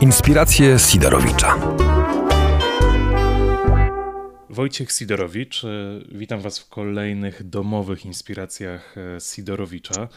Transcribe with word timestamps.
Inspiracje 0.00 0.78
Sidorowicza. 0.78 1.58
Wojciech 4.50 4.92
Sidorowicz, 4.92 5.64
e, 5.64 5.68
witam 6.12 6.40
Was 6.40 6.58
w 6.58 6.68
kolejnych 6.68 7.48
domowych 7.48 8.06
inspiracjach 8.06 8.94
e, 8.98 9.20
Sidorowicza. 9.20 10.08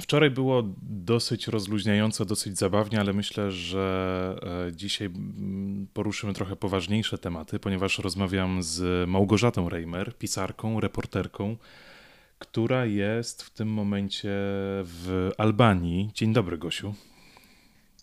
Wczoraj 0.00 0.30
było 0.30 0.62
dosyć 0.82 1.48
rozluźniająco, 1.48 2.24
dosyć 2.24 2.58
zabawnie, 2.58 3.00
ale 3.00 3.12
myślę, 3.12 3.50
że 3.50 4.36
e, 4.68 4.72
dzisiaj 4.72 5.06
mm, 5.06 5.86
poruszymy 5.92 6.32
trochę 6.32 6.56
poważniejsze 6.56 7.18
tematy, 7.18 7.58
ponieważ 7.58 7.98
rozmawiam 7.98 8.62
z 8.62 9.08
Małgorzatą 9.08 9.68
Reimer, 9.68 10.18
pisarką, 10.18 10.80
reporterką, 10.80 11.56
która 12.38 12.86
jest 12.86 13.42
w 13.42 13.50
tym 13.50 13.68
momencie 13.68 14.28
w 14.84 15.30
Albanii. 15.38 16.10
Dzień 16.14 16.32
dobry, 16.32 16.58
Gosiu. 16.58 16.94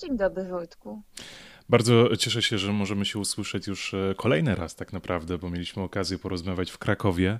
Dzień 0.03 0.17
dobry, 0.17 0.43
Wojtku. 0.43 1.01
Bardzo 1.69 2.17
cieszę 2.17 2.41
się, 2.41 2.57
że 2.57 2.73
możemy 2.73 3.05
się 3.05 3.19
usłyszeć 3.19 3.67
już 3.67 3.93
e, 3.93 4.15
kolejny 4.17 4.55
raz 4.55 4.75
tak 4.75 4.93
naprawdę, 4.93 5.37
bo 5.37 5.49
mieliśmy 5.49 5.83
okazję 5.83 6.17
porozmawiać 6.17 6.71
w 6.71 6.77
Krakowie, 6.77 7.39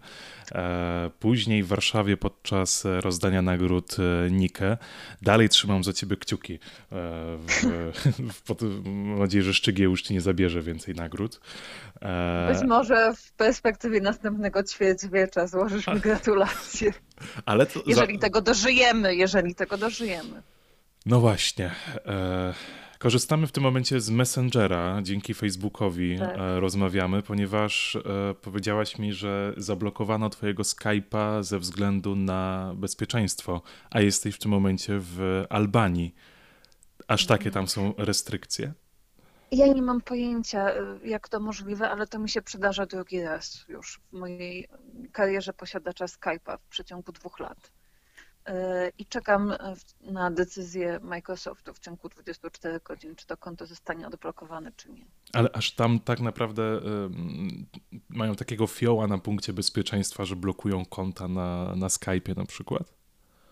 e, 0.52 1.12
później 1.20 1.64
w 1.64 1.68
Warszawie 1.68 2.18
podczas 2.18 2.84
rozdania 2.86 3.42
nagród 3.42 3.96
e, 4.00 4.32
Nike. 4.32 4.78
Dalej 5.22 5.50
trzymam 5.50 5.84
za 5.84 5.94
ciebie 5.94 6.18
kciuki. 6.18 6.60
W, 6.92 7.48
w, 8.34 8.42
pod, 8.42 8.62
mam 8.86 9.20
nadzieję, 9.20 9.44
że 9.44 9.54
Szczygiełusz 9.54 10.02
ci 10.02 10.14
nie 10.14 10.22
zabierze 10.22 10.62
więcej 10.62 10.96
nagród. 10.96 11.40
Być 12.54 12.68
może 12.68 13.14
w 13.16 13.34
perspektywie 13.34 14.02
następnego 14.02 14.64
ćwierćwiecza 14.64 15.48
złożysz 15.48 15.88
mi 15.88 16.00
gratulacje. 16.00 16.94
Ale 17.46 17.66
to 17.66 17.84
jeżeli 17.86 18.16
za... 18.16 18.22
tego 18.22 18.42
dożyjemy, 18.42 19.16
jeżeli 19.16 19.56
tego 19.56 19.78
dożyjemy. 19.78 20.44
No 21.06 21.20
właśnie. 21.20 21.72
E, 22.06 22.54
korzystamy 23.00 23.48
w 23.48 23.52
tym 23.52 23.64
momencie 23.64 24.02
z 24.02 24.10
Messengera, 24.10 25.00
dzięki 25.02 25.34
Facebookowi 25.34 26.20
tak. 26.20 26.38
e, 26.38 26.60
rozmawiamy, 26.60 27.22
ponieważ 27.22 27.96
e, 27.96 28.34
powiedziałaś 28.42 28.98
mi, 28.98 29.14
że 29.14 29.54
zablokowano 29.58 30.30
twojego 30.30 30.64
Skype'a 30.64 31.44
ze 31.44 31.60
względu 31.60 32.16
na 32.16 32.74
bezpieczeństwo, 32.76 33.62
a 33.90 34.02
jesteś 34.02 34.36
w 34.36 34.40
tym 34.40 34.52
momencie 34.52 34.94
w 35.00 35.46
Albanii. 35.50 36.16
Aż 37.08 37.26
takie 37.26 37.52
tam 37.52 37.68
są 37.68 37.94
restrykcje? 37.98 38.74
Ja 39.52 39.68
nie 39.68 39.82
mam 39.82 40.02
pojęcia, 40.02 40.70
e, 40.70 41.00
jak 41.04 41.30
to 41.30 41.40
możliwe, 41.40 41.90
ale 41.90 42.08
to 42.08 42.20
mi 42.20 42.30
się 42.30 42.42
przydarza 42.42 42.86
drugi 42.86 43.22
raz 43.22 43.66
już 43.70 44.00
w 44.12 44.14
mojej 44.14 44.68
karierze 45.12 45.54
posiadacza 45.54 46.06
Skype'a 46.06 46.58
w 46.58 46.68
przeciągu 46.70 47.12
dwóch 47.12 47.40
lat. 47.40 47.72
E, 48.46 48.92
i 48.98 49.06
czekam 49.06 49.52
e, 49.52 49.58
na 50.02 50.32
decyzję 50.32 51.00
Microsoftu 51.02 51.74
w 51.74 51.80
ciągu 51.80 52.10
24 52.10 52.80
godzin, 52.80 53.16
czy 53.16 53.28
to 53.28 53.38
konto 53.38 53.66
zostanie 53.66 54.08
odblokowane, 54.08 54.72
czy 54.76 54.92
nie. 54.92 55.06
Ale 55.34 55.50
aż 55.54 55.72
tam 55.72 56.00
tak 56.00 56.20
naprawdę 56.20 56.82
mają 58.10 58.36
takiego 58.36 58.68
fioła 58.68 59.08
na 59.08 59.18
punkcie 59.18 59.54
bezpieczeństwa, 59.54 60.26
że 60.26 60.36
blokują 60.36 60.86
konta 60.86 61.28
na, 61.28 61.76
na 61.76 61.88
Skype'ie 61.88 62.38
na 62.38 62.46
przykład? 62.46 62.94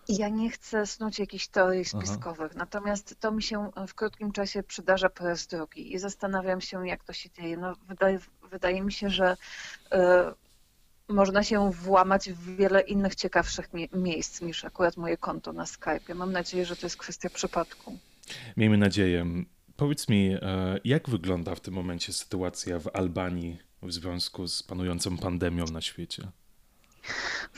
Ja 0.08 0.28
nie 0.28 0.50
chcę 0.50 0.86
snuć 0.86 1.18
jakichś 1.18 1.48
teorii 1.48 1.84
spiskowych, 1.84 2.50
Aha. 2.50 2.58
natomiast 2.58 3.20
to 3.20 3.32
mi 3.32 3.42
się 3.42 3.70
w 3.88 3.94
krótkim 3.94 4.32
czasie 4.32 4.62
przydarza 4.62 5.08
po 5.08 5.24
raz 5.24 5.46
drugi 5.46 5.94
i 5.94 5.98
zastanawiam 5.98 6.60
się, 6.60 6.88
jak 6.88 7.04
to 7.04 7.12
się 7.12 7.30
dzieje. 7.30 7.56
No, 7.56 7.76
wydaje, 7.88 8.18
wydaje 8.50 8.82
mi 8.82 8.92
się, 8.92 9.10
że 9.10 9.36
można 11.12 11.42
się 11.42 11.70
włamać 11.72 12.30
w 12.32 12.56
wiele 12.56 12.80
innych 12.80 13.14
ciekawszych 13.14 13.68
miejsc 13.92 14.40
niż 14.40 14.64
akurat 14.64 14.96
moje 14.96 15.16
konto 15.16 15.52
na 15.52 15.66
Skype. 15.66 16.14
Mam 16.14 16.32
nadzieję, 16.32 16.66
że 16.66 16.76
to 16.76 16.86
jest 16.86 16.96
kwestia 16.96 17.30
przypadku. 17.30 17.98
Miejmy 18.56 18.78
nadzieję. 18.78 19.26
Powiedz 19.76 20.08
mi, 20.08 20.36
e, 20.42 20.78
jak 20.84 21.10
wygląda 21.10 21.54
w 21.54 21.60
tym 21.60 21.74
momencie 21.74 22.12
sytuacja 22.12 22.78
w 22.78 22.96
Albanii 22.96 23.58
w 23.82 23.92
związku 23.92 24.48
z 24.48 24.62
panującą 24.62 25.18
pandemią 25.18 25.64
na 25.64 25.80
świecie? 25.80 26.28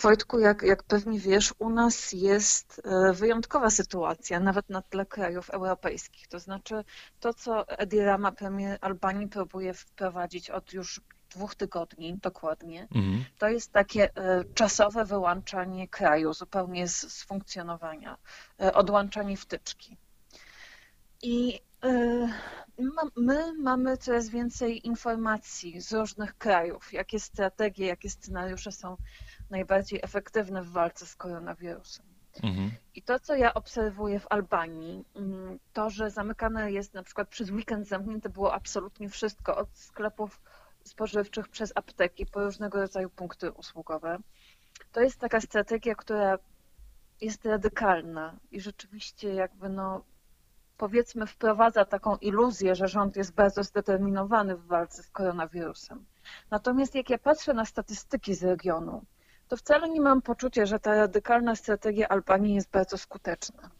Wojtku, 0.02 0.38
jak, 0.38 0.62
jak 0.62 0.82
pewnie 0.82 1.18
wiesz, 1.18 1.54
u 1.58 1.70
nas 1.70 2.12
jest 2.12 2.82
e, 2.84 3.12
wyjątkowa 3.12 3.70
sytuacja, 3.70 4.40
nawet 4.40 4.68
na 4.70 4.82
tle 4.82 5.06
krajów 5.06 5.50
europejskich. 5.50 6.28
To 6.28 6.38
znaczy 6.38 6.84
to, 7.20 7.34
co 7.34 7.68
Edi 7.68 8.00
Rama, 8.00 8.32
premier 8.32 8.78
Albanii, 8.80 9.28
próbuje 9.28 9.74
wprowadzić 9.74 10.50
od 10.50 10.72
już 10.72 11.00
dwóch 11.34 11.54
tygodni 11.54 12.18
dokładnie, 12.18 12.88
mhm. 12.94 13.24
to 13.38 13.48
jest 13.48 13.72
takie 13.72 14.16
e, 14.16 14.44
czasowe 14.54 15.04
wyłączanie 15.04 15.88
kraju 15.88 16.32
zupełnie 16.32 16.88
z, 16.88 17.12
z 17.12 17.22
funkcjonowania, 17.22 18.16
e, 18.60 18.74
odłączanie 18.74 19.36
wtyczki. 19.36 19.96
I 21.22 21.60
e, 21.84 22.28
my 23.16 23.52
mamy 23.58 23.96
coraz 23.96 24.28
więcej 24.28 24.86
informacji 24.86 25.80
z 25.80 25.92
różnych 25.92 26.38
krajów, 26.38 26.92
jakie 26.92 27.20
strategie, 27.20 27.86
jakie 27.86 28.10
scenariusze 28.10 28.72
są 28.72 28.96
najbardziej 29.50 30.00
efektywne 30.02 30.62
w 30.62 30.70
walce 30.70 31.06
z 31.06 31.16
koronawirusem. 31.16 32.14
Mhm. 32.42 32.70
I 32.94 33.02
to, 33.02 33.20
co 33.20 33.34
ja 33.34 33.54
obserwuję 33.54 34.20
w 34.20 34.26
Albanii, 34.30 35.04
mm, 35.16 35.58
to, 35.72 35.90
że 35.90 36.10
zamykane 36.10 36.72
jest 36.72 36.94
na 36.94 37.02
przykład 37.02 37.28
przez 37.28 37.50
weekend 37.50 37.88
zamknięte 37.88 38.28
było 38.28 38.54
absolutnie 38.54 39.08
wszystko, 39.08 39.56
od 39.56 39.78
sklepów 39.78 40.40
spożywczych 40.84 41.48
przez 41.48 41.72
apteki 41.74 42.26
po 42.26 42.44
różnego 42.44 42.80
rodzaju 42.80 43.10
punkty 43.10 43.52
usługowe. 43.52 44.18
To 44.92 45.00
jest 45.00 45.20
taka 45.20 45.40
strategia, 45.40 45.94
która 45.94 46.38
jest 47.20 47.44
radykalna 47.44 48.36
i 48.50 48.60
rzeczywiście 48.60 49.34
jakby 49.34 49.68
no 49.68 50.04
powiedzmy 50.76 51.26
wprowadza 51.26 51.84
taką 51.84 52.16
iluzję, 52.16 52.74
że 52.74 52.88
rząd 52.88 53.16
jest 53.16 53.34
bardzo 53.34 53.64
zdeterminowany 53.64 54.56
w 54.56 54.66
walce 54.66 55.02
z 55.02 55.10
koronawirusem. 55.10 56.04
Natomiast 56.50 56.94
jak 56.94 57.10
ja 57.10 57.18
patrzę 57.18 57.54
na 57.54 57.64
statystyki 57.64 58.34
z 58.34 58.44
regionu, 58.44 59.04
to 59.48 59.56
wcale 59.56 59.88
nie 59.88 60.00
mam 60.00 60.22
poczucia, 60.22 60.66
że 60.66 60.78
ta 60.78 60.94
radykalna 60.94 61.56
strategia 61.56 62.08
Albanii 62.08 62.54
jest 62.54 62.70
bardzo 62.70 62.98
skuteczna. 62.98 63.70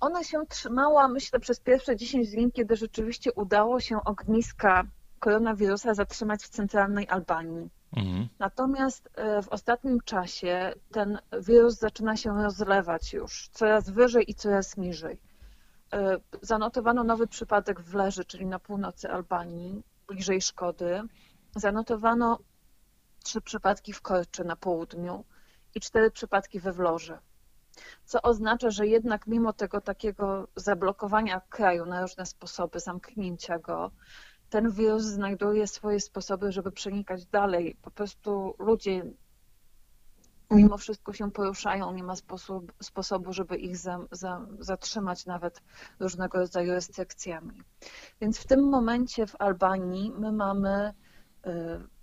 Ona 0.00 0.24
się 0.24 0.46
trzymała, 0.46 1.08
myślę, 1.08 1.40
przez 1.40 1.60
pierwsze 1.60 1.96
10 1.96 2.30
dni, 2.30 2.52
kiedy 2.52 2.76
rzeczywiście 2.76 3.32
udało 3.32 3.80
się 3.80 4.04
ogniska 4.04 4.84
koronawirusa 5.18 5.94
zatrzymać 5.94 6.42
w 6.42 6.48
centralnej 6.48 7.08
Albanii. 7.08 7.70
Mhm. 7.96 8.28
Natomiast 8.38 9.08
e, 9.14 9.42
w 9.42 9.48
ostatnim 9.48 10.00
czasie 10.00 10.72
ten 10.92 11.18
wirus 11.40 11.78
zaczyna 11.78 12.16
się 12.16 12.42
rozlewać 12.42 13.12
już 13.12 13.48
coraz 13.48 13.90
wyżej 13.90 14.30
i 14.30 14.34
coraz 14.34 14.76
niżej. 14.76 15.20
E, 15.92 16.16
zanotowano 16.42 17.04
nowy 17.04 17.26
przypadek 17.26 17.80
w 17.80 17.94
Leży, 17.94 18.24
czyli 18.24 18.46
na 18.46 18.58
północy 18.58 19.10
Albanii, 19.10 19.82
bliżej 20.08 20.40
Szkody. 20.40 21.02
Zanotowano 21.56 22.38
trzy 23.24 23.40
przypadki 23.40 23.92
w 23.92 24.02
Korczy 24.02 24.44
na 24.44 24.56
południu 24.56 25.24
i 25.74 25.80
cztery 25.80 26.10
przypadki 26.10 26.60
we 26.60 26.72
Wlorze. 26.72 27.18
Co 28.04 28.22
oznacza, 28.22 28.70
że 28.70 28.86
jednak 28.86 29.26
mimo 29.26 29.52
tego 29.52 29.80
takiego 29.80 30.48
zablokowania 30.56 31.40
kraju 31.40 31.86
na 31.86 32.02
różne 32.02 32.26
sposoby, 32.26 32.80
zamknięcia 32.80 33.58
go, 33.58 33.90
ten 34.50 34.70
wirus 34.70 35.02
znajduje 35.02 35.66
swoje 35.66 36.00
sposoby, 36.00 36.52
żeby 36.52 36.72
przenikać 36.72 37.26
dalej. 37.26 37.76
Po 37.82 37.90
prostu 37.90 38.54
ludzie 38.58 39.04
mimo 40.50 40.76
wszystko 40.78 41.12
się 41.12 41.30
poruszają, 41.30 41.92
nie 41.92 42.02
ma 42.02 42.16
sposób, 42.16 42.72
sposobu, 42.82 43.32
żeby 43.32 43.56
ich 43.56 43.76
za, 43.76 43.98
za, 44.10 44.46
zatrzymać 44.58 45.26
nawet 45.26 45.62
różnego 46.00 46.38
rodzaju 46.38 46.72
restrykcjami. 46.72 47.62
Więc 48.20 48.38
w 48.38 48.46
tym 48.46 48.68
momencie 48.68 49.26
w 49.26 49.40
Albanii 49.40 50.12
my 50.18 50.32
mamy 50.32 50.94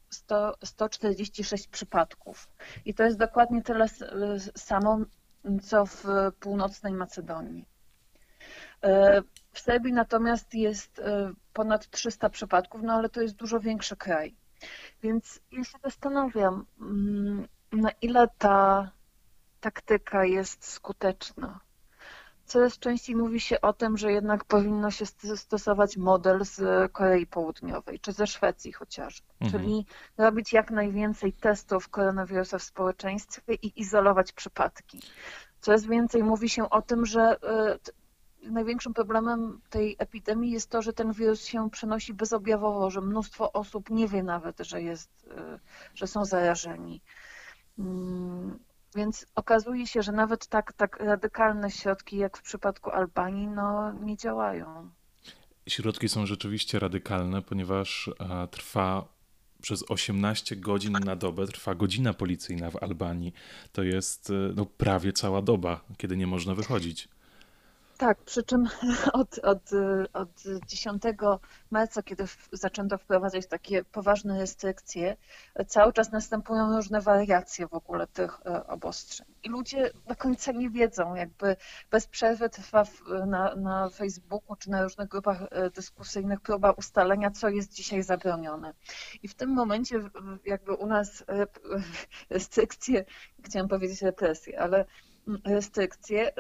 100, 0.09 0.53
y, 0.53 0.65
146 0.65 1.67
przypadków 1.67 2.47
i 2.85 2.93
to 2.93 3.03
jest 3.03 3.17
dokładnie 3.17 3.61
tyle 3.61 3.85
samo, 4.55 4.99
co 5.63 5.85
w 5.85 6.03
północnej 6.39 6.93
Macedonii. 6.93 7.65
Y, 8.85 9.23
w 9.51 9.59
Serbii 9.59 9.93
natomiast 9.93 10.53
jest 10.53 10.99
y, 10.99 11.03
ponad 11.53 11.89
300 11.89 12.29
przypadków, 12.29 12.81
no 12.83 12.93
ale 12.93 13.09
to 13.09 13.21
jest 13.21 13.35
dużo 13.35 13.59
większy 13.59 13.95
kraj. 13.95 14.35
Więc 15.03 15.39
ja 15.51 15.63
się 15.63 15.77
zastanawiam, 15.83 16.65
mm, 16.81 17.47
na 17.71 17.91
ile 18.01 18.27
ta 18.37 18.91
taktyka 19.59 20.25
jest 20.25 20.65
skuteczna. 20.65 21.59
Coraz 22.45 22.79
częściej 22.79 23.15
mówi 23.15 23.39
się 23.39 23.61
o 23.61 23.73
tym, 23.73 23.97
że 23.97 24.11
jednak 24.11 24.43
powinno 24.43 24.91
się 24.91 25.05
stosować 25.35 25.97
model 25.97 26.45
z 26.45 26.91
Korei 26.91 27.27
Południowej, 27.27 27.99
czy 27.99 28.11
ze 28.11 28.27
Szwecji 28.27 28.71
chociażby, 28.71 29.27
mhm. 29.41 29.51
czyli 29.51 29.85
robić 30.17 30.53
jak 30.53 30.71
najwięcej 30.71 31.33
testów 31.33 31.89
koronawirusa 31.89 32.57
w 32.57 32.63
społeczeństwie 32.63 33.53
i 33.53 33.81
izolować 33.81 34.31
przypadki. 34.31 34.99
Coraz 35.59 35.85
więcej 35.85 36.23
mówi 36.23 36.49
się 36.49 36.69
o 36.69 36.81
tym, 36.81 37.05
że 37.05 37.35
y, 37.35 38.04
największym 38.51 38.93
problemem 38.93 39.61
tej 39.69 39.95
epidemii 39.99 40.51
jest 40.51 40.69
to, 40.69 40.81
że 40.81 40.93
ten 40.93 41.13
wirus 41.13 41.45
się 41.45 41.69
przenosi 41.69 42.13
bezobjawowo, 42.13 42.89
że 42.91 43.01
mnóstwo 43.01 43.53
osób 43.53 43.89
nie 43.89 44.07
wie 44.07 44.23
nawet, 44.23 44.59
że, 44.59 44.81
jest, 44.81 45.09
y, 45.23 45.59
że 45.95 46.07
są 46.07 46.25
zarażeni. 46.25 47.01
Mm, 47.79 48.59
więc 48.95 49.25
okazuje 49.35 49.87
się, 49.87 50.01
że 50.01 50.11
nawet 50.11 50.47
tak, 50.47 50.73
tak 50.73 50.99
radykalne 50.99 51.71
środki, 51.71 52.17
jak 52.17 52.37
w 52.37 52.41
przypadku 52.41 52.89
Albanii, 52.89 53.47
no, 53.47 53.93
nie 53.93 54.17
działają. 54.17 54.89
Środki 55.67 56.09
są 56.09 56.25
rzeczywiście 56.25 56.79
radykalne, 56.79 57.41
ponieważ 57.41 58.09
e, 58.19 58.47
trwa 58.47 59.15
przez 59.61 59.91
18 59.91 60.55
godzin 60.55 60.93
na 60.93 61.15
dobę, 61.15 61.47
trwa 61.47 61.75
godzina 61.75 62.13
policyjna 62.13 62.71
w 62.71 62.83
Albanii. 62.83 63.33
To 63.71 63.83
jest 63.83 64.29
e, 64.29 64.33
no, 64.55 64.65
prawie 64.65 65.13
cała 65.13 65.41
doba, 65.41 65.85
kiedy 65.97 66.17
nie 66.17 66.27
można 66.27 66.55
wychodzić. 66.55 67.07
Tak, 67.97 68.23
przy 68.23 68.43
czym 68.43 68.69
od, 69.13 69.39
od, 69.39 69.69
od 70.13 70.29
10 70.67 71.03
marca, 71.71 72.03
kiedy 72.03 72.23
zaczęto 72.51 72.97
wprowadzać 72.97 73.47
takie 73.47 73.83
poważne 73.83 74.39
restrykcje, 74.39 75.17
cały 75.67 75.93
czas 75.93 76.11
następują 76.11 76.75
różne 76.75 77.01
wariacje 77.01 77.67
w 77.67 77.73
ogóle 77.73 78.07
tych 78.07 78.39
e, 78.45 78.67
obostrzeń. 78.67 79.27
I 79.43 79.49
ludzie 79.49 79.91
do 80.07 80.15
końca 80.15 80.51
nie 80.51 80.69
wiedzą, 80.69 81.15
jakby 81.15 81.55
bez 81.91 82.07
przerwy 82.07 82.49
trwa 82.49 82.83
na, 83.27 83.55
na 83.55 83.89
Facebooku 83.89 84.55
czy 84.55 84.69
na 84.69 84.83
różnych 84.83 85.07
grupach 85.07 85.41
e, 85.51 85.69
dyskusyjnych 85.69 86.39
próba 86.39 86.71
ustalenia, 86.71 87.31
co 87.31 87.49
jest 87.49 87.73
dzisiaj 87.73 88.03
zabronione. 88.03 88.73
I 89.23 89.27
w 89.27 89.35
tym 89.35 89.49
momencie 89.49 89.99
jakby 90.45 90.73
u 90.73 90.87
nas 90.87 91.23
e, 91.27 91.47
restrykcje, 92.29 93.05
chciałam 93.43 93.67
powiedzieć 93.67 94.01
represje, 94.01 94.59
ale 94.59 94.85
restrykcje 95.45 96.31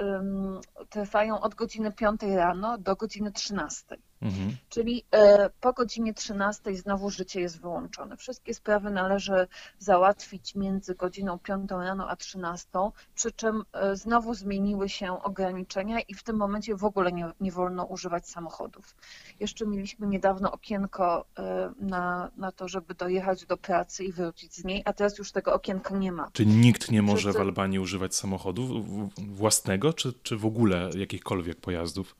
trwają 0.89 1.41
od 1.41 1.55
godziny 1.55 1.91
5 1.91 2.21
rano 2.23 2.77
do 2.77 2.95
godziny 2.95 3.31
13. 3.31 3.97
Mhm. 4.21 4.57
Czyli 4.69 5.03
e, 5.11 5.49
po 5.61 5.73
godzinie 5.73 6.13
13 6.13 6.75
znowu 6.75 7.09
życie 7.09 7.41
jest 7.41 7.61
wyłączone. 7.61 8.17
Wszystkie 8.17 8.53
sprawy 8.53 8.91
należy 8.91 9.47
załatwić 9.79 10.55
między 10.55 10.95
godziną 10.95 11.39
5 11.39 11.71
rano 11.71 12.09
a 12.09 12.15
13, 12.15 12.69
przy 13.15 13.31
czym 13.31 13.63
e, 13.73 13.95
znowu 13.95 14.33
zmieniły 14.33 14.89
się 14.89 15.23
ograniczenia 15.23 15.99
i 15.99 16.13
w 16.13 16.23
tym 16.23 16.35
momencie 16.35 16.75
w 16.75 16.83
ogóle 16.83 17.11
nie, 17.11 17.31
nie 17.41 17.51
wolno 17.51 17.83
używać 17.85 18.29
samochodów. 18.29 18.95
Jeszcze 19.39 19.65
mieliśmy 19.65 20.07
niedawno 20.07 20.51
okienko 20.51 21.25
e, 21.37 21.73
na, 21.79 22.31
na 22.37 22.51
to, 22.51 22.67
żeby 22.67 22.95
dojechać 22.95 23.45
do 23.45 23.57
pracy 23.57 24.03
i 24.03 24.11
wrócić 24.11 24.55
z 24.55 24.63
niej, 24.63 24.81
a 24.85 24.93
teraz 24.93 25.17
już 25.17 25.31
tego 25.31 25.53
okienka 25.53 25.97
nie 25.97 26.11
ma. 26.11 26.29
Czy 26.33 26.45
nikt 26.45 26.91
nie 26.91 27.01
może 27.01 27.33
w 27.33 27.37
Albanii 27.37 27.79
używać 27.79 28.15
samochodu 28.15 28.85
własnego, 29.17 29.93
czy, 29.93 30.13
czy 30.23 30.37
w 30.37 30.45
ogóle 30.45 30.89
jakichkolwiek 30.95 31.61
pojazdów? 31.61 32.15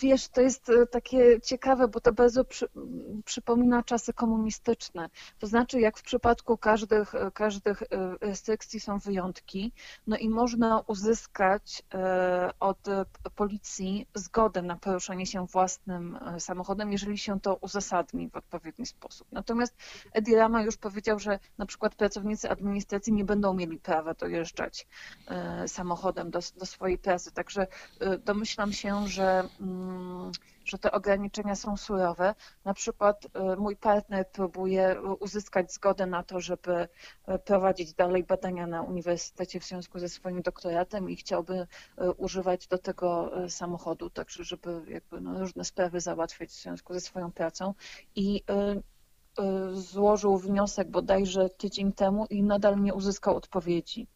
Wiesz, 0.00 0.28
to 0.28 0.40
jest 0.40 0.68
e, 0.68 0.86
takie 0.86 1.40
ciekawe, 1.40 1.88
bo 1.88 2.00
to 2.00 2.12
bardzo 2.12 2.44
przy, 2.44 2.68
przypomina 3.24 3.82
czasy 3.82 4.12
komunistyczne. 4.12 5.08
To 5.38 5.46
znaczy, 5.46 5.80
jak 5.80 5.98
w 5.98 6.02
przypadku 6.02 6.58
każdych, 6.58 7.14
e, 7.14 7.30
każdych 7.30 7.82
e, 7.82 7.86
restrykcji 8.20 8.80
są 8.80 8.98
wyjątki, 8.98 9.72
no 10.06 10.16
i 10.16 10.28
można 10.28 10.80
uzyskać 10.86 11.82
od 12.60 12.78
policji 13.36 14.06
zgodę 14.14 14.62
na 14.62 14.76
poruszanie 14.76 15.26
się 15.26 15.46
własnym 15.46 16.18
samochodem, 16.38 16.92
jeżeli 16.92 17.18
się 17.18 17.40
to 17.40 17.56
uzasadni 17.56 18.30
w 18.30 18.36
odpowiedni 18.36 18.86
sposób. 18.86 19.26
Natomiast 19.32 19.76
Edi 20.12 20.34
Rama 20.34 20.62
już 20.62 20.76
powiedział, 20.76 21.18
że 21.18 21.38
na 21.58 21.66
przykład 21.66 21.94
pracownicy 21.94 22.50
administracji 22.50 23.12
nie 23.12 23.24
będą 23.24 23.54
mieli 23.54 23.78
prawa 23.78 24.14
dojeżdżać 24.14 24.86
samochodem 25.66 26.30
do, 26.30 26.40
do 26.56 26.66
swojej 26.66 26.98
pracy. 26.98 27.32
Także 27.32 27.66
domyślam 28.24 28.72
się, 28.72 29.08
że 29.08 29.48
Mm, 29.60 29.81
że 30.64 30.78
te 30.78 30.92
ograniczenia 30.92 31.54
są 31.54 31.76
surowe. 31.76 32.34
Na 32.64 32.74
przykład 32.74 33.24
y, 33.24 33.56
mój 33.56 33.76
partner 33.76 34.30
próbuje 34.30 35.02
uzyskać 35.20 35.72
zgodę 35.72 36.06
na 36.06 36.22
to, 36.22 36.40
żeby 36.40 36.88
y, 37.28 37.38
prowadzić 37.38 37.94
dalej 37.94 38.24
badania 38.24 38.66
na 38.66 38.82
uniwersytecie 38.82 39.60
w 39.60 39.64
związku 39.64 39.98
ze 39.98 40.08
swoim 40.08 40.42
doktoratem 40.42 41.10
i 41.10 41.16
chciałby 41.16 41.54
y, 41.54 42.10
używać 42.10 42.66
do 42.66 42.78
tego 42.78 43.32
samochodu, 43.48 44.10
także 44.10 44.44
żeby 44.44 44.82
jakby 44.88 45.20
no, 45.20 45.38
różne 45.38 45.64
sprawy 45.64 46.00
załatwiać 46.00 46.50
w 46.50 46.62
związku 46.62 46.94
ze 46.94 47.00
swoją 47.00 47.32
pracą. 47.32 47.74
I 48.14 48.44
złożył 49.72 50.38
wniosek 50.38 50.90
bodajże 50.90 51.50
tydzień 51.50 51.92
temu 51.92 52.26
i 52.30 52.42
nadal 52.42 52.80
nie 52.80 52.94
uzyskał 52.94 53.36
odpowiedzi. 53.36 54.06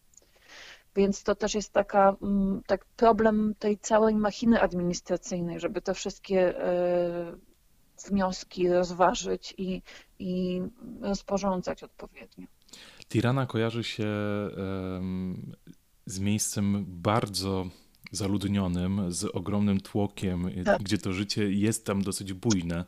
Więc 0.97 1.23
to 1.23 1.35
też 1.35 1.55
jest 1.55 1.73
taka, 1.73 2.17
mm, 2.23 2.63
tak 2.67 2.85
problem 2.85 3.55
tej 3.59 3.79
całej 3.79 4.15
machiny 4.15 4.61
administracyjnej, 4.61 5.61
żeby 5.61 5.83
te 5.83 5.95
wszystkie 5.95 6.61
e, 6.61 7.37
wnioski 8.09 8.69
rozważyć 8.69 9.55
i, 9.59 9.83
i 10.19 10.63
rozporządzać 11.01 11.83
odpowiednio. 11.83 12.47
Tirana 13.09 13.47
kojarzy 13.47 13.85
się 13.85 14.07
z 16.07 16.21
miejscem 16.21 16.85
bardzo 16.89 17.67
zaludnionym, 18.13 19.13
z 19.13 19.25
ogromnym 19.25 19.81
tłokiem, 19.81 20.51
tak. 20.65 20.83
gdzie 20.83 20.99
to 20.99 21.13
życie 21.13 21.53
jest 21.53 21.87
tam 21.87 22.03
dosyć 22.03 22.33
bujne. 22.33 22.85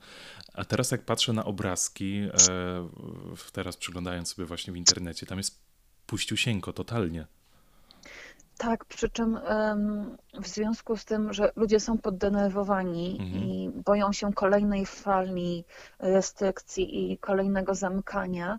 A 0.54 0.64
teraz 0.64 0.90
jak 0.90 1.04
patrzę 1.04 1.32
na 1.32 1.44
obrazki, 1.44 2.18
e, 2.18 2.30
teraz 3.52 3.76
przyglądając 3.76 4.34
sobie 4.34 4.46
właśnie 4.46 4.72
w 4.72 4.76
internecie, 4.76 5.26
tam 5.26 5.38
jest 5.38 5.60
puściusieńko 6.06 6.72
totalnie. 6.72 7.26
Tak, 8.58 8.84
przy 8.84 9.08
czym 9.08 9.38
w 10.42 10.48
związku 10.48 10.96
z 10.96 11.04
tym, 11.04 11.32
że 11.32 11.52
ludzie 11.56 11.80
są 11.80 11.98
poddenerwowani 11.98 13.18
mhm. 13.20 13.44
i 13.44 13.70
boją 13.84 14.12
się 14.12 14.32
kolejnej 14.32 14.86
fali 14.86 15.64
restrykcji 15.98 17.12
i 17.12 17.18
kolejnego 17.18 17.74
zamykania, 17.74 18.58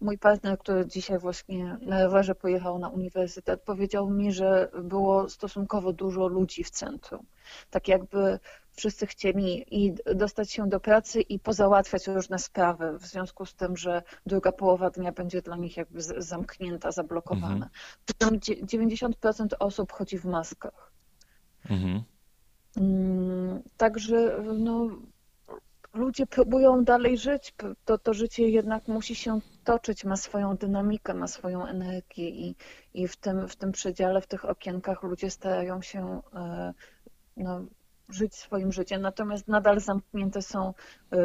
mój 0.00 0.18
partner, 0.18 0.58
który 0.58 0.86
dzisiaj 0.86 1.18
właśnie 1.18 1.76
na 1.80 2.04
rowerze 2.04 2.34
pojechał 2.34 2.78
na 2.78 2.88
uniwersytet, 2.88 3.62
powiedział 3.62 4.10
mi, 4.10 4.32
że 4.32 4.70
było 4.82 5.28
stosunkowo 5.28 5.92
dużo 5.92 6.26
ludzi 6.26 6.64
w 6.64 6.70
centrum. 6.70 7.26
Tak 7.70 7.88
jakby 7.88 8.38
wszyscy 8.76 9.06
chcieli 9.06 9.64
i 9.70 9.94
dostać 10.14 10.50
się 10.50 10.68
do 10.68 10.80
pracy 10.80 11.20
i 11.20 11.38
pozałatwiać 11.38 12.06
różne 12.06 12.38
sprawy, 12.38 12.98
w 12.98 13.06
związku 13.06 13.46
z 13.46 13.54
tym, 13.54 13.76
że 13.76 14.02
druga 14.26 14.52
połowa 14.52 14.90
dnia 14.90 15.12
będzie 15.12 15.42
dla 15.42 15.56
nich 15.56 15.76
jakby 15.76 16.02
zamknięta, 16.02 16.92
zablokowana. 16.92 17.68
Mhm. 18.22 18.40
90% 18.40 19.48
osób 19.58 19.92
chodzi 19.92 20.18
w 20.18 20.24
maskach. 20.24 20.92
Mhm. 21.70 22.02
Mm, 22.76 23.62
także 23.76 24.42
no, 24.58 24.88
ludzie 25.94 26.26
próbują 26.26 26.84
dalej 26.84 27.18
żyć, 27.18 27.54
to, 27.84 27.98
to 27.98 28.14
życie 28.14 28.48
jednak 28.48 28.88
musi 28.88 29.14
się 29.14 29.40
toczyć, 29.64 30.04
ma 30.04 30.16
swoją 30.16 30.56
dynamikę, 30.56 31.14
ma 31.14 31.28
swoją 31.28 31.66
energię 31.66 32.28
i, 32.28 32.56
i 32.94 33.08
w, 33.08 33.16
tym, 33.16 33.48
w 33.48 33.56
tym 33.56 33.72
przedziale, 33.72 34.20
w 34.20 34.26
tych 34.26 34.44
okienkach 34.44 35.02
ludzie 35.02 35.30
starają 35.30 35.82
się 35.82 36.22
e, 36.34 36.74
no, 37.36 37.64
żyć 38.12 38.34
swoim 38.34 38.72
życiem, 38.72 39.02
natomiast 39.02 39.48
nadal 39.48 39.80
zamknięte 39.80 40.42
są 40.42 40.74
y, 41.12 41.16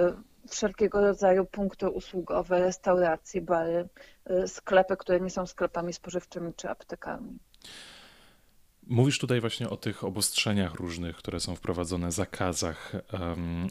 wszelkiego 0.50 1.02
rodzaju 1.02 1.46
punkty 1.46 1.90
usługowe, 1.90 2.60
restauracje, 2.60 3.42
bary, 3.42 3.90
y, 4.30 4.48
sklepy, 4.48 4.98
które 4.98 5.20
nie 5.20 5.30
są 5.30 5.46
sklepami 5.46 5.94
spożywczymi 5.94 6.54
czy 6.54 6.70
aptekami. 6.70 7.38
Mówisz 8.90 9.20
tutaj 9.20 9.42
właśnie 9.42 9.70
o 9.70 9.78
tych 9.78 10.04
obostrzeniach 10.04 10.74
różnych, 10.74 11.16
które 11.16 11.40
są 11.40 11.56
wprowadzone, 11.56 12.12
zakazach, 12.12 12.92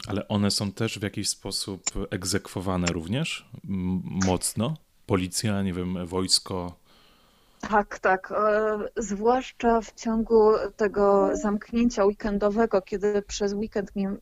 ale 0.07 0.27
one 0.27 0.51
są 0.51 0.71
też 0.71 0.99
w 0.99 1.03
jakiś 1.03 1.29
sposób 1.29 1.81
egzekwowane 2.09 2.87
również 2.87 3.49
mocno? 4.27 4.73
Policja, 5.05 5.61
nie 5.61 5.73
wiem, 5.73 6.05
wojsko, 6.05 6.79
tak, 7.61 7.99
tak. 7.99 8.31
E, 8.31 8.77
zwłaszcza 8.97 9.81
w 9.81 9.93
ciągu 9.93 10.51
tego 10.75 11.29
zamknięcia 11.33 12.05
weekendowego, 12.05 12.81
kiedy 12.81 13.21
przez 13.21 13.53
weekend 13.53 13.95
nie, 13.95 14.15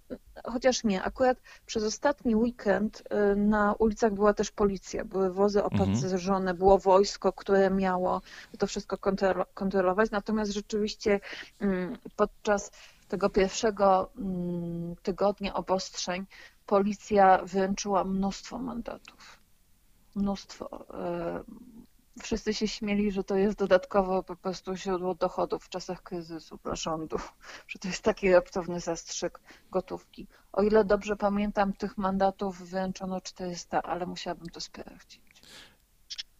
chociaż 0.43 0.83
nie, 0.83 1.03
akurat 1.03 1.37
przez 1.65 1.83
ostatni 1.83 2.35
weekend 2.35 3.03
e, 3.09 3.35
na 3.35 3.73
ulicach 3.73 4.13
była 4.13 4.33
też 4.33 4.51
policja, 4.51 5.05
były 5.05 5.33
wozy 5.33 5.63
mhm. 5.63 5.81
opancerzone, 5.81 6.53
było 6.53 6.77
wojsko, 6.77 7.33
które 7.33 7.69
miało 7.69 8.21
to 8.57 8.67
wszystko 8.67 8.97
kontrolować, 9.53 10.11
natomiast 10.11 10.51
rzeczywiście 10.51 11.19
mm, 11.59 11.97
podczas 12.15 12.71
tego 13.07 13.29
pierwszego 13.29 14.09
mm, 14.17 14.95
tygodnia 15.03 15.53
obostrzeń 15.53 16.25
policja 16.65 17.39
wręczyła 17.43 18.03
mnóstwo 18.03 18.59
mandatów. 18.59 19.39
Mnóstwo 20.15 20.85
e, 20.93 21.43
wszyscy 22.21 22.53
się 22.53 22.67
śmieli, 22.67 23.11
że 23.11 23.23
to 23.23 23.35
jest 23.35 23.57
dodatkowo 23.57 24.23
po 24.23 24.35
prostu 24.35 24.75
źródło 24.75 25.15
dochodów 25.15 25.65
w 25.65 25.69
czasach 25.69 26.03
kryzysu 26.03 26.59
dla 26.63 26.75
rządu, 26.75 27.17
że 27.67 27.79
to 27.79 27.87
jest 27.87 28.03
taki 28.03 28.31
raptowny 28.31 28.79
zastrzyk 28.79 29.39
gotówki. 29.71 30.27
O 30.53 30.63
ile 30.63 30.85
dobrze 30.85 31.15
pamiętam, 31.15 31.73
tych 31.73 31.97
mandatów 31.97 32.69
wręczono 32.69 33.21
400, 33.21 33.81
ale 33.81 34.05
musiałabym 34.05 34.49
to 34.49 34.61
sprawdzić. 34.61 35.21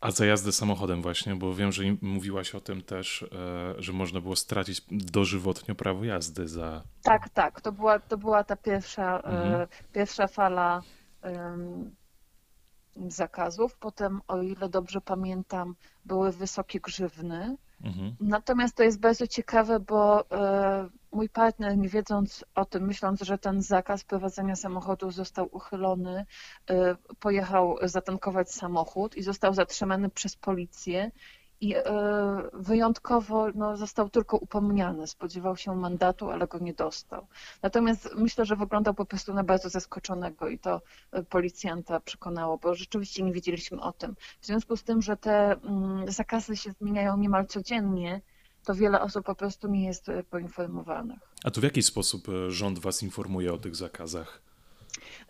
A 0.02 0.12
za 0.12 0.26
jazdę 0.26 0.52
samochodem 0.52 1.02
właśnie, 1.02 1.36
bo 1.36 1.54
wiem, 1.54 1.72
że 1.72 1.84
mówiłaś 2.02 2.56
o 2.56 2.62
tym 2.62 2.82
też, 2.82 3.24
e, 3.24 3.76
że 3.78 3.94
można 3.94 4.22
było 4.22 4.36
stracić 4.36 4.82
dożywotnio 4.92 5.76
prawo 5.76 6.04
jazdy 6.04 6.48
za... 6.48 6.84
Tak, 7.04 7.30
tak, 7.30 7.62
to 7.62 7.72
była, 7.72 8.00
to 8.00 8.18
była 8.18 8.44
ta 8.44 8.56
pierwsza, 8.56 9.20
e, 9.20 9.24
mhm. 9.24 9.68
pierwsza 9.94 10.28
fala 10.28 10.82
zakazów. 13.08 13.78
Potem, 13.78 14.22
o 14.28 14.42
ile 14.42 14.70
dobrze 14.70 15.02
pamiętam, 15.02 15.76
były 16.06 16.32
wysokie 16.32 16.80
grzywny. 16.80 17.58
Mhm. 17.84 18.16
Natomiast 18.20 18.76
to 18.76 18.84
jest 18.84 19.00
bardzo 19.00 19.28
ciekawe, 19.28 19.80
bo 19.80 20.32
e, 20.32 20.90
mój 21.12 21.30
partner, 21.30 21.78
nie 21.78 21.90
wiedząc 21.90 22.46
o 22.56 22.66
tym, 22.66 22.86
myśląc, 22.86 23.22
że 23.22 23.38
ten 23.38 23.62
zakaz 23.62 24.04
prowadzenia 24.04 24.56
samochodu 24.56 25.12
został 25.12 25.50
uchylony, 25.52 26.26
pojechał 27.20 27.78
zatankować 27.82 28.52
samochód 28.52 29.16
i 29.18 29.24
został 29.24 29.54
zatrzymany 29.54 30.10
przez 30.10 30.36
policję 30.36 31.12
i 31.66 31.76
wyjątkowo 32.54 33.48
no, 33.56 33.78
został 33.78 34.10
tylko 34.10 34.38
upomniany. 34.38 35.08
Spodziewał 35.08 35.58
się 35.58 35.76
mandatu, 35.76 36.32
ale 36.32 36.48
go 36.48 36.60
nie 36.60 36.74
dostał. 36.74 37.28
Natomiast 37.62 38.10
myślę, 38.16 38.46
że 38.46 38.56
wyglądał 38.56 38.94
po 38.94 39.06
prostu 39.06 39.34
na 39.34 39.44
bardzo 39.44 39.70
zaskoczonego 39.70 40.48
i 40.48 40.60
to 40.60 40.82
policjanta 41.30 42.00
przekonało, 42.00 42.58
bo 42.58 42.76
rzeczywiście 42.76 43.24
nie 43.24 43.34
wiedzieliśmy 43.34 43.82
o 43.82 43.92
tym. 43.92 44.16
W 44.42 44.46
związku 44.46 44.78
z 44.78 44.84
tym, 44.84 45.02
że 45.02 45.18
te 45.18 45.52
mm, 45.52 46.12
zakazy 46.12 46.58
się 46.58 46.72
zmieniają 46.72 47.18
niemal 47.18 47.46
codziennie, 47.46 48.22
to 48.66 48.76
wiele 48.76 49.02
osób 49.02 49.26
po 49.26 49.36
prostu 49.36 49.68
nie 49.68 49.86
jest 49.86 50.10
e, 50.10 50.24
poinformowanych. 50.24 51.20
A 51.44 51.52
to 51.52 51.62
w 51.62 51.64
jaki 51.64 51.84
sposób 51.84 52.30
e, 52.30 52.52
rząd 52.52 52.80
was 52.80 53.04
informuje 53.04 53.54
o 53.54 53.58
tych 53.58 53.76
zakazach? 53.76 54.42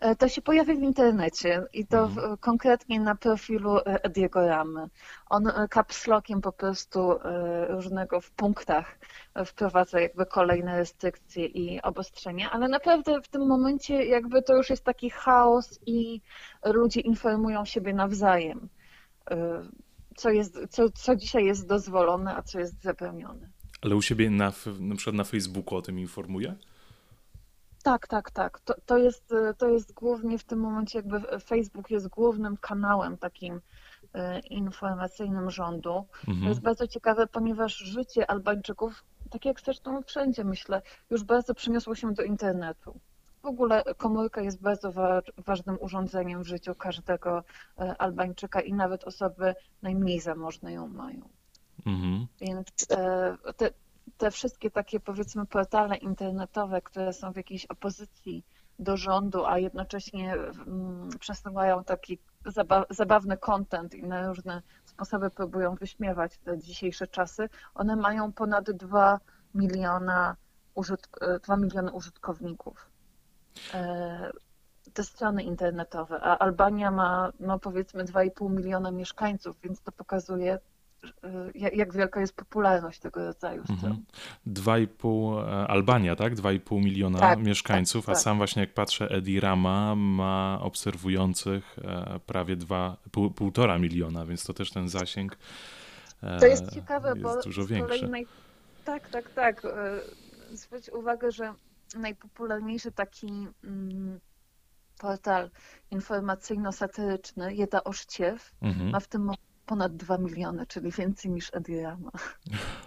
E, 0.00 0.16
to 0.16 0.28
się 0.28 0.42
pojawia 0.42 0.74
w 0.74 0.82
internecie 0.82 1.62
i 1.72 1.86
to 1.86 2.04
mhm. 2.04 2.36
konkretnie 2.36 3.00
na 3.00 3.14
profilu 3.14 3.78
Ediego 3.84 4.46
Ramy. 4.46 4.88
On 5.30 5.52
kapslokiem 5.70 6.40
po 6.40 6.52
prostu 6.52 7.18
różnego 7.68 8.20
w 8.20 8.30
punktach 8.30 8.98
wprowadza 9.46 10.00
jakby 10.00 10.26
kolejne 10.26 10.76
restrykcje 10.76 11.46
i 11.46 11.82
obostrzenia, 11.82 12.50
ale 12.50 12.68
naprawdę 12.68 13.20
w 13.22 13.28
tym 13.28 13.46
momencie 13.46 14.04
jakby 14.04 14.42
to 14.42 14.56
już 14.56 14.70
jest 14.70 14.84
taki 14.84 15.10
chaos 15.10 15.78
i 15.86 16.20
ludzie 16.64 17.00
informują 17.00 17.64
siebie 17.64 17.94
nawzajem 17.94 18.68
co, 20.16 20.30
jest, 20.30 20.58
co, 20.70 20.90
co 20.90 21.16
dzisiaj 21.16 21.44
jest 21.44 21.68
dozwolone, 21.68 22.36
a 22.36 22.42
co 22.42 22.58
jest 22.58 22.82
zabronione. 22.82 23.48
Ale 23.82 23.96
u 23.96 24.02
siebie 24.02 24.30
na, 24.30 24.52
na 24.80 24.96
przykład 24.96 25.16
na 25.16 25.24
Facebooku 25.24 25.78
o 25.78 25.82
tym 25.82 25.98
informuje? 25.98 26.54
Tak, 27.86 28.06
tak, 28.06 28.30
tak. 28.30 28.60
To, 28.60 28.74
to, 28.86 28.98
jest, 28.98 29.34
to 29.58 29.68
jest 29.68 29.92
głównie 29.92 30.38
w 30.38 30.44
tym 30.44 30.58
momencie 30.58 30.98
jakby 30.98 31.40
Facebook 31.40 31.90
jest 31.90 32.08
głównym 32.08 32.56
kanałem 32.56 33.18
takim 33.18 33.60
e, 34.14 34.38
informacyjnym 34.40 35.50
rządu. 35.50 36.04
Mhm. 36.28 36.42
To 36.42 36.48
jest 36.48 36.60
bardzo 36.60 36.86
ciekawe, 36.86 37.26
ponieważ 37.26 37.76
życie 37.76 38.30
Albańczyków, 38.30 39.04
tak 39.30 39.44
jak 39.44 39.60
zresztą 39.60 40.02
wszędzie 40.02 40.44
myślę, 40.44 40.82
już 41.10 41.24
bardzo 41.24 41.54
przeniosło 41.54 41.94
się 41.94 42.14
do 42.14 42.22
internetu. 42.22 43.00
W 43.42 43.46
ogóle 43.46 43.84
komórka 43.96 44.40
jest 44.40 44.60
bardzo 44.60 44.92
ważnym 45.36 45.78
urządzeniem 45.80 46.42
w 46.42 46.46
życiu 46.46 46.74
każdego 46.74 47.44
e, 47.78 47.96
Albańczyka 48.00 48.60
i 48.60 48.72
nawet 48.72 49.04
osoby 49.04 49.54
najmniej 49.82 50.20
zamożne 50.20 50.72
ją 50.72 50.88
mają. 50.88 51.28
Mhm. 51.86 52.26
Więc 52.40 52.66
e, 52.90 53.52
te, 53.56 53.70
te 54.16 54.30
wszystkie 54.30 54.70
takie 54.70 55.00
powiedzmy 55.00 55.46
portale 55.46 55.96
internetowe, 55.96 56.82
które 56.82 57.12
są 57.12 57.32
w 57.32 57.36
jakiejś 57.36 57.66
opozycji 57.66 58.44
do 58.78 58.96
rządu, 58.96 59.46
a 59.46 59.58
jednocześnie 59.58 60.34
mm, 60.34 61.10
przesyłają 61.20 61.84
taki 61.84 62.18
zabawny 62.90 63.36
content 63.36 63.94
i 63.94 64.02
na 64.02 64.28
różne 64.28 64.62
sposoby 64.84 65.30
próbują 65.30 65.74
wyśmiewać 65.74 66.38
te 66.38 66.58
dzisiejsze 66.58 67.06
czasy, 67.06 67.48
one 67.74 67.96
mają 67.96 68.32
ponad 68.32 68.70
2 68.70 69.20
miliona, 69.54 70.36
użytk 70.74 71.18
2 71.42 71.54
e, 71.54 71.58
miliony 71.58 71.92
użytkowników. 71.92 72.90
E, 73.74 74.30
te 74.92 75.04
strony 75.04 75.42
internetowe, 75.42 76.20
a 76.20 76.38
Albania 76.38 76.90
ma 76.90 77.32
no 77.40 77.58
powiedzmy 77.58 78.04
2,5 78.04 78.50
miliona 78.50 78.90
mieszkańców, 78.90 79.60
więc 79.60 79.82
to 79.82 79.92
pokazuje, 79.92 80.58
jak 81.54 81.92
wielka 81.92 82.20
jest 82.20 82.36
popularność 82.36 83.00
tego 83.00 83.26
rodzaju 83.26 83.62
stron. 83.78 84.04
2,5 84.46 85.40
e, 85.40 85.66
Albania, 85.66 86.16
tak? 86.16 86.34
2,5 86.34 86.84
miliona 86.84 87.18
tak, 87.18 87.38
mieszkańców, 87.38 88.06
tak, 88.06 88.14
tak. 88.14 88.20
a 88.20 88.24
sam 88.24 88.36
właśnie 88.36 88.60
jak 88.60 88.74
patrzę, 88.74 89.08
Edi 89.10 89.40
Rama 89.40 89.94
ma 89.94 90.58
obserwujących 90.62 91.76
prawie 92.26 92.56
2,5 92.56 93.80
miliona, 93.80 94.26
więc 94.26 94.44
to 94.44 94.54
też 94.54 94.70
ten 94.70 94.88
zasięg 94.88 95.38
To 96.40 96.46
jest 96.46 96.74
ciekawe, 96.74 97.08
jest 97.08 97.22
bo 97.22 97.42
dużo 97.42 97.66
większy. 97.66 98.08
Naj... 98.08 98.26
Tak, 98.84 99.08
tak, 99.08 99.30
tak. 99.30 99.62
Zwróć 100.52 100.88
uwagę, 100.88 101.32
że 101.32 101.54
najpopularniejszy 101.94 102.92
taki 102.92 103.46
mm, 103.64 104.20
portal 104.98 105.50
informacyjno-satyryczny, 105.90 107.54
Jeda 107.54 107.84
Oszciew, 107.84 108.52
mhm. 108.62 108.90
ma 108.90 109.00
w 109.00 109.08
tym 109.08 109.30
ponad 109.66 109.96
2 109.96 110.18
miliony, 110.18 110.66
czyli 110.66 110.90
więcej 110.90 111.30
niż 111.30 111.54
Edirama. 111.54 112.10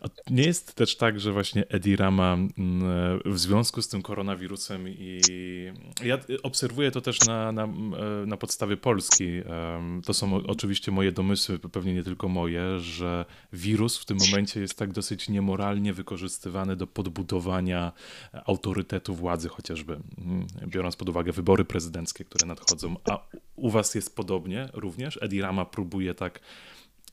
A 0.00 0.30
nie 0.30 0.42
jest 0.42 0.74
też 0.74 0.96
tak, 0.96 1.20
że 1.20 1.32
właśnie 1.32 1.68
Edirama 1.68 2.34
mm, 2.34 3.20
w 3.24 3.38
związku 3.38 3.82
z 3.82 3.88
tym 3.88 4.02
koronawirusem 4.02 4.88
i 4.88 5.20
ja 6.04 6.18
obserwuję 6.42 6.90
to 6.90 7.00
też 7.00 7.26
na, 7.26 7.52
na, 7.52 7.68
na 8.26 8.36
podstawie 8.36 8.76
Polski. 8.76 9.26
To 10.04 10.14
są 10.14 10.34
oczywiście 10.34 10.92
moje 10.92 11.12
domysły, 11.12 11.58
pewnie 11.58 11.94
nie 11.94 12.02
tylko 12.02 12.28
moje, 12.28 12.80
że 12.80 13.24
wirus 13.52 13.98
w 13.98 14.04
tym 14.04 14.18
momencie 14.26 14.60
jest 14.60 14.78
tak 14.78 14.92
dosyć 14.92 15.28
niemoralnie 15.28 15.92
wykorzystywany 15.92 16.76
do 16.76 16.86
podbudowania 16.86 17.92
autorytetu 18.44 19.14
władzy 19.14 19.48
chociażby, 19.48 19.92
mm, 19.92 20.46
biorąc 20.66 20.96
pod 20.96 21.08
uwagę 21.08 21.32
wybory 21.32 21.64
prezydenckie, 21.64 22.24
które 22.24 22.46
nadchodzą. 22.46 22.96
A 23.10 23.26
u 23.56 23.70
was 23.70 23.94
jest 23.94 24.16
podobnie 24.16 24.68
również? 24.72 25.18
Edirama 25.22 25.64
próbuje 25.64 26.14
tak 26.14 26.40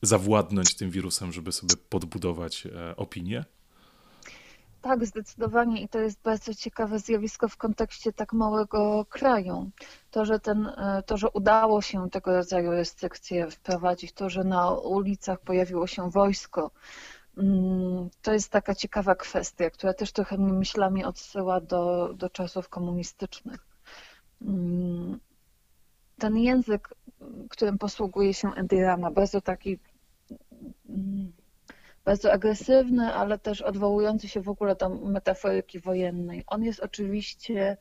zawładnąć 0.02 0.74
tym 0.74 0.90
wirusem, 0.90 1.32
żeby 1.32 1.52
sobie 1.52 1.74
podbudować 1.88 2.66
e, 2.66 2.96
opinię? 2.96 3.44
Tak, 4.82 5.06
zdecydowanie 5.06 5.82
i 5.82 5.88
to 5.88 5.98
jest 5.98 6.22
bardzo 6.22 6.54
ciekawe 6.54 6.98
zjawisko 6.98 7.48
w 7.48 7.56
kontekście 7.56 8.12
tak 8.12 8.32
małego 8.32 9.04
kraju. 9.04 9.70
To, 10.10 10.24
że, 10.24 10.40
ten, 10.40 10.66
e, 10.66 11.02
to, 11.06 11.16
że 11.16 11.30
udało 11.30 11.82
się 11.82 12.10
tego 12.10 12.36
rodzaju 12.36 12.70
restrykcje 12.70 13.50
wprowadzić, 13.50 14.12
to, 14.12 14.30
że 14.30 14.44
na 14.44 14.70
ulicach 14.70 15.40
pojawiło 15.40 15.86
się 15.86 16.10
wojsko, 16.10 16.70
mm, 17.36 18.10
to 18.22 18.32
jest 18.32 18.50
taka 18.50 18.74
ciekawa 18.74 19.14
kwestia, 19.14 19.70
która 19.70 19.94
też 19.94 20.12
trochę 20.12 20.38
mnie 20.38 20.52
myślami 20.52 21.04
odsyła 21.04 21.60
do, 21.60 22.14
do 22.14 22.30
czasów 22.30 22.68
komunistycznych. 22.68 23.66
Mm, 24.42 25.20
ten 26.18 26.36
język, 26.36 26.94
którym 27.50 27.78
posługuje 27.78 28.34
się 28.34 28.54
Endirama, 28.54 29.10
bardzo 29.10 29.40
taki 29.40 29.78
bardzo 32.04 32.32
agresywny, 32.32 33.14
ale 33.14 33.38
też 33.38 33.62
odwołujący 33.62 34.28
się 34.28 34.40
w 34.40 34.48
ogóle 34.48 34.76
do 34.76 34.88
metaforyki 34.88 35.80
wojennej. 35.80 36.44
On 36.46 36.64
jest 36.64 36.80
oczywiście 36.80 37.76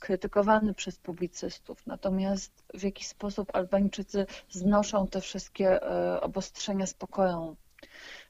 krytykowany 0.00 0.74
przez 0.74 0.98
publicystów, 0.98 1.86
natomiast 1.86 2.64
w 2.74 2.82
jakiś 2.82 3.06
sposób 3.06 3.56
Albańczycy 3.56 4.26
znoszą 4.50 5.06
te 5.06 5.20
wszystkie 5.20 5.82
e, 5.82 6.20
obostrzenia 6.20 6.86
z 6.86 6.94
pokorą. 6.94 7.56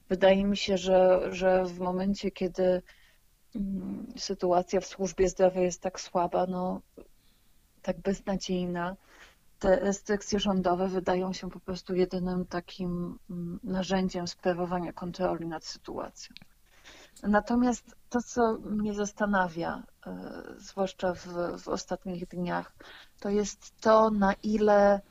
Wydaje 0.09 0.43
mi 0.43 0.57
się, 0.57 0.77
że, 0.77 1.21
że 1.31 1.65
w 1.65 1.79
momencie, 1.79 2.31
kiedy 2.31 2.81
mm, 3.55 4.07
sytuacja 4.17 4.81
w 4.81 4.85
służbie 4.85 5.29
zdrowia 5.29 5.61
jest 5.61 5.81
tak 5.81 5.99
słaba, 6.01 6.45
no, 6.45 6.81
tak 7.81 7.99
beznadziejna, 7.99 8.95
te 9.59 9.75
restrykcje 9.75 10.39
rządowe 10.39 10.87
wydają 10.87 11.33
się 11.33 11.49
po 11.49 11.59
prostu 11.59 11.95
jedynym 11.95 12.45
takim 12.45 13.19
mm, 13.29 13.59
narzędziem 13.63 14.27
sprawowania 14.27 14.93
kontroli 14.93 15.47
nad 15.47 15.65
sytuacją. 15.65 16.35
Natomiast 17.23 17.95
to, 18.09 18.21
co 18.21 18.53
mnie 18.53 18.93
zastanawia, 18.93 19.83
e, 20.05 20.43
zwłaszcza 20.57 21.13
w, 21.13 21.27
w 21.61 21.67
ostatnich 21.67 22.27
dniach, 22.27 22.73
to 23.19 23.29
jest 23.29 23.81
to, 23.81 24.09
na 24.09 24.33
ile 24.33 25.01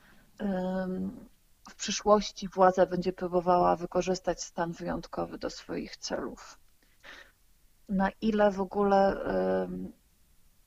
w 1.69 1.75
przyszłości 1.75 2.47
władza 2.47 2.85
będzie 2.85 3.13
próbowała 3.13 3.75
wykorzystać 3.75 4.43
stan 4.43 4.71
wyjątkowy 4.71 5.37
do 5.37 5.49
swoich 5.49 5.97
celów. 5.97 6.59
Na 7.89 8.09
ile 8.21 8.51
w 8.51 8.61
ogóle 8.61 9.25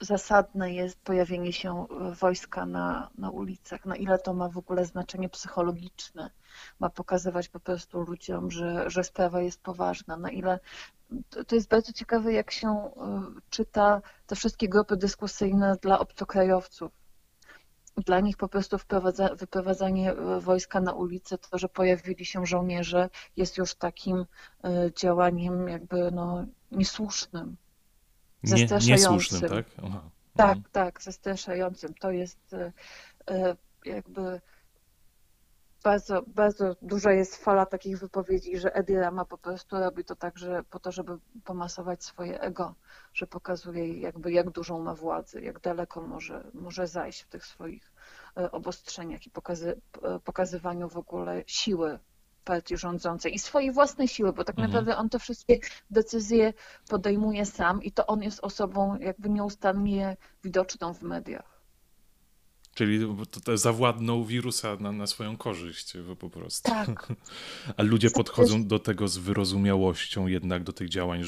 zasadne 0.05 0.73
jest 0.73 1.01
pojawienie 1.01 1.53
się 1.53 1.87
e, 1.91 2.15
wojska 2.15 2.67
na, 2.67 3.11
na 3.19 3.31
ulicach, 3.31 3.87
na 3.87 3.97
ile 3.97 4.19
to 4.19 4.35
ma 4.35 4.49
w 4.49 4.59
ogóle 4.59 4.85
znaczenie 4.85 5.29
psychologiczne, 5.29 6.31
ma 6.81 6.91
pokazywać 6.91 7.49
po 7.49 7.61
prostu 7.61 8.01
ludziom, 8.01 8.51
że, 8.51 8.91
że 8.91 9.05
sprawa 9.05 9.41
jest 9.41 9.63
poważna, 9.63 10.17
na 10.17 10.31
ile 10.31 10.61
to 11.47 11.55
jest 11.55 11.69
bardzo 11.69 11.93
ciekawe, 11.93 12.33
jak 12.33 12.51
się 12.51 12.69
e, 12.69 12.91
czyta 13.51 14.03
te 14.27 14.37
wszystkie 14.37 14.69
grupy 14.69 14.97
dyskusyjne 14.97 15.77
dla 15.83 15.99
obcokrajowców. 15.99 16.93
Dla 17.97 18.21
nich 18.21 18.37
po 18.37 18.49
prostu 18.49 18.77
wyprowadzanie 19.37 20.13
e, 20.13 20.41
wojska 20.41 20.81
na 20.81 20.93
ulicę, 20.93 21.39
to, 21.39 21.59
że 21.59 21.69
pojawili 21.69 22.25
się 22.25 22.47
żołnierze, 22.47 23.11
jest 23.37 23.59
już 23.59 23.75
takim 23.75 24.27
działaniem 24.97 25.69
jakby 25.69 26.11
no, 26.13 26.47
niesłusznym 26.71 27.57
nie, 28.43 28.67
niesłusznym, 28.87 29.41
tak? 29.41 29.67
Aha. 29.85 30.03
Tak, 30.37 30.59
tak, 30.73 31.03
zastraszającym. 31.03 31.95
To 31.95 32.11
jest 32.11 32.55
e, 32.55 32.73
e, 33.31 33.57
jakby 33.85 34.41
bardzo, 35.85 36.23
bardzo 36.27 36.77
duża 36.83 37.13
jest 37.13 37.37
fala 37.37 37.67
takich 37.67 37.99
wypowiedzi, 37.99 38.59
że 38.59 38.75
Edi 38.75 38.97
Rama 38.97 39.25
po 39.25 39.39
prostu 39.39 39.77
robi 39.79 40.05
to 40.05 40.17
tak, 40.17 40.39
że 40.39 40.63
po 40.71 40.79
to, 40.79 40.93
żeby 40.93 41.19
pomasować 41.45 42.05
swoje 42.05 42.41
ego, 42.41 42.75
że 43.15 43.27
pokazuje 43.27 44.01
jakby 44.01 44.33
jak 44.33 44.51
dużą 44.51 44.83
ma 44.83 44.95
władzę, 44.95 45.41
jak 45.41 45.61
daleko 45.61 46.01
może, 46.01 46.45
może 46.55 46.87
zajść 46.87 47.23
w 47.23 47.29
tych 47.29 47.47
swoich 47.47 47.93
e, 48.37 48.51
obostrzeniach 48.51 49.27
i 49.27 49.31
pokazy, 49.31 49.81
pokazywaniu 50.25 50.89
w 50.89 50.97
ogóle 50.97 51.43
siły 51.47 51.99
partii 52.45 52.77
rządzącej 52.77 53.35
i 53.35 53.39
swojej 53.39 53.73
własnej 53.73 54.09
siły, 54.09 54.33
bo 54.33 54.45
tak 54.45 54.59
mhm. 54.59 54.71
naprawdę 54.71 54.97
on 54.97 55.09
te 55.09 55.19
wszystkie 55.19 55.59
decyzje 55.91 56.53
podejmuje 56.89 57.47
sam 57.47 57.83
i 57.83 57.93
to 57.93 58.07
on 58.07 58.23
jest 58.23 58.41
osobą 58.45 58.99
jakby 59.01 59.31
nieustannie 59.31 60.17
widoczną 60.45 60.95
w 60.95 61.03
mediach. 61.03 61.53
Czyli 62.75 63.07
zawładnął 63.55 64.25
wirusa 64.25 64.77
na, 64.81 64.93
na 64.93 65.07
swoją 65.07 65.37
korzyść 65.37 65.93
po 66.19 66.31
prostu. 66.31 66.71
Tak. 66.71 67.13
A 67.77 67.83
ludzie 67.83 68.11
podchodzą 68.11 68.67
do 68.67 68.79
tego 68.79 69.09
z 69.09 69.17
wyrozumiałością 69.19 70.27
jednak 70.27 70.65
do 70.65 70.73
tych 70.73 70.89
działań 70.89 71.23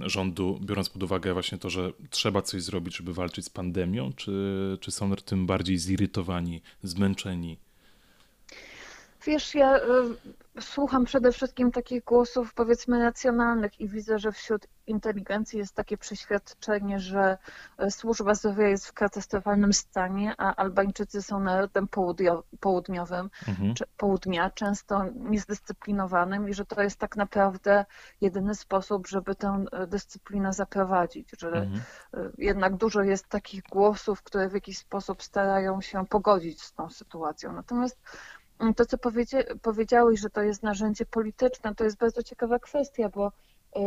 rządu, 0.00 0.60
biorąc 0.62 0.88
pod 0.88 1.02
uwagę 1.02 1.32
właśnie 1.32 1.58
to, 1.58 1.70
że 1.70 1.92
trzeba 2.10 2.42
coś 2.42 2.62
zrobić, 2.62 2.96
żeby 2.96 3.14
walczyć 3.14 3.44
z 3.44 3.50
pandemią, 3.50 4.12
czy, 4.12 4.78
czy 4.80 4.90
są 4.90 5.16
tym 5.16 5.46
bardziej 5.46 5.78
zirytowani, 5.78 6.62
zmęczeni? 6.82 7.58
Wiesz, 9.26 9.54
ja 9.54 9.76
y, 9.76 9.80
słucham 10.60 11.04
przede 11.04 11.32
wszystkim 11.32 11.72
takich 11.72 12.04
głosów, 12.04 12.54
powiedzmy, 12.54 13.02
racjonalnych 13.02 13.80
i 13.80 13.88
widzę, 13.88 14.18
że 14.18 14.32
wśród 14.32 14.66
inteligencji 14.86 15.58
jest 15.58 15.74
takie 15.74 15.98
przeświadczenie, 15.98 17.00
że 17.00 17.38
y, 17.82 17.90
służba 17.90 18.34
zdrowia 18.34 18.68
jest 18.68 18.86
w 18.86 18.92
katastrofalnym 18.92 19.72
stanie, 19.72 20.34
a 20.38 20.54
Albańczycy 20.54 21.22
są 21.22 21.40
narodem 21.40 21.88
południowym, 22.60 23.30
mhm. 23.48 23.74
południa, 23.96 24.50
często 24.50 25.04
niezdyscyplinowanym 25.14 26.48
i 26.48 26.54
że 26.54 26.64
to 26.64 26.82
jest 26.82 26.98
tak 26.98 27.16
naprawdę 27.16 27.84
jedyny 28.20 28.54
sposób, 28.54 29.06
żeby 29.06 29.34
tę 29.34 29.64
y, 29.82 29.86
dyscyplinę 29.86 30.52
zaprowadzić, 30.52 31.28
że 31.38 31.48
mhm. 31.48 31.80
jednak 32.38 32.76
dużo 32.76 33.02
jest 33.02 33.28
takich 33.28 33.62
głosów, 33.62 34.22
które 34.22 34.48
w 34.48 34.54
jakiś 34.54 34.78
sposób 34.78 35.22
starają 35.22 35.80
się 35.80 36.06
pogodzić 36.06 36.62
z 36.62 36.72
tą 36.72 36.90
sytuacją. 36.90 37.52
Natomiast 37.52 37.98
to, 38.76 38.86
co 38.86 38.98
powiedzia 38.98 39.38
powiedziałeś, 39.62 40.20
że 40.20 40.30
to 40.30 40.42
jest 40.42 40.62
narzędzie 40.62 41.06
polityczne, 41.06 41.74
to 41.74 41.84
jest 41.84 41.96
bardzo 41.96 42.22
ciekawa 42.22 42.58
kwestia, 42.58 43.08
bo 43.08 43.32
y, 43.76 43.80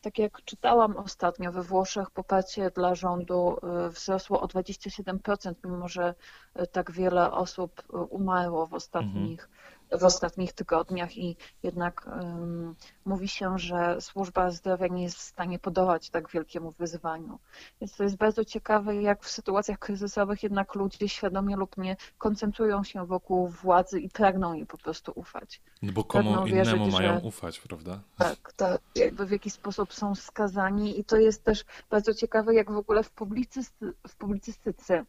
tak 0.00 0.18
jak 0.18 0.42
czytałam 0.44 0.96
ostatnio 0.96 1.52
we 1.52 1.62
Włoszech, 1.62 2.10
poparcie 2.10 2.70
dla 2.70 2.94
rządu 2.94 3.56
y, 3.86 3.90
wzrosło 3.90 4.40
o 4.40 4.46
27%, 4.46 5.54
mimo 5.64 5.88
że 5.88 6.14
y, 6.62 6.66
tak 6.66 6.90
wiele 6.92 7.32
osób 7.32 7.82
umarło 8.10 8.66
w 8.66 8.74
ostatnich 8.74 9.40
mhm 9.42 9.57
w 9.92 10.04
ostatnich 10.04 10.52
tygodniach 10.52 11.16
i 11.18 11.36
jednak 11.62 12.06
um, 12.06 12.74
mówi 13.04 13.28
się, 13.28 13.58
że 13.58 14.00
służba 14.00 14.50
zdrowia 14.50 14.86
nie 14.86 15.02
jest 15.02 15.16
w 15.16 15.20
stanie 15.20 15.58
podołać 15.58 16.10
tak 16.10 16.30
wielkiemu 16.30 16.70
wyzwaniu. 16.70 17.38
Więc 17.80 17.96
to 17.96 18.02
jest 18.02 18.16
bardzo 18.16 18.44
ciekawe, 18.44 19.02
jak 19.02 19.24
w 19.24 19.30
sytuacjach 19.30 19.78
kryzysowych 19.78 20.42
jednak 20.42 20.74
ludzie 20.74 21.08
świadomie 21.08 21.56
lub 21.56 21.76
nie 21.76 21.96
koncentrują 22.18 22.84
się 22.84 23.06
wokół 23.06 23.48
władzy 23.48 24.00
i 24.00 24.08
pragną 24.08 24.54
jej 24.54 24.66
po 24.66 24.78
prostu 24.78 25.12
ufać. 25.14 25.60
No 25.82 25.92
bo 25.92 26.04
komu 26.04 26.32
pragną 26.32 26.46
innemu 26.46 26.64
wierzyć, 26.64 26.92
mają 26.92 27.20
że, 27.20 27.26
ufać, 27.26 27.60
prawda? 27.60 28.00
Tak, 28.18 28.52
tak. 28.56 28.80
Jakby 28.94 29.26
w 29.26 29.30
jakiś 29.30 29.52
sposób 29.52 29.94
są 29.94 30.14
skazani 30.14 31.00
i 31.00 31.04
to 31.04 31.16
jest 31.16 31.44
też 31.44 31.64
bardzo 31.90 32.14
ciekawe, 32.14 32.54
jak 32.54 32.72
w 32.72 32.76
ogóle 32.76 33.02
w, 33.02 33.10
publicysty, 33.10 33.92
w 34.08 34.16
publicystyce 34.16 35.04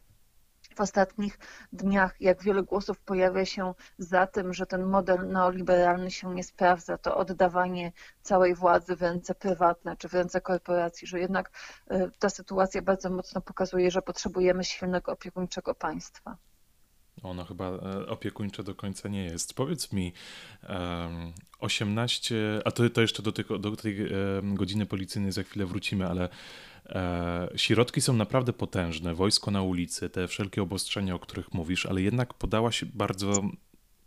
w 0.74 0.80
ostatnich 0.80 1.38
dniach, 1.72 2.20
jak 2.20 2.42
wiele 2.42 2.62
głosów 2.62 3.00
pojawia 3.00 3.44
się 3.44 3.74
za 3.98 4.26
tym, 4.26 4.54
że 4.54 4.66
ten 4.66 4.86
model 4.86 5.28
neoliberalny 5.28 6.10
się 6.10 6.34
nie 6.34 6.44
sprawdza, 6.44 6.98
to 6.98 7.16
oddawanie 7.16 7.92
całej 8.22 8.54
władzy 8.54 8.96
w 8.96 9.02
ręce 9.02 9.34
prywatne 9.34 9.96
czy 9.96 10.08
w 10.08 10.12
ręce 10.12 10.40
korporacji, 10.40 11.06
że 11.06 11.20
jednak 11.20 11.50
e, 11.90 12.10
ta 12.18 12.30
sytuacja 12.30 12.82
bardzo 12.82 13.10
mocno 13.10 13.40
pokazuje, 13.40 13.90
że 13.90 14.02
potrzebujemy 14.02 14.64
silnego 14.64 15.12
opiekuńczego 15.12 15.74
państwa. 15.74 16.36
Ono 17.22 17.44
chyba 17.44 17.68
e, 17.68 18.06
opiekuńcze 18.06 18.62
do 18.62 18.74
końca 18.74 19.08
nie 19.08 19.24
jest. 19.24 19.54
Powiedz 19.54 19.92
mi, 19.92 20.12
18, 21.58 22.36
a 22.64 22.70
to, 22.70 22.90
to 22.90 23.00
jeszcze 23.00 23.22
do, 23.22 23.32
tego, 23.32 23.58
do 23.58 23.76
tej 23.76 23.96
godziny 24.42 24.86
policyjnej 24.86 25.32
za 25.32 25.42
chwilę 25.42 25.66
wrócimy, 25.66 26.08
ale 26.08 26.28
E, 26.90 27.48
środki 27.56 28.00
są 28.00 28.12
naprawdę 28.12 28.52
potężne, 28.52 29.14
wojsko 29.14 29.50
na 29.50 29.62
ulicy, 29.62 30.10
te 30.10 30.28
wszelkie 30.28 30.62
obostrzenia, 30.62 31.14
o 31.14 31.18
których 31.18 31.54
mówisz, 31.54 31.86
ale 31.86 32.02
jednak 32.02 32.34
podała 32.34 32.72
się 32.72 32.86
bardzo 32.86 33.42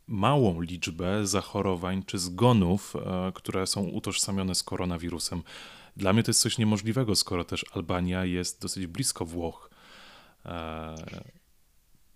małą 0.08 0.62
liczbę 0.62 1.28
zachorowań 1.28 2.04
czy 2.06 2.20
zgonów, 2.20 2.96
e, 2.96 3.32
które 3.36 3.68
są 3.68 3.84
utożsamione 3.84 4.56
z 4.56 4.64
koronawirusem. 4.64 5.44
Dla 5.98 6.14
mnie 6.14 6.24
to 6.24 6.30
jest 6.30 6.42
coś 6.42 6.58
niemożliwego, 6.58 7.16
skoro 7.16 7.44
też 7.44 7.66
Albania 7.74 8.26
jest 8.26 8.62
dosyć 8.62 8.88
blisko 8.88 9.26
Włoch. 9.26 9.70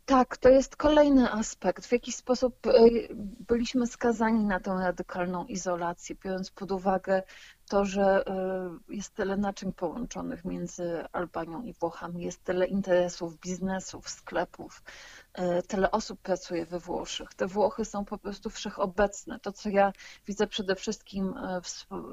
Tak, 0.08 0.38
to 0.38 0.50
jest 0.50 0.76
kolejny 0.76 1.32
aspekt. 1.32 1.86
W 1.86 1.92
jaki 1.92 2.12
sposób 2.12 2.56
byliśmy 3.48 3.88
skazani 3.88 4.46
na 4.46 4.60
tę 4.60 4.72
radykalną 4.72 5.46
izolację, 5.46 6.16
biorąc 6.24 6.52
pod 6.52 6.72
uwagę 6.72 7.24
to, 7.70 7.86
że 7.86 8.26
y, 8.90 8.96
jest 8.96 9.14
tyle 9.14 9.38
naczyń 9.38 9.74
połączonych 9.74 10.46
między 10.46 11.04
Albanią 11.12 11.64
i 11.64 11.74
Włochami, 11.74 12.24
jest 12.24 12.44
tyle 12.44 12.68
interesów, 12.68 13.40
biznesów, 13.40 14.10
sklepów, 14.10 14.84
y, 15.40 15.64
tyle 15.68 15.92
osób 15.92 16.22
pracuje 16.22 16.66
we 16.66 16.80
Włoszech. 16.80 17.34
Te 17.34 17.48
Włochy 17.48 17.86
są 17.86 18.06
po 18.06 18.18
prostu 18.18 18.50
wszechobecne. 18.50 19.40
To, 19.40 19.52
co 19.52 19.70
ja 19.70 19.94
widzę 20.28 20.48
przede 20.48 20.76
wszystkim 20.76 21.38
y, 21.38 21.62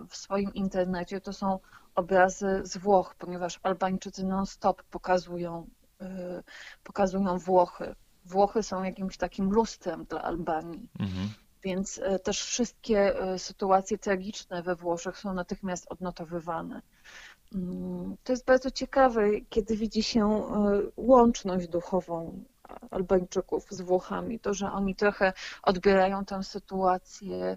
w 0.08 0.16
swoim 0.16 0.54
internecie, 0.54 1.20
to 1.20 1.32
są 1.32 1.58
obrazy 1.94 2.60
z 2.64 2.76
Włoch, 2.76 3.14
ponieważ 3.18 3.60
Albańczycy 3.62 4.24
non-stop 4.24 4.82
pokazują, 4.82 5.66
pokazują 6.84 7.38
Włochy. 7.38 7.94
Włochy 8.24 8.62
są 8.62 8.82
jakimś 8.82 9.16
takim 9.16 9.50
lustrem 9.50 10.04
dla 10.04 10.22
Albanii. 10.22 10.88
Mhm 11.00 11.28
więc 11.64 12.00
e, 12.02 12.18
też 12.18 12.42
wszystkie 12.42 13.20
e, 13.20 13.38
sytuacje 13.38 13.98
tragiczne 13.98 14.62
we 14.62 14.76
Włoszech 14.76 15.18
są 15.18 15.34
natychmiast 15.34 15.86
odnotowywane. 15.88 16.82
Mm, 17.54 18.16
to 18.24 18.32
jest 18.32 18.44
bardzo 18.44 18.70
ciekawe, 18.70 19.40
kiedy 19.48 19.76
widzi 19.76 20.02
się 20.02 20.42
łączność 20.96 21.68
duchową 21.68 22.44
Albańczyków 22.90 23.66
z 23.70 23.80
Włochami, 23.80 24.40
to, 24.40 24.54
że 24.54 24.72
oni 24.72 24.94
trochę 24.94 25.32
odbierają 25.62 26.24
tę 26.24 26.42
sytuację 26.42 27.56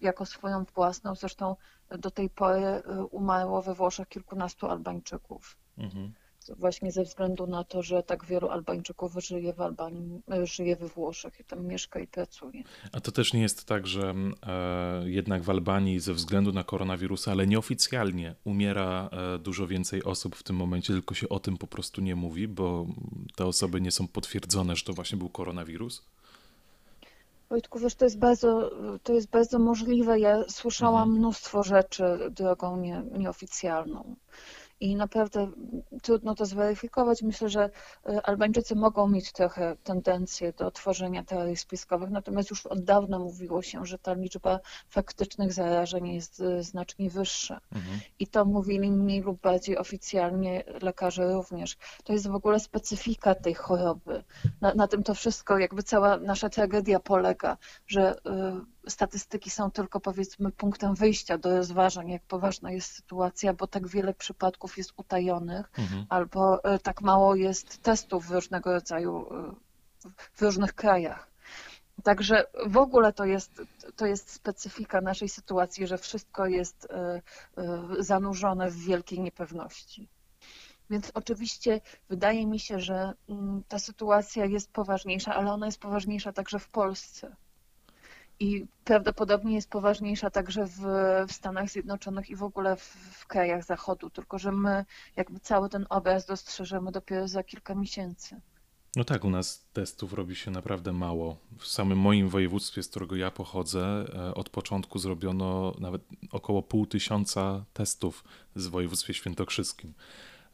jako 0.00 0.26
swoją 0.26 0.64
własną. 0.64 1.14
Zresztą 1.14 1.56
do 1.90 2.10
tej 2.10 2.30
pory 2.30 2.82
umarło 3.10 3.62
we 3.62 3.74
Włoszech 3.74 4.08
kilkunastu 4.08 4.66
Albańczyków. 4.66 5.56
Mhm 5.78 6.12
właśnie 6.58 6.92
ze 6.92 7.04
względu 7.04 7.46
na 7.46 7.64
to, 7.64 7.82
że 7.82 8.02
tak 8.02 8.24
wielu 8.24 8.48
Albańczyków 8.48 9.12
żyje 9.18 9.52
w 9.52 9.60
Albanii, 9.60 10.22
żyje 10.44 10.76
we 10.76 10.88
Włoszech 10.88 11.40
i 11.40 11.44
tam 11.44 11.66
mieszka 11.66 12.00
i 12.00 12.06
pracuje. 12.06 12.62
A 12.92 13.00
to 13.00 13.12
też 13.12 13.32
nie 13.32 13.42
jest 13.42 13.64
tak, 13.64 13.86
że 13.86 14.14
e, 14.46 15.10
jednak 15.10 15.42
w 15.42 15.50
Albanii 15.50 16.00
ze 16.00 16.14
względu 16.14 16.52
na 16.52 16.64
koronawirusa, 16.64 17.30
ale 17.30 17.46
nieoficjalnie 17.46 18.34
umiera 18.44 19.08
e, 19.12 19.38
dużo 19.38 19.66
więcej 19.66 20.04
osób 20.04 20.36
w 20.36 20.42
tym 20.42 20.56
momencie, 20.56 20.92
tylko 20.92 21.14
się 21.14 21.28
o 21.28 21.40
tym 21.40 21.56
po 21.56 21.66
prostu 21.66 22.00
nie 22.00 22.16
mówi, 22.16 22.48
bo 22.48 22.86
te 23.36 23.46
osoby 23.46 23.80
nie 23.80 23.90
są 23.90 24.08
potwierdzone, 24.08 24.76
że 24.76 24.84
to 24.84 24.92
właśnie 24.92 25.18
był 25.18 25.28
koronawirus? 25.28 26.02
Wojtku, 27.50 27.78
wiesz, 27.78 27.94
to 27.94 28.04
jest 28.04 28.18
bardzo, 28.18 28.70
to 29.02 29.12
jest 29.12 29.30
bardzo 29.30 29.58
możliwe. 29.58 30.20
Ja 30.20 30.44
słyszałam 30.48 31.02
mhm. 31.02 31.18
mnóstwo 31.18 31.62
rzeczy 31.62 32.04
drogą 32.30 32.76
nie, 32.76 33.02
nieoficjalną 33.18 34.16
i 34.80 34.96
naprawdę 34.96 35.50
trudno 36.02 36.34
to 36.34 36.46
zweryfikować. 36.46 37.22
Myślę, 37.22 37.48
że 37.48 37.70
e, 38.06 38.26
Albańczycy 38.26 38.74
mogą 38.74 39.08
mieć 39.08 39.32
trochę 39.32 39.76
tendencję 39.84 40.52
do 40.52 40.70
tworzenia 40.70 41.24
teorii 41.24 41.56
spiskowych, 41.56 42.10
natomiast 42.10 42.50
już 42.50 42.66
od 42.66 42.84
dawna 42.84 43.18
mówiło 43.18 43.62
się, 43.62 43.86
że 43.86 43.98
ta 43.98 44.14
liczba 44.14 44.60
faktycznych 44.88 45.52
zarażeń 45.52 46.08
jest 46.08 46.40
e, 46.40 46.62
znacznie 46.62 47.10
wyższa. 47.10 47.60
Mhm. 47.72 48.00
I 48.18 48.26
to 48.26 48.44
mówili 48.44 48.90
mniej 48.92 49.20
lub 49.20 49.40
bardziej 49.40 49.78
oficjalnie 49.78 50.64
lekarze 50.82 51.32
również. 51.32 51.76
To 52.04 52.12
jest 52.12 52.28
w 52.28 52.34
ogóle 52.34 52.60
specyfika 52.60 53.34
tej 53.34 53.54
choroby. 53.54 54.24
Na, 54.60 54.74
na 54.74 54.88
tym 54.88 55.02
to 55.02 55.14
wszystko, 55.14 55.58
jakby 55.58 55.82
cała 55.82 56.16
nasza 56.16 56.48
tragedia 56.48 57.00
polega, 57.00 57.56
że 57.86 58.14
y, 58.14 58.75
statystyki 58.88 59.50
są 59.50 59.70
tylko 59.70 60.00
powiedzmy 60.00 60.52
punktem 60.52 60.94
wyjścia 60.94 61.38
do 61.38 61.56
rozważań, 61.56 62.08
jak 62.08 62.22
poważna 62.22 62.72
jest 62.72 62.92
sytuacja, 62.92 63.54
bo 63.54 63.66
tak 63.66 63.88
wiele 63.88 64.14
przypadków 64.14 64.78
jest 64.78 64.92
utajonych 64.96 65.70
mhm. 65.78 66.06
albo 66.08 66.64
e, 66.64 66.78
tak 66.78 67.02
mało 67.02 67.34
jest 67.34 67.82
testów 67.82 68.30
różnego 68.30 68.72
rodzaju 68.72 69.26
e, 69.34 70.10
w 70.32 70.42
różnych 70.42 70.74
krajach. 70.74 71.30
Także 72.02 72.46
w 72.66 72.76
ogóle 72.76 73.12
to 73.12 73.24
jest, 73.24 73.62
to 73.96 74.06
jest 74.06 74.30
specyfika 74.30 75.00
naszej 75.00 75.28
sytuacji, 75.28 75.86
że 75.86 75.98
wszystko 75.98 76.46
jest 76.46 76.88
e, 76.90 77.22
zanurzone 77.98 78.70
w 78.70 78.76
wielkiej 78.76 79.20
niepewności. 79.20 80.08
Więc 80.90 81.10
oczywiście 81.14 81.80
wydaje 82.08 82.46
mi 82.46 82.60
się, 82.60 82.80
że 82.80 83.12
mm, 83.28 83.62
ta 83.68 83.78
sytuacja 83.78 84.44
jest 84.44 84.72
poważniejsza, 84.72 85.34
ale 85.34 85.52
ona 85.52 85.66
jest 85.66 85.80
poważniejsza 85.80 86.32
także 86.32 86.58
w 86.58 86.68
Polsce 86.68 87.36
i 88.40 88.66
prawdopodobnie 88.84 89.54
jest 89.54 89.70
poważniejsza 89.70 90.30
także 90.30 90.66
w, 90.66 90.80
w 91.28 91.32
Stanach 91.32 91.70
Zjednoczonych 91.70 92.30
i 92.30 92.36
w 92.36 92.42
ogóle 92.42 92.76
w, 92.76 92.82
w, 93.12 93.26
krajach 93.26 93.64
Zachodu, 93.64 94.10
tylko 94.10 94.38
że 94.38 94.52
my 94.52 94.84
jakby 95.16 95.40
cały 95.40 95.68
ten 95.68 95.86
obraz 95.90 96.26
dostrzeżemy 96.26 96.92
dopiero 96.92 97.28
za 97.28 97.42
kilka 97.42 97.74
miesięcy. 97.74 98.40
No 98.96 99.04
tak, 99.04 99.24
u 99.24 99.30
nas 99.30 99.66
testów 99.72 100.12
robi 100.12 100.36
się 100.36 100.50
naprawdę 100.50 100.92
mało. 100.92 101.36
W 101.58 101.66
samym 101.66 101.98
moim 101.98 102.28
województwie, 102.28 102.82
z 102.82 102.88
którego 102.88 103.16
ja 103.16 103.30
pochodzę, 103.30 104.04
e, 104.14 104.34
od 104.34 104.50
początku 104.50 104.98
zrobiono 104.98 105.74
nawet 105.78 106.02
około 106.30 106.62
pół 106.62 106.86
tysiąca 106.86 107.64
testów 107.72 108.24
w 108.56 108.68
województwie 108.70 109.14
świętokrzyskim. 109.14 109.94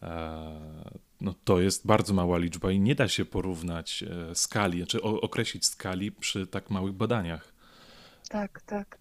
E, 0.02 0.90
no 1.20 1.34
to 1.44 1.60
jest 1.60 1.86
bardzo 1.86 2.14
mała 2.14 2.38
liczba 2.38 2.72
i 2.72 2.80
nie 2.80 2.94
da 2.94 3.08
się 3.08 3.24
porównać 3.24 4.02
e, 4.02 4.34
skali, 4.34 4.86
czy 4.86 4.98
znaczy 4.98 5.02
określić 5.02 5.66
skali 5.66 6.12
przy 6.12 6.46
tak 6.46 6.70
małych 6.70 6.92
badaniach. 6.92 7.51
Tak, 8.32 8.62
tak. 8.62 8.98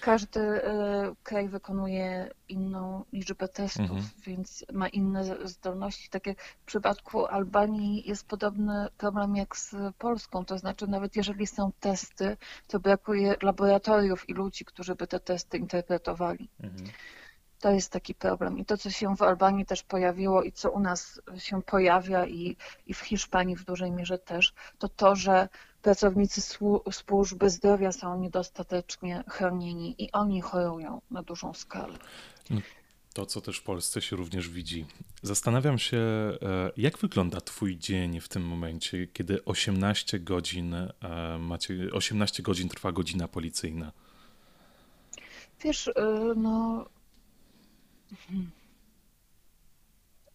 Każdy 0.00 0.40
e, 0.40 1.14
kraj 1.22 1.48
wykonuje 1.48 2.30
inną 2.48 3.04
liczbę 3.12 3.48
testów, 3.48 3.90
mhm. 3.90 4.04
więc 4.26 4.64
ma 4.72 4.88
inne 4.88 5.48
zdolności. 5.48 6.08
Tak 6.08 6.26
jak 6.26 6.42
w 6.42 6.64
przypadku 6.64 7.26
Albanii 7.26 8.08
jest 8.08 8.26
podobny 8.28 8.88
problem 8.98 9.36
jak 9.36 9.56
z 9.56 9.74
Polską, 9.98 10.44
to 10.44 10.58
znaczy 10.58 10.86
nawet 10.86 11.16
jeżeli 11.16 11.46
są 11.46 11.72
testy, 11.80 12.36
to 12.68 12.80
brakuje 12.80 13.36
laboratoriów 13.42 14.28
i 14.28 14.34
ludzi, 14.34 14.64
którzy 14.64 14.94
by 14.94 15.06
te 15.06 15.20
testy 15.20 15.58
interpretowali. 15.58 16.48
Mhm. 16.60 16.90
To 17.60 17.70
jest 17.70 17.92
taki 17.92 18.14
problem. 18.14 18.58
I 18.58 18.64
to, 18.64 18.76
co 18.76 18.90
się 18.90 19.16
w 19.16 19.22
Albanii 19.22 19.66
też 19.66 19.82
pojawiło 19.82 20.42
i 20.42 20.52
co 20.52 20.70
u 20.70 20.80
nas 20.80 21.20
się 21.38 21.62
pojawia 21.62 22.26
i, 22.26 22.56
i 22.86 22.94
w 22.94 22.98
Hiszpanii 22.98 23.56
w 23.56 23.64
dużej 23.64 23.90
mierze 23.90 24.18
też, 24.18 24.54
to 24.78 24.88
to, 24.88 25.16
że 25.16 25.48
pracownicy 25.84 26.40
służby 26.92 27.50
zdrowia 27.50 27.92
są 27.92 28.20
niedostatecznie 28.20 29.24
chronieni 29.28 30.02
i 30.02 30.12
oni 30.12 30.40
chorują 30.40 31.00
na 31.10 31.22
dużą 31.22 31.54
skalę. 31.54 31.98
No, 32.50 32.60
to, 33.12 33.26
co 33.26 33.40
też 33.40 33.58
w 33.58 33.62
Polsce 33.62 34.02
się 34.02 34.16
również 34.16 34.48
widzi. 34.48 34.86
Zastanawiam 35.22 35.78
się, 35.78 35.96
e, 35.96 36.38
jak 36.76 36.98
wygląda 36.98 37.40
Twój 37.40 37.78
dzień 37.78 38.20
w 38.20 38.28
tym 38.28 38.46
momencie, 38.46 39.06
kiedy 39.06 39.44
18 39.44 40.18
godzin 40.18 40.74
e, 40.74 40.90
macie, 41.40 41.74
18 41.92 42.42
godzin 42.42 42.68
trwa 42.68 42.92
godzina 42.92 43.28
policyjna? 43.28 43.92
Wiesz, 45.60 45.88
e, 45.88 45.92
no 46.36 46.86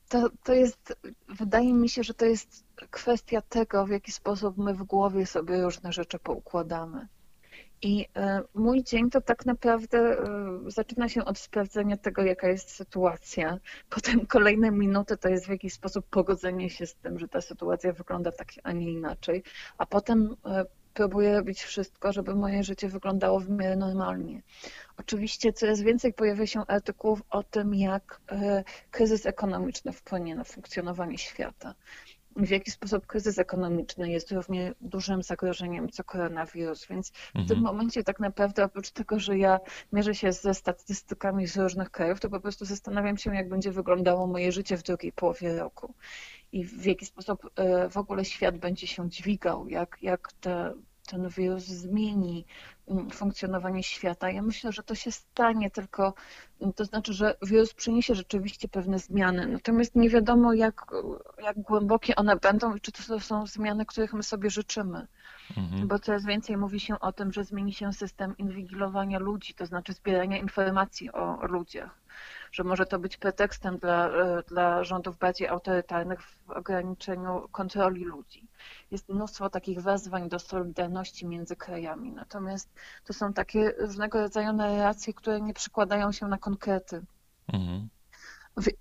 to, 0.09 0.29
to 0.43 0.53
jest, 0.53 0.93
wydaje 1.27 1.73
mi 1.73 1.89
się, 1.89 2.03
że 2.03 2.13
to 2.13 2.25
jest 2.25 2.68
kwestia 2.91 3.41
tego, 3.41 3.85
w 3.85 3.89
jaki 3.89 4.11
sposób 4.11 4.57
my 4.57 4.73
w 4.73 4.83
głowie 4.83 5.25
sobie 5.25 5.61
różne 5.61 5.93
rzeczy 5.93 6.19
poukładamy. 6.19 7.07
I 7.81 8.07
e, 8.15 8.41
mój 8.53 8.83
dzień 8.83 9.09
to 9.09 9.21
tak 9.21 9.45
naprawdę 9.45 9.97
e, 9.97 10.25
zaczyna 10.67 11.09
się 11.09 11.25
od 11.25 11.37
sprawdzenia 11.37 11.97
tego, 11.97 12.23
jaka 12.23 12.47
jest 12.47 12.71
sytuacja. 12.71 13.57
Potem 13.89 14.25
kolejne 14.25 14.71
minuty 14.71 15.17
to 15.17 15.29
jest 15.29 15.45
w 15.45 15.49
jakiś 15.49 15.73
sposób 15.73 16.05
pogodzenie 16.09 16.69
się 16.69 16.85
z 16.85 16.95
tym, 16.95 17.19
że 17.19 17.27
ta 17.27 17.41
sytuacja 17.41 17.93
wygląda 17.93 18.31
tak, 18.31 18.47
a 18.63 18.71
nie 18.71 18.91
inaczej. 18.91 19.43
A 19.77 19.85
potem 19.85 20.35
e, 20.45 20.65
próbuję 20.93 21.33
robić 21.33 21.63
wszystko, 21.63 22.13
żeby 22.13 22.35
moje 22.35 22.63
życie 22.63 22.89
wyglądało 22.89 23.39
w 23.39 23.49
miarę 23.49 23.75
normalnie. 23.75 24.41
Oczywiście 24.97 25.53
coraz 25.53 25.81
więcej 25.81 26.13
pojawia 26.13 26.47
się 26.47 26.61
artykułów 26.67 27.21
o 27.29 27.43
tym, 27.43 27.75
jak 27.75 28.21
kryzys 28.91 29.25
ekonomiczny 29.25 29.93
wpłynie 29.93 30.35
na 30.35 30.43
funkcjonowanie 30.43 31.17
świata. 31.17 31.75
W 32.45 32.49
jaki 32.49 32.71
sposób 32.71 33.05
kryzys 33.05 33.39
ekonomiczny 33.39 34.11
jest 34.11 34.31
równie 34.31 34.73
dużym 34.81 35.23
zagrożeniem 35.23 35.89
co 35.89 36.03
koronawirus. 36.03 36.87
Więc 36.87 37.11
mhm. 37.11 37.45
w 37.45 37.47
tym 37.47 37.57
mhm. 37.57 37.75
momencie 37.75 38.03
tak 38.03 38.19
naprawdę 38.19 38.63
oprócz 38.63 38.91
tego, 38.91 39.19
że 39.19 39.37
ja 39.37 39.59
mierzę 39.93 40.15
się 40.15 40.31
ze 40.31 40.53
statystykami 40.53 41.47
z 41.47 41.57
różnych 41.57 41.91
krajów, 41.91 42.19
to 42.19 42.29
po 42.29 42.39
prostu 42.39 42.65
zastanawiam 42.65 43.17
się, 43.17 43.35
jak 43.35 43.49
będzie 43.49 43.71
wyglądało 43.71 44.27
moje 44.27 44.51
życie 44.51 44.77
w 44.77 44.83
drugiej 44.83 45.11
połowie 45.11 45.57
roku 45.57 45.93
i 46.51 46.65
w 46.65 46.85
jaki 46.85 47.05
sposób 47.05 47.49
e, 47.55 47.89
w 47.89 47.97
ogóle 47.97 48.25
świat 48.25 48.57
będzie 48.57 48.87
się 48.87 49.09
dźwigał, 49.09 49.67
jak, 49.67 49.97
jak 50.01 50.33
te 50.33 50.73
ten 51.09 51.29
wirus 51.29 51.63
zmieni 51.63 52.45
funkcjonowanie 53.13 53.83
świata. 53.83 54.31
Ja 54.31 54.41
myślę, 54.41 54.71
że 54.71 54.83
to 54.83 54.95
się 54.95 55.11
stanie, 55.11 55.71
tylko 55.71 56.13
mm, 56.61 56.73
to 56.73 56.85
znaczy, 56.85 57.13
że 57.13 57.35
wirus 57.41 57.73
przyniesie 57.73 58.15
rzeczywiście 58.15 58.67
pewne 58.67 58.99
zmiany. 58.99 59.47
Natomiast 59.47 59.95
nie 59.95 60.09
wiadomo, 60.09 60.53
jak, 60.53 60.85
jak 61.43 61.59
głębokie 61.59 62.15
one 62.15 62.35
będą 62.35 62.75
i 62.75 62.81
czy 62.81 62.91
to 62.91 63.19
są 63.19 63.47
zmiany, 63.47 63.85
których 63.85 64.13
my 64.13 64.23
sobie 64.23 64.49
życzymy. 64.49 65.07
Mhm. 65.57 65.87
Bo 65.87 65.99
coraz 65.99 66.25
więcej 66.25 66.57
mówi 66.57 66.79
się 66.79 66.99
o 66.99 67.11
tym, 67.11 67.33
że 67.33 67.43
zmieni 67.43 67.73
się 67.73 67.93
system 67.93 68.37
inwigilowania 68.37 69.19
ludzi, 69.19 69.53
to 69.53 69.65
znaczy 69.65 69.93
zbierania 69.93 70.37
informacji 70.37 71.11
o 71.11 71.47
ludziach 71.47 71.99
że 72.51 72.63
może 72.63 72.85
to 72.85 72.99
być 72.99 73.17
pretekstem 73.17 73.77
dla, 73.77 74.07
e, 74.09 74.43
dla 74.47 74.83
rządów 74.83 75.17
bardziej 75.17 75.47
autorytarnych 75.47 76.21
w 76.21 76.49
ograniczeniu 76.49 77.47
kontroli 77.51 78.05
ludzi. 78.05 78.47
Jest 78.91 79.09
mnóstwo 79.09 79.49
takich 79.49 79.81
wezwań 79.81 80.29
do 80.29 80.39
solidarności 80.39 81.25
między 81.25 81.55
krajami, 81.55 82.11
natomiast 82.11 82.69
to 83.05 83.13
są 83.13 83.33
takie 83.33 83.71
różnego 83.77 84.21
rodzaju 84.21 84.53
narracje, 84.53 85.13
które 85.13 85.41
nie 85.41 85.53
przykładają 85.53 86.11
się 86.11 86.27
na 86.27 86.37
konkrety. 86.37 87.01
Mhm. 87.53 87.89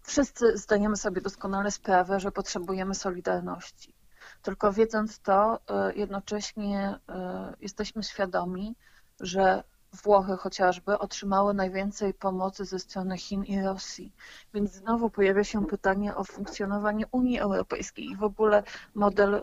Wszyscy 0.02 0.56
zdajemy 0.56 0.96
sobie 0.96 1.20
doskonale 1.20 1.70
sprawę, 1.70 2.20
że 2.20 2.32
potrzebujemy 2.32 2.94
solidarności. 2.94 3.94
Tylko 4.42 4.72
wiedząc 4.72 5.20
to, 5.20 5.60
e, 5.70 5.94
jednocześnie 5.94 6.98
e, 7.08 7.54
jesteśmy 7.60 8.02
świadomi, 8.02 8.74
że 9.20 9.64
Włochy 9.92 10.36
chociażby 10.36 10.98
otrzymały 10.98 11.54
najwięcej 11.54 12.14
pomocy 12.14 12.64
ze 12.64 12.78
strony 12.78 13.18
Chin 13.18 13.44
i 13.44 13.62
Rosji. 13.62 14.12
Więc 14.54 14.72
znowu 14.72 15.10
pojawia 15.10 15.44
się 15.44 15.66
pytanie 15.66 16.16
o 16.16 16.24
funkcjonowanie 16.24 17.06
Unii 17.10 17.38
Europejskiej 17.38 18.04
i 18.04 18.16
w 18.16 18.22
ogóle 18.22 18.62
model 18.94 19.34
y, 19.34 19.40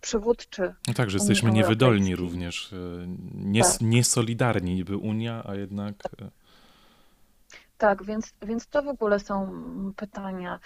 przywódczy. 0.00 0.74
No 0.88 0.94
tak, 0.94 1.10
że 1.10 1.18
jesteśmy 1.18 1.50
niewydolni 1.50 2.16
również, 2.16 2.72
y, 2.72 3.08
nies, 3.34 3.72
tak. 3.72 3.80
niesolidarni 3.80 4.74
niby 4.74 4.96
Unia, 4.96 5.42
a 5.46 5.54
jednak... 5.54 5.94
Y, 6.22 6.30
tak, 7.78 8.04
więc, 8.04 8.32
więc 8.42 8.66
to 8.66 8.82
w 8.82 8.88
ogóle 8.88 9.20
są 9.20 9.52
pytania 9.96 10.60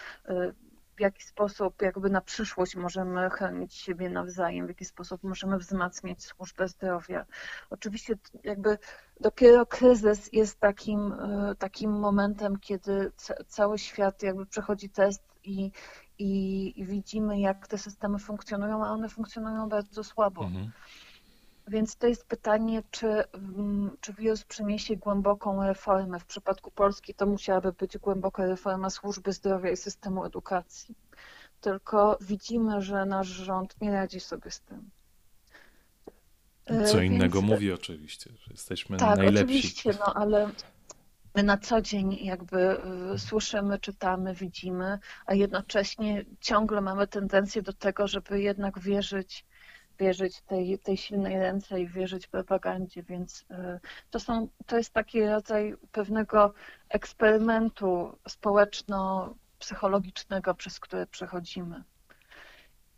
w 0.96 1.00
jaki 1.00 1.22
sposób 1.22 1.82
jakby 1.82 2.10
na 2.10 2.20
przyszłość 2.20 2.76
możemy 2.76 3.30
chronić 3.30 3.74
siebie 3.74 4.10
nawzajem, 4.10 4.66
w 4.66 4.68
jaki 4.68 4.84
sposób 4.84 5.22
możemy 5.22 5.58
wzmacniać 5.58 6.22
służbę 6.22 6.68
zdrowia. 6.68 7.24
Oczywiście 7.70 8.14
jakby 8.44 8.78
dopiero 9.20 9.66
kryzys 9.66 10.32
jest 10.32 10.60
takim, 10.60 11.12
e, 11.12 11.54
takim 11.58 11.90
momentem, 11.90 12.58
kiedy 12.58 13.12
cały 13.46 13.78
świat 13.78 14.22
jakby 14.22 14.46
przechodzi 14.46 14.90
test 14.90 15.22
i, 15.44 15.70
i, 16.18 16.72
i 16.80 16.84
widzimy, 16.84 17.40
jak 17.40 17.68
te 17.68 17.78
systemy 17.78 18.18
funkcjonują, 18.18 18.84
a 18.84 18.90
one 18.90 19.08
funkcjonują 19.08 19.68
bardzo 19.68 20.04
słabo. 20.04 20.44
Mhm. 20.44 20.72
Więc 21.68 21.96
to 21.96 22.06
jest 22.06 22.26
pytanie, 22.26 22.82
czy, 22.90 23.08
mm, 23.32 23.96
czy 24.00 24.12
wirus 24.12 24.44
przyniesie 24.44 24.96
głęboką 24.96 25.66
reformę. 25.66 26.20
W 26.20 26.24
przypadku 26.24 26.70
Polski 26.70 27.14
to 27.14 27.26
musiałaby 27.26 27.72
być 27.72 27.98
głęboka 27.98 28.46
reforma 28.46 28.90
służby 28.90 29.32
zdrowia 29.32 29.70
i 29.70 29.76
systemu 29.76 30.24
edukacji. 30.24 30.94
Tylko 31.60 32.18
widzimy, 32.20 32.82
że 32.82 33.06
nasz 33.06 33.26
rząd 33.26 33.80
nie 33.80 33.92
radzi 33.92 34.20
sobie 34.20 34.50
z 34.50 34.60
tym. 34.60 34.90
Co 36.66 37.00
e, 37.00 37.06
innego 37.06 37.40
Więc... 37.40 37.52
mówi 37.52 37.72
oczywiście, 37.72 38.30
że 38.30 38.50
jesteśmy 38.50 38.96
tak, 38.96 39.18
najlepsi. 39.18 39.44
Oczywiście, 39.44 39.90
no 39.98 40.14
ale 40.14 40.50
my 41.34 41.42
na 41.42 41.58
co 41.58 41.80
dzień 41.80 42.18
jakby 42.20 42.58
e, 42.58 43.18
słyszymy, 43.18 43.78
czytamy, 43.78 44.34
widzimy, 44.34 44.98
a 45.26 45.34
jednocześnie 45.34 46.24
ciągle 46.40 46.80
mamy 46.80 47.06
tendencję 47.06 47.62
do 47.62 47.72
tego, 47.72 48.08
żeby 48.08 48.40
jednak 48.40 48.80
wierzyć 48.80 49.44
wierzyć 49.98 50.40
tej, 50.40 50.78
tej 50.78 50.96
silnej 50.96 51.38
ręce 51.38 51.80
i 51.80 51.88
wierzyć 51.88 52.26
propagandzie, 52.26 53.02
więc 53.02 53.44
e, 53.50 53.80
to, 54.10 54.20
są, 54.20 54.48
to 54.66 54.76
jest 54.76 54.92
taki 54.92 55.26
rodzaj 55.26 55.74
pewnego 55.92 56.54
eksperymentu 56.88 58.18
społeczno-psychologicznego, 58.28 60.54
przez 60.54 60.80
który 60.80 61.06
przechodzimy. 61.06 61.84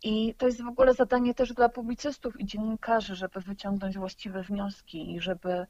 I 0.03 0.35
to 0.35 0.47
jest 0.47 0.63
w 0.63 0.69
ogóle 0.69 0.95
zadanie 0.95 1.35
też 1.35 1.53
dla 1.53 1.69
publicystów 1.69 2.41
i 2.41 2.47
dziennikarzy, 2.47 3.15
żeby 3.15 3.41
wyciągnąć 3.41 3.99
właściwe 3.99 4.43
wnioski 4.43 5.15
i 5.15 5.21
żeby 5.21 5.67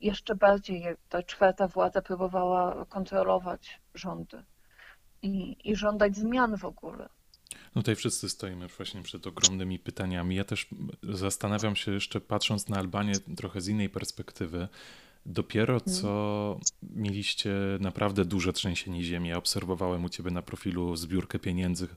jeszcze 0.00 0.34
bardziej 0.34 0.84
ta 1.08 1.22
czwarta 1.22 1.68
władza 1.68 2.02
próbowała 2.02 2.84
kontrolować 2.84 3.80
rządy 3.94 4.44
i, 5.22 5.56
i 5.64 5.76
żądać 5.76 6.16
zmian 6.16 6.56
w 6.56 6.64
ogóle. 6.64 7.08
No 7.74 7.82
tutaj 7.82 7.96
wszyscy 7.96 8.28
stoimy 8.28 8.68
właśnie 8.68 9.02
przed 9.02 9.26
ogromnymi 9.26 9.78
pytaniami. 9.78 10.36
Ja 10.36 10.44
też 10.44 10.68
zastanawiam 11.02 11.76
się 11.76 11.92
jeszcze, 11.92 12.20
patrząc 12.20 12.68
na 12.68 12.76
Albanię 12.76 13.12
trochę 13.36 13.60
z 13.60 13.68
innej 13.68 13.88
perspektywy, 13.88 14.68
Dopiero 15.26 15.74
mhm. 15.74 15.96
co 15.96 16.58
mieliście 16.82 17.54
naprawdę 17.80 18.24
duże 18.24 18.52
trzęsienie 18.52 19.02
ziemi. 19.02 19.28
Ja 19.28 19.38
obserwowałem 19.38 20.04
u 20.04 20.08
ciebie 20.08 20.30
na 20.30 20.42
profilu 20.42 20.96
zbiórkę 20.96 21.38
pieniędzy 21.38 21.88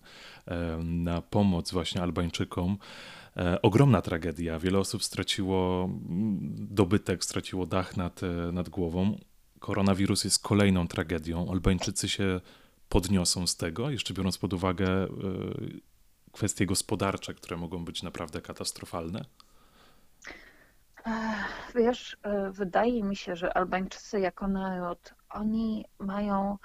na 0.84 1.22
pomoc 1.22 1.72
właśnie 1.72 2.02
Albańczykom. 2.02 2.78
e, 3.38 3.62
ogromna 3.62 4.02
tragedia. 4.02 4.60
Wiele 4.60 4.80
osób 4.80 5.04
straciło 5.04 5.84
mm, 5.86 6.40
dobytek, 6.70 7.24
straciło 7.24 7.66
dach 7.66 7.98
nad, 7.98 8.24
e, 8.24 8.52
nad 8.52 8.70
głową. 8.70 9.18
Koronawirus 9.60 10.24
jest 10.24 10.44
kolejną 10.44 10.88
tragedią. 10.88 11.52
Albańczycy 11.52 12.10
się 12.10 12.42
podniosą 12.90 13.48
z 13.48 13.58
tego, 13.58 13.90
jeszcze 13.90 14.14
biorąc 14.14 14.38
pod 14.38 14.54
uwagę 14.54 14.88
e, 14.88 15.08
kwestie 16.32 16.66
gospodarcze, 16.66 17.34
które 17.34 17.58
mogą 17.58 17.86
być 17.86 18.04
naprawdę 18.04 18.42
katastrofalne? 18.42 19.26
Wiesz, 21.76 22.18
wydaje 22.52 23.04
mi 23.04 23.16
się, 23.16 23.36
że 23.36 23.58
Albańczycy 23.58 24.20
jako 24.20 24.48
naród, 24.48 25.14
oni 25.30 25.86
mają 26.00 26.58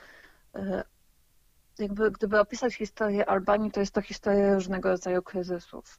jakby 1.79 2.11
gdyby 2.11 2.41
opisać 2.41 2.75
historię 2.75 3.29
Albanii, 3.29 3.71
to 3.71 3.81
jest 3.81 3.95
to 3.95 4.03
historia 4.03 4.55
różnego 4.55 4.89
rodzaju 4.89 5.23
kryzysów. 5.23 5.99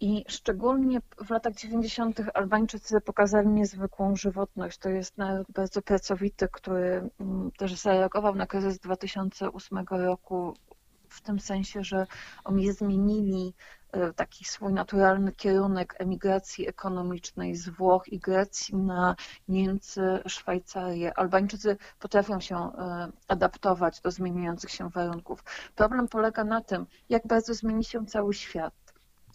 I 0.00 0.24
szczególnie 0.28 1.00
w 1.24 1.30
latach 1.30 1.54
90. 1.54 2.20
Albańczycy 2.34 3.00
pokazali 3.00 3.48
niezwykłą 3.48 4.16
żywotność. 4.16 4.78
To 4.78 4.88
jest 4.88 5.18
naród 5.18 5.46
bardzo 5.50 5.82
pracowity, 5.82 6.48
który 6.52 7.10
mm, 7.20 7.50
też 7.58 7.74
zareagował 7.74 8.34
na 8.34 8.46
kryzys 8.46 8.78
2008 8.78 9.78
roku 9.90 10.54
w 11.08 11.20
tym 11.20 11.40
sensie, 11.40 11.82
że 11.82 12.06
oni 12.44 12.72
zmienili 12.72 13.54
e, 13.54 13.79
taki 14.16 14.44
swój 14.44 14.72
naturalny 14.72 15.32
kierunek 15.32 15.94
emigracji 15.98 16.68
ekonomicznej 16.68 17.54
z 17.54 17.68
Włoch 17.68 18.08
i 18.08 18.18
Grecji 18.18 18.76
na 18.76 19.16
Niemcy, 19.48 20.22
Szwajcarię. 20.26 21.18
Albańczycy 21.18 21.76
potrafią 21.98 22.40
się 22.40 22.56
e, 22.56 23.08
adaptować 23.28 24.00
do 24.00 24.10
zmieniających 24.10 24.70
się 24.70 24.90
warunków. 24.90 25.44
Problem 25.74 26.08
polega 26.08 26.44
na 26.44 26.60
tym, 26.60 26.86
jak 27.08 27.26
bardzo 27.26 27.54
zmieni 27.54 27.84
się 27.84 28.06
cały 28.06 28.34
świat 28.34 28.74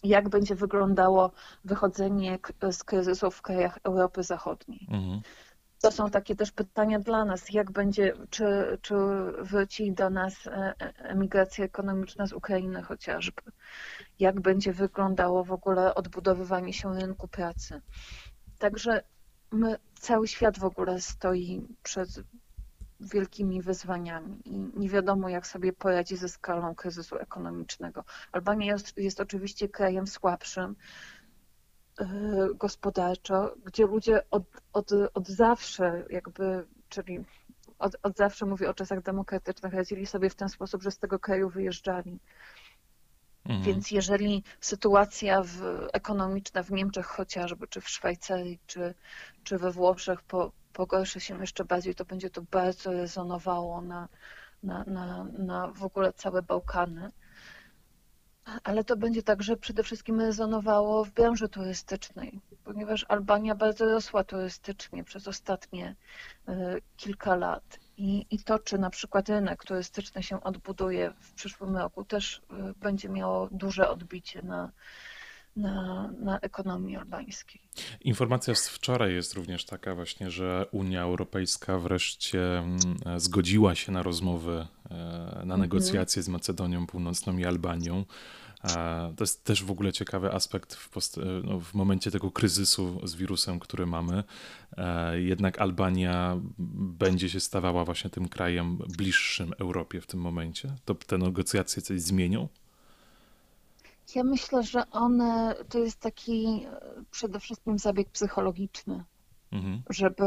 jak 0.03 0.29
będzie 0.29 0.55
wyglądało 0.55 1.31
wychodzenie 1.65 2.39
z 2.71 2.83
kryzysu 2.83 3.31
w 3.31 3.41
krajach 3.41 3.79
Europy 3.83 4.23
Zachodniej. 4.23 4.87
Mhm. 4.91 5.21
To 5.85 5.91
są 5.91 6.09
takie 6.09 6.35
też 6.35 6.51
pytania 6.51 6.99
dla 6.99 7.25
nas, 7.25 7.49
jak 7.49 7.71
będzie, 7.71 8.13
czy, 8.29 8.77
czy 8.81 8.95
wróci 9.41 9.91
do 9.91 10.09
nas 10.09 10.47
e, 10.47 10.51
e, 10.51 10.93
emigracja 10.97 11.65
ekonomiczna 11.65 12.27
z 12.27 12.33
Ukrainy 12.33 12.81
chociażby, 12.81 13.41
jak 14.19 14.41
będzie 14.41 14.73
wyglądało 14.73 15.43
w 15.43 15.51
ogóle 15.51 15.95
odbudowywanie 15.95 16.73
się 16.73 16.99
rynku 16.99 17.27
pracy. 17.27 17.81
Także 18.59 19.03
my, 19.51 19.77
cały 19.99 20.27
świat 20.27 20.59
w 20.59 20.65
ogóle 20.65 21.01
stoi 21.01 21.67
przed 21.83 22.09
wielkimi 22.99 23.61
wyzwaniami 23.61 24.41
i 24.45 24.79
nie 24.79 24.89
wiadomo, 24.89 25.29
jak 25.29 25.47
sobie 25.47 25.73
poradzi 25.73 26.17
ze 26.17 26.29
skalą 26.29 26.75
kryzysu 26.75 27.17
ekonomicznego. 27.17 28.03
Albania 28.31 28.65
jest, 28.73 28.97
jest 28.97 29.21
oczywiście 29.21 29.69
krajem 29.69 30.07
słabszym, 30.07 30.75
gospodarczo, 32.55 33.55
gdzie 33.65 33.85
ludzie 33.85 34.29
od, 34.31 34.43
od, 34.73 34.91
od 35.13 35.27
zawsze 35.27 36.05
jakby, 36.09 36.67
czyli 36.89 37.25
od, 37.79 37.95
od 38.03 38.17
zawsze 38.17 38.45
mówię 38.45 38.69
o 38.69 38.73
czasach 38.73 39.01
demokratycznych, 39.01 39.73
radzili 39.73 40.05
sobie 40.05 40.29
w 40.29 40.35
ten 40.35 40.49
sposób, 40.49 40.83
że 40.83 40.91
z 40.91 40.99
tego 40.99 41.19
kraju 41.19 41.49
wyjeżdżali. 41.49 42.19
Mhm. 43.45 43.63
Więc 43.63 43.91
jeżeli 43.91 44.43
sytuacja 44.59 45.41
w, 45.43 45.87
ekonomiczna 45.93 46.63
w 46.63 46.71
Niemczech 46.71 47.05
chociażby, 47.05 47.67
czy 47.67 47.81
w 47.81 47.89
Szwajcarii, 47.89 48.59
czy, 48.67 48.93
czy 49.43 49.57
we 49.57 49.71
Włoszech 49.71 50.21
po, 50.21 50.51
pogorszy 50.73 51.19
się 51.19 51.39
jeszcze 51.41 51.65
bardziej, 51.65 51.95
to 51.95 52.05
będzie 52.05 52.29
to 52.29 52.41
bardzo 52.41 52.91
rezonowało 52.91 53.81
na, 53.81 54.07
na, 54.63 54.83
na, 54.83 55.23
na 55.23 55.67
w 55.67 55.83
ogóle 55.83 56.13
całe 56.13 56.41
Bałkany. 56.41 57.11
Ale 58.63 58.83
to 58.83 58.97
będzie 58.97 59.23
także 59.23 59.57
przede 59.57 59.83
wszystkim 59.83 60.21
rezonowało 60.21 61.05
w 61.05 61.11
branży 61.11 61.49
turystycznej, 61.49 62.39
ponieważ 62.63 63.05
Albania 63.09 63.55
bardzo 63.55 63.85
rosła 63.85 64.23
turystycznie 64.23 65.03
przez 65.03 65.27
ostatnie 65.27 65.95
e, 66.47 66.75
kilka 66.97 67.35
lat. 67.35 67.79
I, 67.97 68.25
I 68.31 68.39
to, 68.39 68.59
czy 68.59 68.77
na 68.77 68.89
przykład 68.89 69.29
rynek 69.29 69.63
turystyczny 69.63 70.23
się 70.23 70.43
odbuduje 70.43 71.13
w 71.19 71.33
przyszłym 71.33 71.77
roku, 71.77 72.03
też 72.03 72.41
e, 72.51 72.73
będzie 72.73 73.09
miało 73.09 73.49
duże 73.51 73.89
odbicie 73.89 74.41
na, 74.41 74.71
na, 75.55 76.11
na 76.19 76.39
ekonomii 76.39 76.95
albańskiej. 76.95 77.61
Informacja 78.01 78.55
z 78.55 78.69
wczoraj 78.69 79.13
jest 79.13 79.33
również 79.33 79.65
taka 79.65 79.95
właśnie, 79.95 80.31
że 80.31 80.65
Unia 80.71 81.01
Europejska 81.01 81.79
wreszcie 81.79 82.57
mm, 82.57 82.79
zgodziła 83.17 83.75
się 83.75 83.91
na 83.91 84.03
rozmowy, 84.03 84.67
e, 84.89 84.95
na 85.35 85.41
mhm. 85.41 85.61
negocjacje 85.61 86.23
z 86.23 86.29
Macedonią 86.29 86.87
Północną 86.87 87.37
i 87.37 87.45
Albanią. 87.45 88.05
To 89.15 89.23
jest 89.23 89.43
też 89.43 89.63
w 89.63 89.71
ogóle 89.71 89.93
ciekawy 89.93 90.33
aspekt 90.33 90.73
w, 90.73 90.89
post- 90.89 91.19
no, 91.43 91.59
w, 91.59 91.73
momencie 91.73 92.11
tego 92.11 92.31
kryzysu 92.31 93.07
z 93.07 93.15
wirusem, 93.15 93.59
który 93.59 93.85
mamy. 93.85 94.23
E, 94.77 95.21
jednak 95.21 95.61
Albania 95.61 96.39
będzie 96.97 97.29
się 97.29 97.39
stawała 97.39 97.85
właśnie 97.85 98.09
tym 98.09 98.27
krajem 98.27 98.77
bliższym 98.77 99.53
Europie 99.59 100.01
w 100.01 100.07
tym 100.07 100.19
momencie. 100.19 100.75
To 100.85 100.95
te 100.95 101.17
negocjacje 101.17 101.81
coś 101.81 102.01
zmienią? 102.01 102.47
Ja 104.15 104.23
myślę, 104.23 104.63
że 104.63 104.89
one 104.91 105.55
to 105.69 105.79
jest 105.79 105.99
taki 105.99 106.65
e, 106.69 106.81
przede 107.11 107.39
wszystkim 107.39 107.79
zabieg 107.79 108.09
psychologiczny, 108.09 109.03
mhm. 109.51 109.83
żeby, 109.89 110.25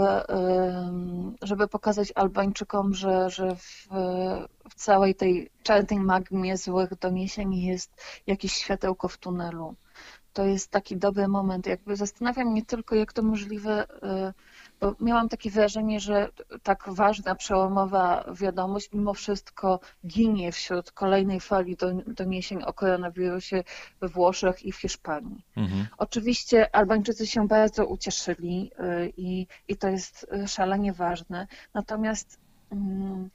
żeby 1.42 1.68
pokazać 1.68 2.12
Albańczykom, 2.14 2.94
że, 2.94 3.30
że 3.30 3.56
w, 3.56 3.88
w 4.70 4.74
całej 4.74 5.14
tej 5.14 5.50
czarnej 5.62 6.00
magmie 6.00 6.56
złych 6.56 6.98
doniesień 6.98 7.54
jest 7.54 8.02
jakieś 8.26 8.52
światełko 8.52 9.08
w 9.08 9.18
tunelu. 9.18 9.74
To 10.32 10.44
jest 10.44 10.70
taki 10.70 10.96
dobry 10.96 11.28
moment. 11.28 11.66
Jakby 11.66 11.96
zastanawiam 11.96 12.48
mnie 12.48 12.64
tylko, 12.64 12.94
jak 12.94 13.12
to 13.12 13.22
możliwe 13.22 13.86
e, 14.02 14.34
bo 14.80 14.94
miałam 15.00 15.28
takie 15.28 15.50
wrażenie, 15.50 16.00
że 16.00 16.28
tak 16.62 16.84
ważna, 16.88 17.34
przełomowa 17.34 18.24
wiadomość 18.32 18.88
mimo 18.92 19.14
wszystko 19.14 19.80
ginie 20.06 20.52
wśród 20.52 20.92
kolejnej 20.92 21.40
fali 21.40 21.76
doniesień 22.06 22.62
o 22.62 22.72
koronawirusie 22.72 23.64
we 24.00 24.08
Włoszech 24.08 24.64
i 24.64 24.72
w 24.72 24.76
Hiszpanii. 24.76 25.44
Mhm. 25.56 25.86
Oczywiście 25.98 26.76
Albańczycy 26.76 27.26
się 27.26 27.48
bardzo 27.48 27.86
ucieszyli 27.86 28.70
y, 28.80 29.12
i, 29.16 29.46
i 29.68 29.76
to 29.76 29.88
jest 29.88 30.26
szalenie 30.46 30.92
ważne, 30.92 31.46
natomiast 31.74 32.38
mm, 32.72 33.30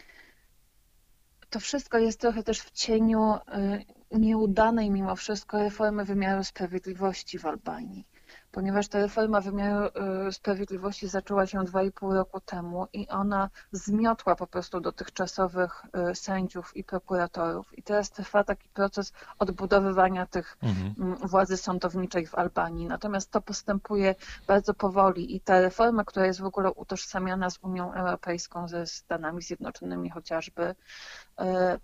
to 1.50 1.60
wszystko 1.60 1.98
jest 1.98 2.20
trochę 2.20 2.44
też 2.44 2.60
w 2.60 2.72
cieniu 2.72 3.34
y, 3.34 4.20
nieudanej 4.20 4.90
mimo 4.90 5.16
wszystko 5.16 5.58
reformy 5.58 6.06
wymiaru 6.06 6.44
sprawiedliwości 6.44 7.40
w 7.40 7.46
Albanii 7.46 8.06
ponieważ 8.54 8.88
ta 8.88 9.00
reforma 9.00 9.42
wymiaru 9.42 9.90
y, 10.28 10.32
sprawiedliwości 10.32 11.08
zaczęła 11.08 11.48
się 11.48 11.60
2,5 11.60 12.14
roku 12.14 12.40
temu 12.40 12.88
i 12.94 13.08
ona 13.08 13.50
zmiotła 13.72 14.36
po 14.36 14.48
prostu 14.48 14.80
dotychczasowych 14.80 15.84
y, 16.12 16.16
sędziów 16.16 16.78
i 16.78 16.84
prokuratorów. 16.84 17.78
I 17.78 17.84
teraz 17.84 18.12
trwa 18.12 18.44
taki 18.44 18.70
proces 18.70 19.14
odbudowywania 19.40 20.26
tych 20.26 20.58
mhm. 20.64 20.96
Mm, 21.00 21.16
władzy 21.16 21.58
sądowniczej 21.58 22.28
w 22.28 22.36
Albanii. 22.36 22.88
Natomiast 22.88 23.32
to 23.32 23.42
postępuje 23.42 24.16
bardzo 24.48 24.74
powoli 24.74 25.36
i 25.36 25.40
ta 25.40 25.62
reforma, 25.62 26.04
która 26.04 26.26
jest 26.26 26.42
w 26.42 26.46
ogóle 26.46 26.72
utożsamiana 26.72 27.50
z 27.50 27.60
Unią 27.62 27.94
Europejską, 27.94 28.68
ze 28.68 28.88
Stanami 28.88 29.42
Zjednoczonymi 29.42 30.10
chociażby, 30.10 30.64
y, 30.64 30.76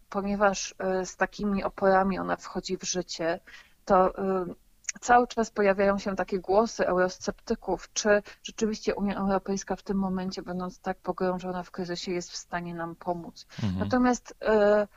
ponieważ 0.10 0.75
z 1.05 1.15
takimi 1.15 1.63
oporami 1.63 2.19
ona 2.19 2.36
wchodzi 2.36 2.77
w 2.77 2.84
życie, 2.84 3.39
to 3.86 4.13
cały 5.02 5.28
czas 5.28 5.52
pojawiają 5.52 5.97
się 5.97 6.15
takie 6.15 6.39
głosy 6.39 6.88
eurosceptyków, 6.88 7.89
czy 7.93 8.21
rzeczywiście 8.43 8.95
Unia 8.95 9.17
Europejska 9.17 9.75
w 9.75 9.84
tym 9.84 9.97
momencie, 9.97 10.41
będąc 10.41 10.80
tak 10.80 10.97
pogrążona 10.97 11.63
w 11.63 11.71
kryzysie, 11.71 12.12
jest 12.12 12.32
w 12.32 12.36
stanie 12.36 12.75
nam 12.75 12.95
pomóc. 12.95 13.47
Mhm. 13.63 13.80
Natomiast 13.80 14.36
e, 14.41 14.88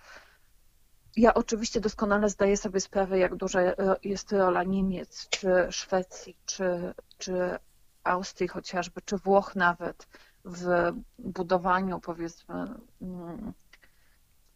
ja 1.17 1.35
oczywiście 1.35 1.81
doskonale 1.81 2.29
zdaję 2.29 2.57
sobie 2.57 2.81
sprawę, 2.81 3.19
jak 3.19 3.37
duża 3.37 3.61
jest 4.03 4.33
rola 4.33 4.63
Niemiec, 4.63 5.29
czy 5.29 5.67
Szwecji, 5.71 6.37
czy, 6.45 6.95
czy 7.19 7.59
Austrii 8.05 8.49
chociażby, 8.49 9.03
czy 9.03 9.17
Włoch 9.17 9.57
nawet 9.57 10.09
w 10.45 10.93
budowaniu 11.19 12.01
powiedzmy 12.01 12.55
mm, 13.03 13.53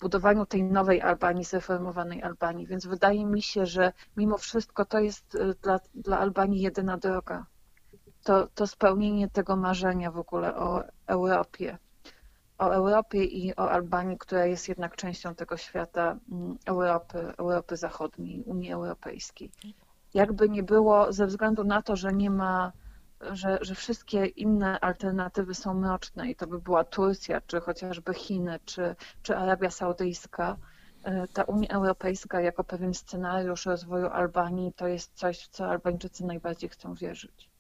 budowaniu 0.00 0.46
tej 0.46 0.62
nowej 0.64 1.02
Albanii, 1.02 1.44
zreformowanej 1.44 2.22
Albanii. 2.22 2.66
Więc 2.66 2.86
wydaje 2.86 3.26
mi 3.26 3.42
się, 3.42 3.66
że 3.66 3.92
mimo 4.16 4.38
wszystko 4.38 4.84
to 4.84 4.98
jest 4.98 5.34
y, 5.34 5.54
dla, 5.62 5.80
dla 5.94 6.18
Albanii 6.18 6.60
jedyna 6.62 6.96
droga. 6.96 7.46
To, 8.24 8.46
to 8.54 8.66
spełnienie 8.66 9.28
tego 9.30 9.56
marzenia 9.56 10.10
w 10.10 10.18
ogóle 10.18 10.56
o 10.56 10.82
Europie. 11.06 11.78
O 12.58 12.70
Europie 12.70 13.24
i 13.24 13.56
o 13.56 13.70
Albanii, 13.70 14.18
która 14.18 14.46
jest 14.46 14.68
jednak 14.68 14.96
częścią 14.96 15.34
tego 15.34 15.56
świata 15.56 16.16
mm, 16.32 16.56
Europy, 16.66 17.18
Europy 17.38 17.76
Zachodniej, 17.76 18.42
Unii 18.42 18.72
Europejskiej. 18.72 19.50
Jakby 20.14 20.48
nie 20.48 20.62
było, 20.62 21.12
ze 21.12 21.26
względu 21.26 21.64
na 21.64 21.82
to, 21.82 21.96
że 21.96 22.12
nie 22.12 22.30
ma 22.30 22.72
że, 23.32 23.58
że 23.60 23.74
wszystkie 23.74 24.26
inne 24.26 24.80
alternatywy 24.80 25.54
są 25.54 25.74
mroczne 25.74 26.30
i 26.30 26.36
to 26.36 26.46
by 26.46 26.60
była 26.60 26.84
Turcja, 26.84 27.40
czy 27.40 27.60
chociażby 27.60 28.14
Chiny, 28.14 28.60
czy, 28.64 28.96
czy 29.22 29.36
Arabia 29.36 29.70
Saudyjska, 29.70 30.56
ta 31.32 31.42
Unia 31.42 31.68
Europejska 31.68 32.40
jako 32.40 32.64
pewien 32.64 32.94
scenariusz 32.94 33.66
rozwoju 33.66 34.06
Albanii 34.06 34.72
to 34.72 34.88
jest 34.88 35.14
coś, 35.14 35.38
w 35.38 35.48
co 35.48 35.70
Albańczycy 35.70 36.24
najbardziej 36.24 36.70
chcą 36.70 36.94
wierzyć. 36.94 37.50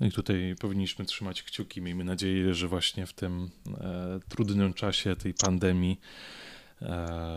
No 0.00 0.06
i 0.06 0.10
tutaj 0.10 0.54
powinniśmy 0.60 1.04
trzymać 1.04 1.42
kciuki. 1.42 1.82
Miejmy 1.82 2.04
nadzieję, 2.04 2.54
że 2.54 2.68
właśnie 2.68 3.06
w 3.06 3.12
tym 3.12 3.50
e, 3.80 4.20
trudnym 4.28 4.74
czasie 4.74 5.16
tej 5.16 5.34
pandemii 5.34 6.00
e, 6.00 6.59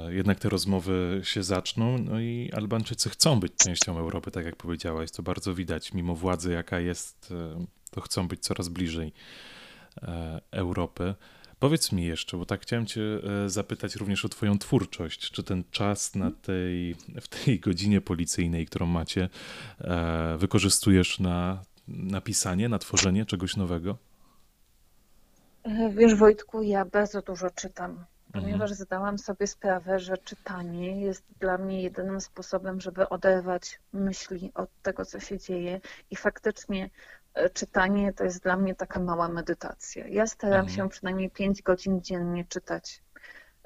jednak 0.10 0.40
te 0.40 0.50
rozmowy 0.50 1.22
się 1.24 1.44
zaczną. 1.44 1.98
No 1.98 2.20
i 2.20 2.52
Albańczycy 2.54 3.10
chcą 3.10 3.40
być 3.40 3.54
częścią 3.56 3.98
Europy, 3.98 4.32
tak 4.32 4.46
jak 4.46 4.56
powiedziałaś. 4.56 5.12
To 5.12 5.24
bardzo 5.24 5.56
widać. 5.56 5.94
Mimo 5.94 6.16
władzy, 6.16 6.52
jaka 6.52 6.80
jest, 6.80 7.32
e, 7.32 7.66
to 7.92 8.02
chcą 8.02 8.28
być 8.28 8.40
coraz 8.40 8.70
bliżej 8.70 9.14
e, 10.02 10.42
Europy. 10.52 11.16
Powiedz 11.64 11.92
mi 11.92 12.06
jeszcze, 12.06 12.38
bo 12.38 12.46
tak 12.46 12.62
chciałem 12.62 12.86
Cię 12.86 13.02
e, 13.02 13.50
zapytać 13.50 13.96
również 13.96 14.26
o 14.26 14.30
Twoją 14.30 14.60
twórczość. 14.60 15.32
Czy 15.32 15.44
ten 15.44 15.64
czas 15.72 16.16
na 16.16 16.32
tej, 16.32 16.96
w 17.22 17.28
tej 17.28 17.60
godzinie 17.60 18.02
policyjnej, 18.02 18.66
którą 18.66 18.86
macie, 18.86 19.30
e, 19.82 20.38
wykorzystujesz 20.38 21.20
na 21.20 21.64
napisanie, 21.88 22.70
na 22.70 22.80
tworzenie 22.80 23.26
czegoś 23.26 23.56
nowego? 23.56 23.98
Wiesz, 25.96 26.16
Wojtku, 26.16 26.62
ja 26.62 26.86
bardzo 26.86 27.22
dużo 27.22 27.50
czytam, 27.50 28.06
ponieważ 28.34 28.72
mhm. 28.72 28.76
zdałam 28.76 29.18
sobie 29.18 29.48
sprawę, 29.48 30.00
że 30.00 30.18
czytanie 30.18 31.02
jest 31.02 31.24
dla 31.40 31.58
mnie 31.58 31.84
jedynym 31.84 32.22
sposobem, 32.22 32.82
żeby 32.82 33.10
oderwać 33.10 33.80
myśli 33.94 34.52
od 34.56 34.70
tego, 34.82 35.06
co 35.06 35.20
się 35.20 35.40
dzieje. 35.40 35.82
I 36.12 36.16
faktycznie 36.16 36.90
e, 37.34 37.50
czytanie 37.50 38.14
to 38.14 38.24
jest 38.24 38.44
dla 38.44 38.58
mnie 38.58 38.76
taka 38.76 39.00
mała 39.00 39.28
medytacja. 39.28 40.08
Ja 40.08 40.28
staram 40.28 40.60
mhm. 40.60 40.76
się 40.78 40.90
przynajmniej 40.90 41.30
5 41.30 41.62
godzin 41.62 42.02
dziennie 42.02 42.46
czytać. 42.46 43.04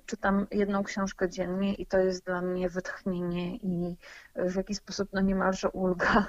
Czytam 0.06 0.48
jedną 0.52 0.84
książkę 0.84 1.30
dziennie 1.30 1.74
i 1.74 1.86
to 1.86 2.00
jest 2.00 2.26
dla 2.26 2.42
mnie 2.42 2.70
wytchnienie 2.70 3.56
i 3.56 3.96
w 4.36 4.56
jakiś 4.56 4.78
sposób 4.78 5.10
no 5.14 5.22
niemalże 5.22 5.70
ulga. 5.70 6.28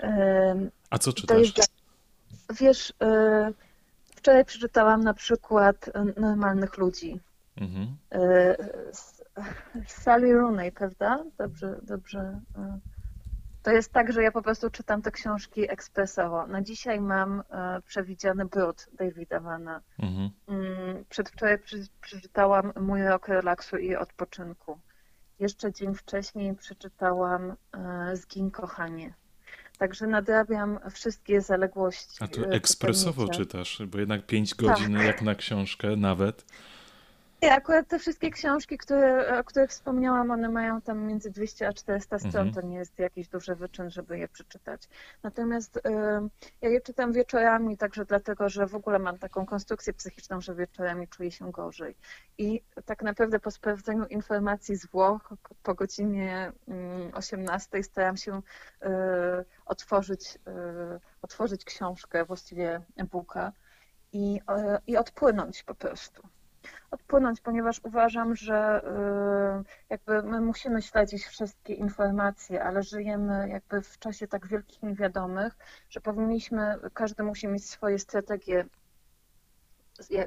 A 0.90 0.98
co 0.98 1.12
czytasz? 1.12 1.56
Jest, 1.56 1.72
wiesz, 2.60 2.92
e, 3.02 3.52
wczoraj 4.16 4.44
przeczytałam 4.44 5.04
na 5.04 5.14
przykład 5.14 5.90
e, 5.94 6.20
Normalnych 6.20 6.78
Ludzi. 6.78 7.20
Mhm. 7.60 7.96
E, 8.12 8.56
Sally 9.86 10.32
Rooney, 10.32 10.72
prawda? 10.72 11.24
Dobrze, 11.38 11.80
dobrze. 11.82 12.40
To 13.62 13.70
jest 13.70 13.92
tak, 13.92 14.12
że 14.12 14.22
ja 14.22 14.32
po 14.32 14.42
prostu 14.42 14.70
czytam 14.70 15.02
te 15.02 15.10
książki 15.10 15.70
ekspresowo. 15.72 16.46
Na 16.46 16.62
dzisiaj 16.62 17.00
mam 17.00 17.42
przewidziany 17.86 18.44
brud 18.44 18.88
Davida 18.92 19.40
Vana. 19.40 19.80
Mhm. 19.98 20.30
Mm, 20.48 21.04
przedwczoraj 21.08 21.58
przeczytałam 22.00 22.72
Mój 22.80 23.02
rok 23.02 23.28
relaksu 23.28 23.76
i 23.76 23.96
odpoczynku. 23.96 24.78
Jeszcze 25.38 25.72
dzień 25.72 25.94
wcześniej 25.94 26.54
przeczytałam 26.54 27.56
Zgin 28.14 28.50
kochanie. 28.50 29.14
Także 29.78 30.06
nadrabiam 30.06 30.78
wszystkie 30.90 31.40
zaległości. 31.40 32.16
A 32.20 32.28
tu 32.28 32.44
ekspresowo 32.50 33.28
czytasz, 33.28 33.82
bo 33.86 33.98
jednak 33.98 34.26
5 34.26 34.54
godzin 34.54 34.96
tak. 34.96 35.06
jak 35.06 35.22
na 35.22 35.34
książkę 35.34 35.96
nawet. 35.96 36.44
Nie, 37.42 37.54
akurat 37.54 37.88
te 37.88 37.98
wszystkie 37.98 38.30
książki, 38.30 38.78
które, 38.78 39.38
o 39.38 39.44
których 39.44 39.70
wspomniałam, 39.70 40.30
one 40.30 40.48
mają 40.48 40.80
tam 40.80 41.06
między 41.06 41.30
200 41.30 41.68
a 41.68 41.72
400 41.72 42.18
stron, 42.18 42.48
mhm. 42.48 42.54
to 42.54 42.60
nie 42.60 42.76
jest 42.76 42.98
jakiś 42.98 43.28
duży 43.28 43.54
wyczyn, 43.54 43.90
żeby 43.90 44.18
je 44.18 44.28
przeczytać. 44.28 44.88
Natomiast 45.22 45.76
y, 45.76 45.80
ja 46.62 46.68
je 46.68 46.80
czytam 46.80 47.12
wieczorami, 47.12 47.76
także 47.76 48.04
dlatego, 48.04 48.48
że 48.48 48.66
w 48.66 48.74
ogóle 48.74 48.98
mam 48.98 49.18
taką 49.18 49.46
konstrukcję 49.46 49.92
psychiczną, 49.92 50.40
że 50.40 50.54
wieczorami 50.54 51.08
czuję 51.08 51.30
się 51.30 51.50
gorzej. 51.50 51.96
I 52.38 52.62
tak 52.84 53.02
naprawdę 53.02 53.40
po 53.40 53.50
sprawdzeniu 53.50 54.06
informacji 54.06 54.76
z 54.76 54.86
Włoch 54.86 55.34
po 55.62 55.74
godzinie 55.74 56.52
18 57.12 57.68
mm, 57.72 57.84
staram 57.84 58.16
się 58.16 58.36
y, 58.38 58.88
otworzyć, 59.66 60.38
y, 60.96 61.00
otworzyć 61.22 61.64
książkę, 61.64 62.24
właściwie 62.24 62.80
e-booka 62.96 63.52
i, 64.12 64.40
i 64.86 64.96
odpłynąć 64.96 65.62
po 65.62 65.74
prostu 65.74 66.22
odpłynąć, 66.90 67.40
ponieważ 67.40 67.80
uważam, 67.84 68.36
że 68.36 68.82
y, 69.60 69.84
jakby 69.90 70.22
my 70.22 70.40
musimy 70.40 70.82
śledzić 70.82 71.24
wszystkie 71.24 71.74
informacje, 71.74 72.64
ale 72.64 72.82
żyjemy 72.82 73.48
jakby 73.48 73.82
w 73.82 73.98
czasie 73.98 74.26
tak 74.26 74.46
wielkich 74.46 74.82
niewiadomych, 74.82 75.56
że 75.90 76.00
powinniśmy, 76.00 76.76
każdy 76.94 77.22
musi 77.22 77.48
mieć 77.48 77.70
swoje 77.70 77.98
strategie 77.98 78.64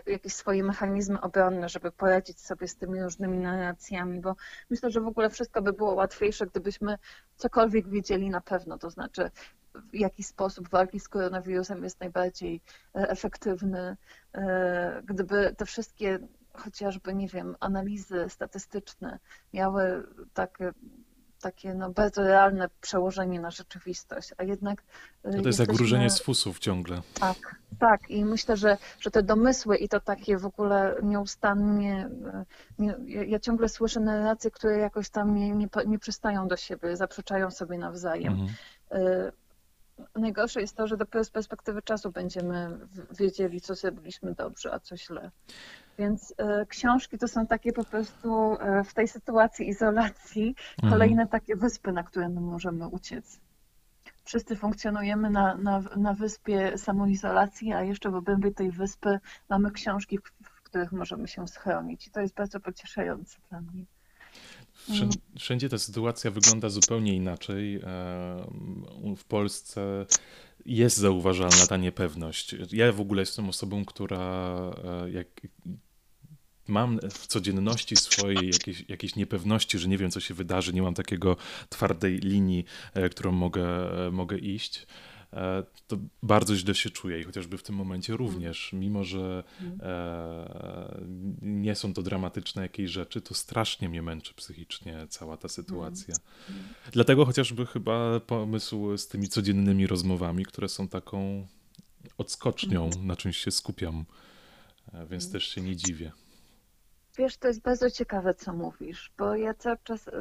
jakieś 0.06 0.34
swoje 0.34 0.64
mechanizmy 0.64 1.22
obronne, 1.22 1.70
żeby 1.70 1.92
poradzić 1.92 2.40
sobie 2.40 2.68
z 2.68 2.76
tymi 2.76 3.04
różnymi 3.04 3.38
narracjami, 3.38 4.20
bo 4.22 4.36
myślę, 4.70 4.92
że 4.92 5.02
w 5.02 5.08
ogóle 5.08 5.30
wszystko 5.30 5.62
by 5.62 5.74
było 5.74 5.94
łatwiejsze, 5.94 6.48
gdybyśmy 6.48 6.98
cokolwiek 7.36 7.90
wiedzieli 7.90 8.30
na 8.30 8.42
pewno, 8.42 8.78
to 8.78 8.90
znaczy 8.90 9.32
w 9.76 9.96
jaki 9.96 10.24
sposób 10.24 10.70
walki 10.70 11.00
z 11.00 11.08
koronawirusem 11.08 11.84
jest 11.84 12.00
najbardziej 12.00 12.62
e, 12.96 13.10
efektywny, 13.10 13.98
e, 14.34 15.02
gdyby 15.06 15.56
te 15.58 15.66
wszystkie 15.66 16.20
chociażby, 16.54 17.14
nie 17.14 17.28
wiem, 17.28 17.56
analizy 17.60 18.26
statystyczne 18.30 19.20
miały 19.54 20.08
takie, 20.34 20.74
takie 21.42 21.74
no, 21.74 21.90
bardzo 21.90 22.24
realne 22.24 22.70
przełożenie 22.82 23.40
na 23.40 23.52
rzeczywistość, 23.52 24.30
a 24.38 24.44
jednak... 24.44 24.84
To, 25.22 25.30
to 25.30 25.36
jest 25.38 25.60
jesteśmy... 25.60 26.04
jak 26.04 26.12
z 26.12 26.22
fusów 26.22 26.60
ciągle. 26.60 27.02
Tak, 27.20 27.56
tak 27.80 28.10
i 28.10 28.26
myślę, 28.26 28.58
że, 28.58 28.78
że 29.00 29.12
te 29.12 29.24
domysły 29.24 29.78
i 29.78 29.90
to 29.90 30.00
takie 30.00 30.38
w 30.38 30.46
ogóle 30.46 30.96
nieustannie... 31.04 32.10
Nie, 32.80 32.96
ja 33.28 33.40
ciągle 33.40 33.70
słyszę 33.70 34.00
narracje, 34.00 34.52
które 34.52 34.78
jakoś 34.78 35.10
tam 35.10 35.36
nie, 35.36 35.52
nie, 35.52 35.68
nie 35.88 36.00
przystają 36.00 36.48
do 36.48 36.58
siebie, 36.58 36.98
zaprzeczają 36.98 37.52
sobie 37.52 37.78
nawzajem. 37.78 38.34
Mhm. 38.34 38.50
Y, 39.02 39.32
najgorsze 40.16 40.62
jest 40.62 40.76
to, 40.76 40.88
że 40.88 40.98
dopiero 40.98 41.24
z 41.24 41.30
perspektywy 41.30 41.82
czasu 41.82 42.12
będziemy 42.12 42.78
wiedzieli, 43.20 43.62
co 43.62 43.76
zrobiliśmy 43.76 44.34
dobrze, 44.34 44.74
a 44.74 44.80
co 44.80 44.98
źle. 44.98 45.32
Więc 45.98 46.34
e, 46.38 46.66
książki 46.66 47.18
to 47.18 47.28
są 47.28 47.48
takie 47.48 47.74
po 47.74 47.84
prostu 47.84 48.58
e, 48.60 48.84
w 48.84 48.94
tej 48.94 49.08
sytuacji 49.08 49.70
izolacji 49.70 50.56
mhm. 50.78 50.94
kolejne 50.94 51.28
takie 51.28 51.56
wyspy, 51.56 51.92
na 51.92 52.04
które 52.04 52.30
my 52.30 52.42
możemy 52.42 52.88
uciec. 52.88 53.40
Wszyscy 54.24 54.56
funkcjonujemy 54.56 55.30
na, 55.30 55.56
na, 55.56 55.84
na 55.96 56.14
wyspie 56.14 56.78
samoizolacji, 56.78 57.74
a 57.74 57.84
jeszcze 57.84 58.12
w 58.12 58.16
obrębie 58.16 58.52
tej 58.52 58.72
wyspy 58.72 59.20
mamy 59.50 59.72
książki, 59.72 60.18
w, 60.18 60.22
w 60.44 60.62
których 60.64 60.92
możemy 60.92 61.28
się 61.28 61.48
schronić. 61.48 62.08
I 62.08 62.12
to 62.12 62.22
jest 62.22 62.36
bardzo 62.36 62.60
pocieszające 62.60 63.38
dla 63.50 63.62
mnie. 63.62 63.86
Wszędzie 65.40 65.70
ta 65.70 65.78
sytuacja 65.78 66.32
wygląda 66.32 66.70
zupełnie 66.70 67.16
inaczej. 67.16 67.80
W 69.18 69.26
Polsce 69.28 70.06
jest 70.66 70.98
zauważalna 70.98 71.68
ta 71.68 71.78
niepewność. 71.78 72.56
Ja 72.72 72.92
w 72.92 73.02
ogóle 73.02 73.22
jestem 73.22 73.50
osobą, 73.50 73.86
która 73.86 74.20
e, 74.84 75.12
jak 75.12 75.28
mam 76.68 77.00
w 77.12 77.28
codzienności 77.28 77.96
swojej 77.96 78.48
jakieś, 78.48 78.90
jakieś 78.90 79.16
niepewności, 79.16 79.80
że 79.80 79.88
nie 79.88 79.98
wiem, 79.98 80.12
co 80.12 80.20
się 80.20 80.34
wydarzy, 80.34 80.74
nie 80.74 80.82
mam 80.82 80.94
takiego 80.94 81.38
twardej 81.70 82.18
linii, 82.18 82.66
e, 82.94 83.10
którą 83.10 83.32
mogę, 83.32 83.66
e, 84.08 84.12
mogę 84.12 84.38
iść 84.38 84.88
to 85.88 85.98
bardzo 86.24 86.56
źle 86.56 86.76
się 86.76 86.90
czuję 86.90 87.20
i 87.20 87.24
chociażby 87.24 87.58
w 87.58 87.64
tym 87.64 87.76
momencie 87.76 88.18
również, 88.18 88.70
mimo 88.74 89.04
że 89.04 89.44
e, 89.80 91.06
nie 91.42 91.76
są 91.76 91.94
to 91.94 92.02
dramatyczne 92.02 92.62
jakieś 92.62 92.92
rzeczy, 92.92 93.22
to 93.22 93.34
strasznie 93.34 93.90
mnie 93.90 94.02
męczy 94.02 94.34
psychicznie 94.34 95.08
cała 95.10 95.38
ta 95.38 95.50
sytuacja. 95.50 96.16
Dlatego 96.92 97.26
chociażby 97.26 97.66
chyba 97.66 98.20
pomysł 98.20 98.98
z 98.98 99.08
tymi 99.08 99.28
codziennymi 99.28 99.88
rozmowami, 99.88 100.46
które 100.46 100.70
są 100.70 100.88
taką 100.88 101.48
odskocznią, 102.18 102.90
na 103.04 103.16
czymś 103.16 103.38
się 103.38 103.52
skupiam, 103.52 104.06
e, 104.94 105.08
więc 105.08 105.32
też 105.32 105.50
się 105.50 105.62
nie 105.62 105.76
dziwię. 105.76 106.12
Wiesz, 107.18 107.38
to 107.38 107.48
jest 107.48 107.62
bardzo 107.62 107.90
ciekawe, 107.90 108.34
co 108.34 108.54
mówisz, 108.54 109.12
bo 109.18 109.36
ja 109.36 109.54
cały 109.54 109.78
czas 109.84 110.08
y, 110.08 110.12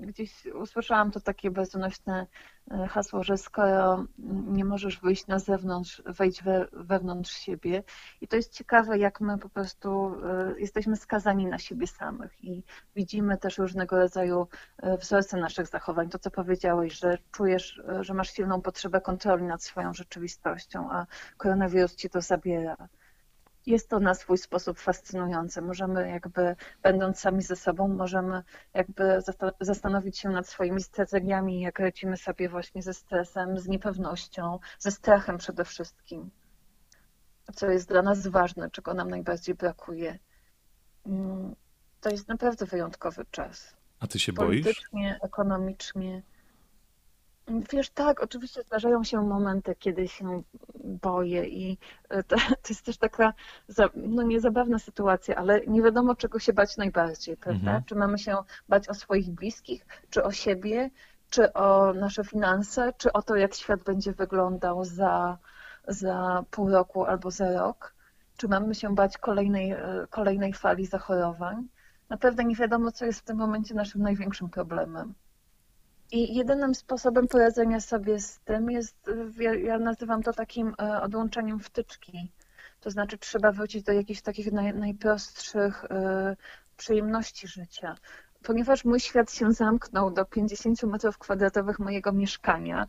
gdzieś 0.00 0.46
usłyszałam 0.46 1.10
to 1.10 1.20
takie 1.20 1.50
bezunośne 1.50 2.26
y, 2.72 2.88
hasło, 2.88 3.22
że 3.24 3.36
skoro 3.36 4.06
nie 4.46 4.64
możesz 4.64 5.00
wyjść 5.00 5.26
na 5.26 5.38
zewnątrz, 5.38 6.02
wejdź 6.06 6.42
we, 6.42 6.66
wewnątrz 6.72 7.32
siebie. 7.32 7.82
I 8.20 8.28
to 8.28 8.36
jest 8.36 8.52
ciekawe, 8.52 8.98
jak 8.98 9.20
my 9.20 9.38
po 9.38 9.48
prostu 9.48 10.14
y, 10.56 10.60
jesteśmy 10.60 10.96
skazani 10.96 11.46
na 11.46 11.58
siebie 11.58 11.86
samych 11.86 12.44
i 12.44 12.62
widzimy 12.96 13.38
też 13.38 13.58
różnego 13.58 13.96
rodzaju 13.98 14.48
wzorce 14.98 15.36
naszych 15.36 15.66
zachowań. 15.66 16.08
To, 16.08 16.18
co 16.18 16.30
powiedziałeś, 16.30 16.92
że 16.92 17.18
czujesz, 17.30 17.82
że 18.00 18.14
masz 18.14 18.32
silną 18.32 18.60
potrzebę 18.60 19.00
kontroli 19.00 19.44
nad 19.44 19.62
swoją 19.62 19.94
rzeczywistością, 19.94 20.90
a 20.90 21.06
koronawirus 21.36 21.96
ci 21.96 22.10
to 22.10 22.20
zabiera 22.20 22.88
jest 23.66 23.88
to 23.88 24.00
na 24.00 24.14
swój 24.14 24.38
sposób 24.38 24.78
fascynujące. 24.78 25.62
Możemy 25.62 26.08
jakby, 26.08 26.56
będąc 26.82 27.18
sami 27.18 27.42
ze 27.42 27.56
sobą, 27.56 27.88
możemy 27.88 28.42
jakby 28.74 29.18
zastanowić 29.60 30.18
się 30.18 30.28
nad 30.28 30.48
swoimi 30.48 30.82
strategiami, 30.82 31.60
jak 31.60 31.78
radzimy 31.78 32.16
sobie 32.16 32.48
właśnie 32.48 32.82
ze 32.82 32.94
stresem, 32.94 33.58
z 33.58 33.68
niepewnością, 33.68 34.58
ze 34.78 34.90
strachem 34.90 35.38
przede 35.38 35.64
wszystkim, 35.64 36.30
co 37.54 37.70
jest 37.70 37.88
dla 37.88 38.02
nas 38.02 38.26
ważne, 38.26 38.70
czego 38.70 38.94
nam 38.94 39.10
najbardziej 39.10 39.54
brakuje. 39.54 40.18
Mm, 41.06 41.54
to 42.00 42.10
jest 42.10 42.28
naprawdę 42.28 42.66
wyjątkowy 42.66 43.24
czas. 43.30 43.76
A 44.00 44.06
ty 44.06 44.18
się 44.18 44.32
boisz? 44.32 44.64
Politycznie, 44.64 45.18
ekonomicznie. 45.22 46.22
Wiesz, 47.72 47.90
tak, 47.90 48.22
oczywiście 48.22 48.62
zdarzają 48.62 49.04
się 49.04 49.22
momenty, 49.22 49.74
kiedy 49.74 50.08
się 50.08 50.42
boję 50.84 51.46
i 51.46 51.78
e, 52.08 52.22
to, 52.28 52.36
to 52.36 52.68
jest 52.68 52.84
też 52.84 52.98
taka, 52.98 53.32
no 53.96 54.22
niezabawna 54.22 54.78
sytuacja, 54.78 55.36
ale 55.36 55.60
nie 55.66 55.82
wiadomo 55.82 56.14
czego 56.14 56.38
się 56.38 56.52
bać 56.52 56.76
najbardziej, 56.76 57.36
prawda? 57.36 57.60
Mhm. 57.60 57.84
Czy 57.84 57.94
mamy 57.94 58.18
się 58.18 58.36
bać 58.68 58.88
o 58.88 58.94
swoich 58.94 59.30
bliskich, 59.30 59.86
czy 60.10 60.24
o 60.24 60.32
siebie, 60.32 60.90
czy 61.30 61.52
o 61.52 61.92
nasze 61.92 62.24
finanse, 62.24 62.92
czy 62.96 63.12
o 63.12 63.22
to, 63.22 63.36
jak 63.36 63.54
świat 63.54 63.82
będzie 63.82 64.12
wyglądał 64.12 64.84
za, 64.84 65.38
za 65.88 66.44
pół 66.50 66.70
roku 66.70 67.04
albo 67.04 67.30
za 67.30 67.52
rok, 67.52 67.94
czy 68.36 68.48
mamy 68.48 68.74
się 68.74 68.94
bać 68.94 69.18
kolejnej, 69.18 69.70
e, 69.70 70.06
kolejnej 70.10 70.52
fali 70.52 70.86
zachorowań. 70.86 71.68
Naprawdę 72.08 72.44
nie 72.44 72.56
wiadomo, 72.56 72.92
co 72.92 73.04
jest 73.04 73.20
w 73.20 73.24
tym 73.24 73.36
momencie 73.36 73.74
naszym 73.74 74.02
największym 74.02 74.48
problemem. 74.48 75.14
I 76.12 76.34
jedynym 76.34 76.74
sposobem 76.74 77.28
poradzenia 77.28 77.80
sobie 77.80 78.20
z 78.20 78.38
tym 78.38 78.70
jest, 78.70 79.10
ja 79.62 79.78
nazywam 79.78 80.22
to 80.22 80.32
takim 80.32 80.74
e, 80.82 81.02
odłączeniem 81.02 81.60
wtyczki. 81.60 82.32
To 82.80 82.90
znaczy 82.90 83.18
trzeba 83.18 83.52
wrócić 83.52 83.82
do 83.82 83.92
jakichś 83.92 84.20
takich 84.20 84.52
naj, 84.52 84.74
najprostszych 84.74 85.84
e, 85.84 86.36
przyjemności 86.76 87.48
życia. 87.48 87.94
Ponieważ 88.42 88.84
mój 88.84 89.00
świat 89.00 89.32
się 89.32 89.52
zamknął 89.52 90.10
do 90.10 90.24
50 90.24 90.82
metrów 90.82 91.18
kwadratowych 91.18 91.78
mojego 91.78 92.12
mieszkania, 92.12 92.86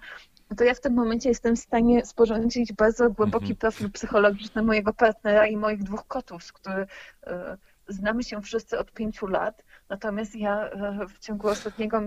to 0.57 0.63
ja 0.63 0.73
w 0.73 0.79
tym 0.79 0.93
momencie 0.93 1.29
jestem 1.29 1.55
w 1.55 1.59
stanie 1.59 2.05
sporządzić 2.05 2.73
bardzo 2.73 3.09
głęboki 3.09 3.51
mhm. 3.51 3.57
profil 3.57 3.91
psychologiczny 3.91 4.63
mojego 4.63 4.93
partnera 4.93 5.47
i 5.47 5.57
moich 5.57 5.83
dwóch 5.83 6.07
kotów, 6.07 6.43
z 6.43 6.51
których 6.51 6.89
e, 7.23 7.57
znamy 7.87 8.23
się 8.23 8.41
wszyscy 8.41 8.79
od 8.79 8.91
pięciu 8.91 9.27
lat, 9.27 9.63
natomiast 9.93 10.35
ja 10.35 10.69
e, 10.69 11.07
w 11.07 11.19
ciągu 11.19 11.47
ostatniego, 11.47 12.01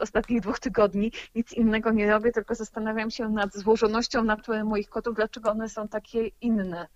ostatnich 0.00 0.40
dwóch 0.40 0.58
tygodni 0.58 1.12
nic 1.34 1.52
innego 1.52 1.90
nie 1.90 2.10
robię, 2.10 2.32
tylko 2.32 2.54
zastanawiam 2.54 3.10
się 3.10 3.28
nad 3.28 3.54
złożonością 3.54 4.24
natury 4.24 4.64
moich 4.64 4.88
kotów, 4.88 5.16
dlaczego 5.16 5.50
one 5.50 5.68
są 5.68 5.88
takie 5.88 6.26
inne. 6.40 6.86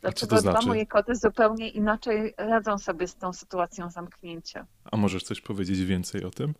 Dlaczego 0.00 0.38
znaczy? 0.38 0.58
dwa 0.58 0.68
moje 0.68 0.86
koty 0.86 1.14
zupełnie 1.14 1.68
inaczej 1.68 2.34
radzą 2.36 2.78
sobie 2.78 3.08
z 3.08 3.16
tą 3.16 3.32
sytuacją 3.32 3.90
zamknięcia. 3.90 4.66
A 4.84 4.96
możesz 4.96 5.22
coś 5.22 5.40
powiedzieć 5.40 5.84
więcej 5.84 6.24
o 6.24 6.30
tym? 6.30 6.54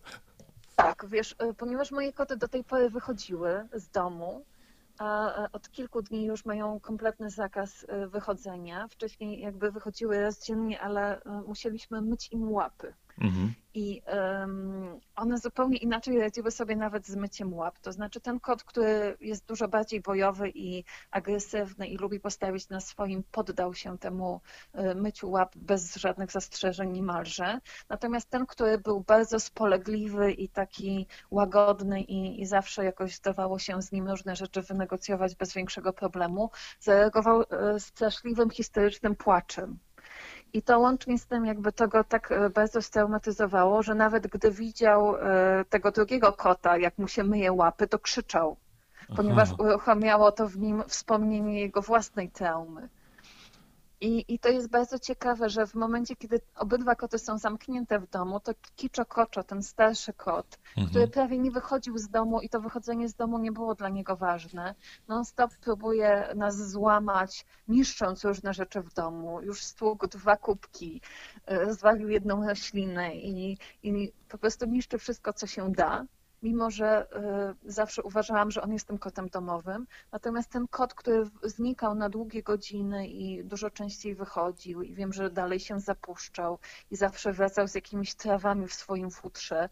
Tak, 0.76 1.06
wiesz, 1.08 1.34
e, 1.38 1.54
ponieważ 1.54 1.90
moje 1.90 2.12
koty 2.12 2.36
do 2.36 2.48
tej 2.48 2.64
pory 2.64 2.90
wychodziły 2.90 3.68
z 3.72 3.88
domu, 3.90 4.44
a 4.98 5.34
od 5.52 5.70
kilku 5.70 6.02
dni 6.02 6.24
już 6.24 6.44
mają 6.44 6.80
kompletny 6.80 7.30
zakaz 7.30 7.86
e, 7.88 8.06
wychodzenia. 8.06 8.88
Wcześniej 8.88 9.40
jakby 9.40 9.72
wychodziły 9.72 10.20
raz 10.20 10.44
dziennie, 10.46 10.80
ale 10.80 11.22
e, 11.22 11.42
musieliśmy 11.46 12.02
myć 12.02 12.32
im 12.32 12.52
łapy. 12.52 12.94
Mhm. 13.20 13.54
I 13.74 14.02
um, 14.06 15.00
one 15.16 15.38
zupełnie 15.38 15.76
inaczej 15.76 16.18
radziły 16.18 16.50
sobie 16.50 16.76
nawet 16.76 17.06
z 17.06 17.16
myciem 17.16 17.54
łap. 17.54 17.78
To 17.78 17.92
znaczy 17.92 18.20
ten 18.20 18.40
kot, 18.40 18.64
który 18.64 19.16
jest 19.20 19.46
dużo 19.46 19.68
bardziej 19.68 20.00
bojowy 20.00 20.50
i 20.54 20.84
agresywny 21.10 21.86
i 21.86 21.96
lubi 21.96 22.20
postawić 22.20 22.68
na 22.68 22.80
swoim, 22.80 23.24
poddał 23.30 23.74
się 23.74 23.98
temu 23.98 24.40
e, 24.72 24.94
myciu 24.94 25.30
łap 25.30 25.56
bez 25.56 25.96
żadnych 25.96 26.32
zastrzeżeń 26.32 26.92
niemalże. 26.92 27.60
Natomiast 27.88 28.30
ten, 28.30 28.46
który 28.46 28.78
był 28.78 29.00
bardzo 29.00 29.40
spolegliwy 29.40 30.32
i 30.32 30.48
taki 30.48 31.06
łagodny 31.30 32.02
i, 32.02 32.40
i 32.42 32.46
zawsze 32.46 32.84
jakoś 32.84 33.14
zdawało 33.14 33.58
się 33.58 33.82
z 33.82 33.92
nim 33.92 34.08
różne 34.08 34.36
rzeczy 34.36 34.62
wynegocjować 34.62 35.34
bez 35.34 35.54
większego 35.54 35.92
problemu, 35.92 36.50
zareagował 36.80 37.42
e, 37.42 37.80
straszliwym, 37.80 38.50
historycznym 38.50 39.16
płaczem. 39.16 39.78
I 40.56 40.62
to 40.62 40.78
łącznie 40.78 41.18
z 41.18 41.26
tym 41.26 41.46
jakby 41.46 41.72
to 41.72 41.88
go 41.88 42.04
tak 42.04 42.32
e, 42.32 42.50
bardzo 42.50 42.82
straumatyzowało, 42.82 43.82
że 43.82 43.94
nawet 43.94 44.26
gdy 44.26 44.50
widział 44.50 45.16
e, 45.16 45.64
tego 45.64 45.90
drugiego 45.90 46.32
kota, 46.32 46.76
jak 46.76 46.98
mu 46.98 47.08
się 47.08 47.24
myje 47.24 47.52
łapy, 47.52 47.86
to 47.86 47.98
krzyczał, 47.98 48.56
ponieważ 49.16 49.48
uruchamiało 49.58 50.32
to 50.32 50.48
w 50.48 50.58
nim 50.58 50.82
wspomnienie 50.86 51.60
jego 51.60 51.82
własnej 51.82 52.30
traumy. 52.30 52.88
I, 54.00 54.24
I 54.34 54.38
to 54.38 54.48
jest 54.48 54.68
bardzo 54.70 54.98
ciekawe, 54.98 55.50
że 55.50 55.66
w 55.66 55.74
momencie, 55.74 56.16
kiedy 56.16 56.40
obydwa 56.56 56.94
koty 56.94 57.18
są 57.18 57.38
zamknięte 57.38 57.98
w 57.98 58.10
domu, 58.10 58.40
to 58.40 58.52
Kiczo 58.76 59.06
Koczo, 59.06 59.44
ten 59.44 59.62
starszy 59.62 60.12
kot, 60.12 60.58
mhm. 60.68 60.88
który 60.88 61.08
prawie 61.08 61.38
nie 61.38 61.50
wychodził 61.50 61.98
z 61.98 62.08
domu 62.08 62.40
i 62.40 62.48
to 62.48 62.60
wychodzenie 62.60 63.08
z 63.08 63.14
domu 63.14 63.38
nie 63.38 63.52
było 63.52 63.74
dla 63.74 63.88
niego 63.88 64.16
ważne, 64.16 64.74
non-stop 65.08 65.50
próbuje 65.56 66.28
nas 66.34 66.70
złamać, 66.70 67.46
niszcząc 67.68 68.24
różne 68.24 68.54
rzeczy 68.54 68.80
w 68.80 68.94
domu. 68.94 69.42
Już 69.42 69.62
stłukł 69.62 70.06
dwa 70.06 70.36
kubki, 70.36 71.00
e, 71.46 71.72
zwalił 71.72 72.08
jedną 72.08 72.46
roślinę 72.48 73.16
i, 73.16 73.58
i 73.82 74.12
po 74.28 74.38
prostu 74.38 74.66
niszczy 74.66 74.98
wszystko, 74.98 75.32
co 75.32 75.46
się 75.46 75.72
da 75.72 76.06
mimo 76.46 76.70
że 76.70 77.06
y, 77.66 77.72
zawsze 77.72 78.02
uważałam, 78.02 78.50
że 78.50 78.62
on 78.62 78.72
jest 78.72 78.86
tym 78.86 78.98
kotem 78.98 79.28
domowym. 79.28 79.86
Natomiast 80.12 80.50
ten 80.50 80.68
kot, 80.68 80.94
który 80.94 81.30
znikał 81.42 81.94
na 81.94 82.08
długie 82.08 82.42
godziny 82.42 83.08
i 83.08 83.44
dużo 83.44 83.70
częściej 83.70 84.14
wychodził 84.14 84.82
i 84.82 84.94
wiem, 84.94 85.12
że 85.12 85.30
dalej 85.30 85.60
się 85.60 85.80
zapuszczał 85.80 86.58
i 86.90 86.96
zawsze 86.96 87.32
wracał 87.32 87.68
z 87.68 87.74
jakimiś 87.74 88.14
trawami 88.14 88.66
w 88.68 88.74
swoim 88.74 89.10
futrze, 89.10 89.68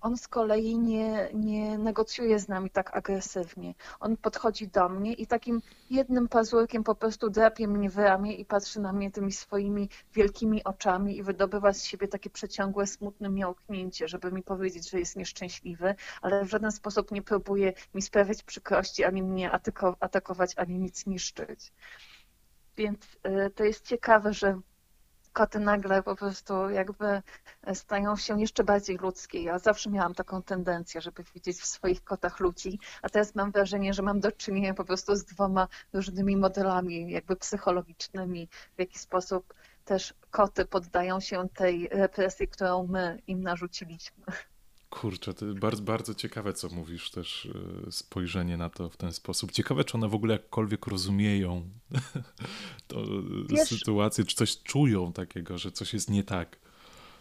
on 0.00 0.16
z 0.16 0.28
kolei 0.28 0.78
nie, 0.78 1.28
nie 1.34 1.78
negocjuje 1.78 2.38
z 2.38 2.48
nami 2.48 2.70
tak 2.70 2.96
agresywnie. 2.96 3.74
On 4.00 4.16
podchodzi 4.16 4.68
do 4.68 4.88
mnie 4.88 5.12
i 5.12 5.26
takim 5.26 5.62
jednym 5.90 6.28
pazurkiem 6.28 6.84
po 6.84 6.94
prostu 6.94 7.30
drapie 7.30 7.68
mnie 7.68 7.90
w 7.90 7.98
ramię 7.98 8.34
i 8.34 8.44
patrzy 8.44 8.80
na 8.80 8.92
mnie 8.92 9.10
tymi 9.10 9.32
swoimi 9.32 9.88
wielkimi 10.14 10.64
oczami 10.64 11.16
i 11.16 11.22
wydobywa 11.22 11.72
z 11.72 11.84
siebie 11.84 12.08
takie 12.08 12.30
przeciągłe, 12.30 12.86
smutne 12.86 13.28
miałknięcie, 13.28 14.08
żeby 14.08 14.32
mi 14.32 14.42
powiedzieć, 14.42 14.90
że 14.90 14.98
jest 14.98 15.16
nieszczęśliwy, 15.16 15.94
ale 16.22 16.44
w 16.44 16.50
żaden 16.50 16.72
sposób 16.72 17.10
nie 17.10 17.22
próbuje 17.22 17.72
mi 17.94 18.02
sprawiać 18.02 18.42
przykrości, 18.42 19.04
ani 19.04 19.22
mnie 19.22 19.50
atakować, 20.00 20.52
ani 20.56 20.78
nic 20.78 21.06
niszczyć. 21.06 21.72
Więc 22.76 23.04
y, 23.26 23.50
to 23.50 23.64
jest 23.64 23.86
ciekawe, 23.86 24.32
że 24.32 24.60
koty 25.32 25.60
nagle 25.60 26.02
po 26.02 26.16
prostu 26.16 26.70
jakby 26.70 27.22
stają 27.74 28.16
się 28.16 28.40
jeszcze 28.40 28.64
bardziej 28.64 28.96
ludzkie. 28.96 29.42
Ja 29.42 29.58
zawsze 29.58 29.90
miałam 29.90 30.14
taką 30.14 30.42
tendencję, 30.42 31.00
żeby 31.00 31.24
widzieć 31.34 31.56
w 31.60 31.66
swoich 31.66 32.04
kotach 32.04 32.40
ludzi, 32.40 32.78
a 33.02 33.08
teraz 33.08 33.34
mam 33.34 33.52
wrażenie, 33.52 33.94
że 33.94 34.02
mam 34.02 34.20
do 34.20 34.32
czynienia 34.32 34.74
po 34.74 34.84
prostu 34.84 35.16
z 35.16 35.24
dwoma 35.24 35.68
różnymi 35.92 36.36
modelami 36.36 37.10
jakby 37.10 37.36
psychologicznymi, 37.36 38.48
w 38.76 38.78
jaki 38.78 38.98
sposób 38.98 39.54
też 39.84 40.14
koty 40.30 40.64
poddają 40.64 41.20
się 41.20 41.48
tej 41.48 41.88
represji, 41.88 42.48
którą 42.48 42.86
my 42.86 43.18
im 43.26 43.42
narzuciliśmy. 43.42 44.24
Kurczę, 44.92 45.34
to 45.34 45.46
bardzo, 45.54 45.82
bardzo 45.82 46.14
ciekawe, 46.14 46.52
co 46.52 46.68
mówisz 46.68 47.10
też, 47.10 47.48
e, 47.86 47.92
spojrzenie 47.92 48.56
na 48.56 48.70
to 48.70 48.88
w 48.88 48.96
ten 48.96 49.12
sposób. 49.12 49.52
Ciekawe, 49.52 49.84
czy 49.84 49.96
one 49.96 50.08
w 50.08 50.14
ogóle 50.14 50.32
jakkolwiek 50.32 50.86
rozumieją 50.86 51.62
tę 52.88 53.66
sytuację, 53.66 54.24
czy 54.24 54.36
coś 54.36 54.62
czują 54.62 55.12
takiego, 55.12 55.58
że 55.58 55.72
coś 55.72 55.94
jest 55.94 56.10
nie 56.10 56.24
tak. 56.24 56.56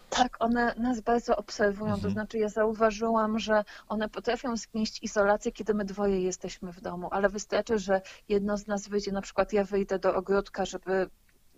Tak, 0.10 0.38
one 0.40 0.76
nas 0.78 1.02
bardzo 1.02 1.36
obserwują, 1.36 1.94
mhm. 1.94 2.02
to 2.02 2.10
znaczy 2.10 2.38
ja 2.38 2.50
zauważyłam, 2.50 3.40
że 3.40 3.64
one 3.88 4.10
potrafią 4.10 4.58
zgnieść 4.58 5.04
izolację, 5.04 5.52
kiedy 5.52 5.74
my 5.74 5.86
dwoje 5.86 6.22
jesteśmy 6.22 6.74
w 6.74 6.82
domu, 6.82 7.10
ale 7.12 7.30
wystarczy, 7.30 7.80
że 7.80 8.02
jedno 8.30 8.58
z 8.58 8.68
nas 8.68 8.88
wyjdzie, 8.88 9.12
na 9.12 9.22
przykład 9.22 9.54
ja 9.54 9.64
wyjdę 9.64 10.00
do 10.00 10.16
ogródka, 10.16 10.66
żeby 10.66 11.10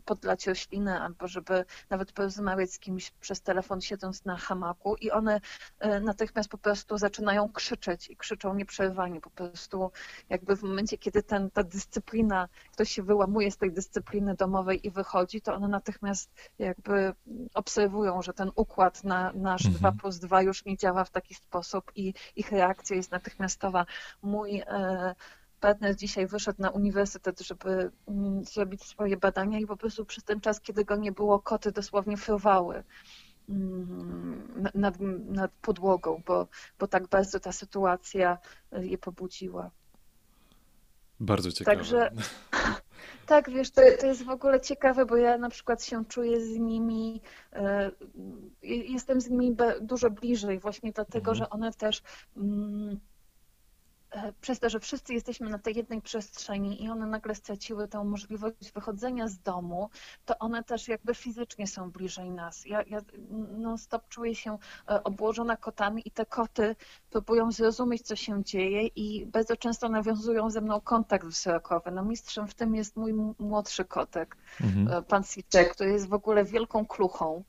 podlać 0.06 0.48
roślinę 0.48 1.02
albo 1.02 1.28
żeby 1.28 1.66
nawet 1.90 2.12
porozmawiać 2.12 2.74
z 2.74 2.80
kimś 2.80 3.12
przez 3.12 3.42
telefon 3.42 3.82
siedząc 3.82 4.26
na 4.26 4.38
hamaku 4.38 4.96
i 4.96 5.12
one 5.12 5.42
e, 5.80 6.00
natychmiast 6.00 6.50
po 6.50 6.58
prostu 6.58 6.98
zaczynają 6.98 7.50
krzyczeć 7.50 8.10
i 8.10 8.18
krzyczą 8.18 8.54
nieprzerwanie. 8.54 9.22
Po 9.22 9.30
prostu 9.30 9.92
jakby 10.30 10.56
w 10.56 10.64
momencie, 10.64 10.98
kiedy 10.98 11.24
ten, 11.24 11.52
ta 11.52 11.64
dyscyplina, 11.64 12.50
ktoś 12.72 12.92
się 12.92 13.04
wyłamuje 13.04 13.52
z 13.52 13.58
tej 13.58 13.72
dyscypliny 13.72 14.36
domowej 14.36 14.88
i 14.88 14.92
wychodzi, 14.92 15.42
to 15.42 15.54
one 15.54 15.68
natychmiast 15.68 16.32
jakby 16.60 17.14
obserwują, 17.54 18.22
że 18.22 18.34
ten 18.34 18.52
układ 18.56 19.04
na 19.04 19.32
nasz 19.36 19.66
mhm. 19.66 19.80
2 19.80 19.92
plus 19.92 20.20
2 20.20 20.42
już 20.42 20.66
nie 20.66 20.78
działa 20.78 21.04
w 21.04 21.10
taki 21.10 21.34
sposób 21.36 21.92
i 21.96 22.14
ich 22.36 22.52
reakcja 22.52 22.96
jest 22.96 23.12
natychmiastowa. 23.12 23.86
Mój 24.22 24.64
e, 24.68 25.16
partner 25.64 25.96
dzisiaj 25.96 26.28
wyszedł 26.28 26.62
na 26.62 26.70
uniwersytet, 26.70 27.40
żeby 27.40 27.92
mm, 28.08 28.44
zrobić 28.44 28.84
swoje 28.84 29.18
badania 29.18 29.60
i 29.60 29.66
po 29.66 29.78
prostu 29.78 30.06
przez 30.06 30.24
ten 30.24 30.42
czas, 30.42 30.62
kiedy 30.62 30.86
go 30.86 30.96
nie 30.96 31.12
było, 31.12 31.40
koty 31.40 31.72
dosłownie 31.72 32.18
fruwały 32.18 32.84
mm, 33.50 34.70
nad, 34.74 35.00
nad 35.26 35.52
podłogą, 35.52 36.22
bo, 36.26 36.48
bo 36.80 36.88
tak 36.88 37.08
bardzo 37.08 37.40
ta 37.40 37.52
sytuacja 37.52 38.38
je 38.72 38.98
pobudziła. 38.98 39.72
Bardzo 41.20 41.52
ciekawe. 41.52 41.78
Także 41.78 42.12
tak, 43.34 43.50
wiesz, 43.50 43.72
to, 43.72 43.82
to 44.00 44.08
jest 44.08 44.24
w 44.24 44.30
ogóle 44.30 44.62
ciekawe, 44.62 45.06
bo 45.06 45.18
ja 45.18 45.38
na 45.38 45.50
przykład 45.50 45.84
się 45.84 46.06
czuję 46.06 46.46
z 46.46 46.58
nimi, 46.58 47.22
e, 47.54 47.92
jestem 48.64 49.22
z 49.22 49.30
nimi 49.30 49.56
dużo 49.82 50.10
bliżej 50.10 50.60
właśnie 50.60 50.92
dlatego, 50.92 51.32
mhm. 51.32 51.38
że 51.38 51.50
one 51.50 51.74
też 51.74 52.02
mm, 52.38 52.90
e, 52.92 53.13
przez 54.42 54.60
to, 54.60 54.70
że 54.70 54.80
wszyscy 54.80 55.14
jesteśmy 55.14 55.50
na 55.50 55.60
tej 55.60 55.76
jednej 55.76 56.02
przestrzeni 56.02 56.84
i 56.84 56.90
one 56.90 57.06
nagle 57.06 57.36
straciły 57.36 57.88
tę 57.88 58.04
możliwość 58.04 58.72
wychodzenia 58.74 59.28
z 59.28 59.40
domu, 59.40 59.90
to 60.26 60.40
one 60.40 60.64
też 60.64 60.88
jakby 60.88 61.16
fizycznie 61.16 61.68
są 61.68 61.92
bliżej 61.92 62.30
nas. 62.30 62.66
Ja, 62.66 62.84
ja 62.88 63.00
non-stop 63.58 64.08
czuję 64.10 64.36
się 64.36 64.58
e, 64.90 65.04
obłożona 65.04 65.58
kotami 65.58 66.02
i 66.06 66.12
te 66.12 66.26
koty 66.26 66.76
próbują 67.10 67.52
zrozumieć, 67.52 68.02
co 68.02 68.16
się 68.16 68.44
dzieje 68.44 68.88
i 68.88 69.26
bardzo 69.26 69.58
często 69.58 69.90
nawiązują 69.90 70.50
ze 70.50 70.62
mną 70.62 70.82
kontakt 70.82 71.26
wzrokowy. 71.26 71.92
No 71.92 72.04
mistrzem 72.04 72.48
w 72.48 72.54
tym 72.54 72.76
jest 72.76 72.96
mój 72.96 73.14
młodszy 73.40 73.86
kotek, 73.86 74.38
mhm. 74.62 74.88
E, 74.88 75.02
pan 75.02 75.24
Siczek, 75.24 75.72
który 75.76 75.92
jest 75.92 76.10
w 76.10 76.14
ogóle 76.14 76.46
wielką 76.46 76.86
kluchą 76.86 77.44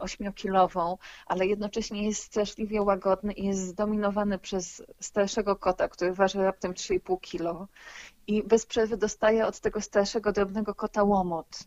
ośmiokilową, 0.00 0.98
ale 1.26 1.46
jednocześnie 1.46 2.06
jest 2.06 2.22
straszliwie 2.22 2.82
łagodny 2.82 3.32
i 3.32 3.46
jest 3.46 3.60
zdominowany 3.60 4.38
przez 4.38 4.82
starszego 5.00 5.56
kota, 5.56 5.88
który 5.88 6.12
waży 6.12 6.42
raptem 6.42 6.72
3,5 6.72 7.20
kilo 7.20 7.68
i 8.28 8.42
bez 8.42 8.66
przerwy 8.66 8.96
dostaje 8.96 9.46
od 9.46 9.60
tego 9.60 9.80
starszego, 9.80 10.32
drobnego 10.32 10.74
kota 10.74 11.02
łomot. 11.02 11.58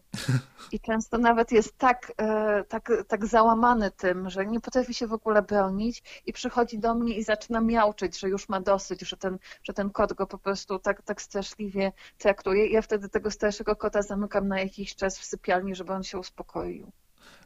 I 0.72 0.80
często 0.80 1.18
nawet 1.18 1.52
jest 1.52 1.78
tak, 1.78 2.12
e, 2.18 2.64
tak, 2.64 2.92
tak 3.08 3.26
załamany 3.26 3.92
tym, 3.92 4.30
że 4.30 4.46
nie 4.46 4.60
potrafi 4.60 4.94
się 4.94 5.08
w 5.08 5.14
ogóle 5.14 5.42
bronić 5.42 6.22
i 6.26 6.34
przychodzi 6.34 6.80
do 6.80 6.96
mnie 6.96 7.18
i 7.18 7.24
zaczyna 7.24 7.62
miauczyć, 7.62 8.20
że 8.20 8.30
już 8.30 8.50
ma 8.50 8.62
dosyć, 8.62 9.02
że 9.02 9.18
ten, 9.18 9.38
że 9.64 9.74
ten 9.74 9.90
kot 9.90 10.14
go 10.14 10.28
po 10.28 10.38
prostu 10.38 10.80
tak, 10.80 11.02
tak 11.02 11.22
straszliwie 11.22 11.92
traktuje. 12.18 12.68
I 12.68 12.74
ja 12.74 12.82
wtedy 12.82 13.10
tego 13.10 13.32
starszego 13.32 13.76
kota 13.76 14.02
zamykam 14.02 14.48
na 14.48 14.60
jakiś 14.60 14.96
czas 14.96 15.20
w 15.20 15.26
sypialni, 15.26 15.76
żeby 15.76 15.94
on 15.94 16.04
się 16.04 16.20
uspokoił. 16.20 16.92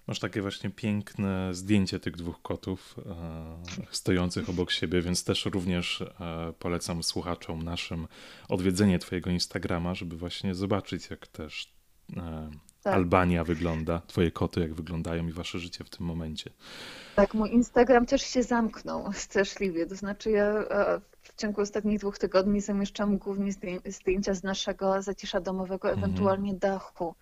Masz 0.08 0.20
takie 0.20 0.42
właśnie 0.42 0.70
piękne 0.70 1.54
zdjęcie 1.54 2.00
tych 2.00 2.16
dwóch 2.16 2.42
kotów 2.42 2.96
e, 3.06 3.86
stojących 3.92 4.50
obok 4.50 4.72
siebie, 4.72 5.02
więc 5.02 5.24
też 5.24 5.46
również 5.46 6.02
e, 6.02 6.54
polecam 6.60 7.04
słuchaczom 7.04 7.64
naszym 7.64 8.08
odwiedzenie 8.50 9.00
Twojego 9.00 9.30
Instagrama, 9.30 9.96
żeby 9.96 10.18
właśnie 10.18 10.56
zobaczyć, 10.56 11.10
jak 11.10 11.28
też 11.28 11.74
e, 12.18 12.50
tak. 12.86 12.94
Albania 12.94 13.44
wygląda, 13.44 14.02
Twoje 14.08 14.32
koty 14.32 14.60
jak 14.60 14.74
wyglądają 14.74 15.28
i 15.28 15.32
Wasze 15.32 15.60
życie 15.60 15.84
w 15.84 15.90
tym 15.90 16.06
momencie. 16.06 16.50
Tak, 17.16 17.34
mój 17.34 17.54
Instagram 17.54 18.06
też 18.06 18.22
się 18.22 18.44
zamknął 18.44 19.14
straszliwie. 19.14 19.86
To 19.86 19.96
znaczy, 19.96 20.32
ja 20.32 20.46
e, 20.46 21.02
w 21.22 21.36
ciągu 21.36 21.62
ostatnich 21.62 22.00
dwóch 22.00 22.18
tygodni 22.18 22.62
zamieszczam 22.62 23.18
głównie 23.18 23.52
zdjęcia 23.86 24.34
z 24.34 24.44
naszego 24.44 25.02
zacisza 25.02 25.42
domowego, 25.42 25.90
mhm. 25.90 26.04
ewentualnie 26.04 26.54
dachu. 26.54 27.16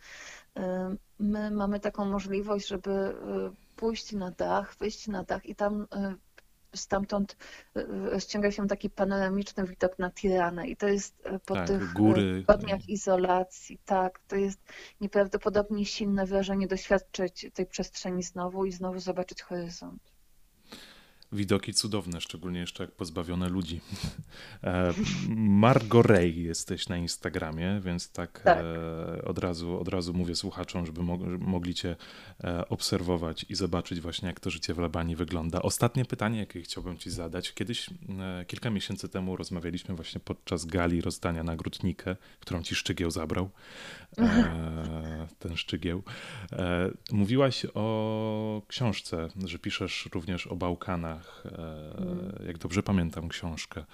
My 1.19 1.51
mamy 1.51 1.79
taką 1.79 2.05
możliwość, 2.05 2.67
żeby 2.67 2.91
y, 2.91 3.15
pójść 3.75 4.11
na 4.11 4.31
dach, 4.31 4.75
wyjść 4.79 5.07
na 5.07 5.23
dach 5.23 5.45
i 5.45 5.55
tam 5.55 5.81
y, 5.81 5.87
stamtąd 6.77 7.37
y, 7.77 8.21
ściąga 8.21 8.51
się 8.51 8.67
taki 8.67 8.89
panoramiczny 8.89 9.63
widok 9.63 9.99
na 9.99 10.11
Tiranę 10.11 10.67
i 10.67 10.75
to 10.75 10.87
jest 10.87 11.23
po 11.45 11.53
tak, 11.53 11.67
tych 11.67 11.93
góry. 11.93 12.39
tygodniach 12.39 12.89
izolacji, 12.89 13.79
tak, 13.85 14.19
to 14.27 14.35
jest 14.35 14.59
nieprawdopodobnie 15.01 15.85
silne 15.85 16.25
wrażenie 16.25 16.67
doświadczyć 16.67 17.47
tej 17.53 17.65
przestrzeni 17.65 18.23
znowu 18.23 18.65
i 18.65 18.71
znowu 18.71 18.99
zobaczyć 18.99 19.41
horyzont 19.41 20.12
widoki 21.33 21.73
cudowne, 21.73 22.21
szczególnie 22.21 22.59
jeszcze 22.59 22.83
jak 22.83 22.91
pozbawione 22.91 23.49
ludzi. 23.49 23.81
E, 24.63 24.93
Margo 25.37 26.01
Ray 26.01 26.43
jesteś 26.43 26.89
na 26.89 26.97
Instagramie, 26.97 27.81
więc 27.83 28.11
tak, 28.11 28.39
tak. 28.39 28.57
E, 28.57 29.25
od, 29.25 29.39
razu, 29.39 29.79
od 29.79 29.87
razu 29.87 30.13
mówię 30.13 30.35
słuchaczom, 30.35 30.85
żeby 30.85 31.01
mogli 31.39 31.73
cię 31.73 31.95
e, 32.43 32.69
obserwować 32.69 33.45
i 33.49 33.55
zobaczyć 33.55 34.01
właśnie, 34.01 34.27
jak 34.27 34.39
to 34.39 34.49
życie 34.49 34.73
w 34.73 34.77
Labanii 34.79 35.15
wygląda. 35.15 35.61
Ostatnie 35.61 36.05
pytanie, 36.05 36.39
jakie 36.39 36.61
chciałbym 36.61 36.97
ci 36.97 37.11
zadać. 37.11 37.53
Kiedyś, 37.53 37.89
kilka 38.47 38.69
miesięcy 38.69 39.09
temu 39.09 39.35
rozmawialiśmy 39.35 39.95
właśnie 39.95 40.21
podczas 40.21 40.65
gali 40.65 41.01
rozdania 41.01 41.43
nagród 41.43 41.79
którą 42.39 42.63
ci 42.63 42.75
Szczygieł 42.75 43.11
zabrał. 43.11 43.49
ten 45.39 45.57
Szczygieł. 45.57 46.03
Mówiłaś 47.11 47.65
o 47.73 48.61
książce, 48.67 49.27
że 49.45 49.59
piszesz 49.59 50.09
również 50.13 50.47
o 50.47 50.55
Bałkanach 50.55 51.22
mm. 51.45 52.45
jak 52.47 52.57
dobrze 52.57 52.83
pamiętam 52.83 53.29
książkę. 53.29 53.85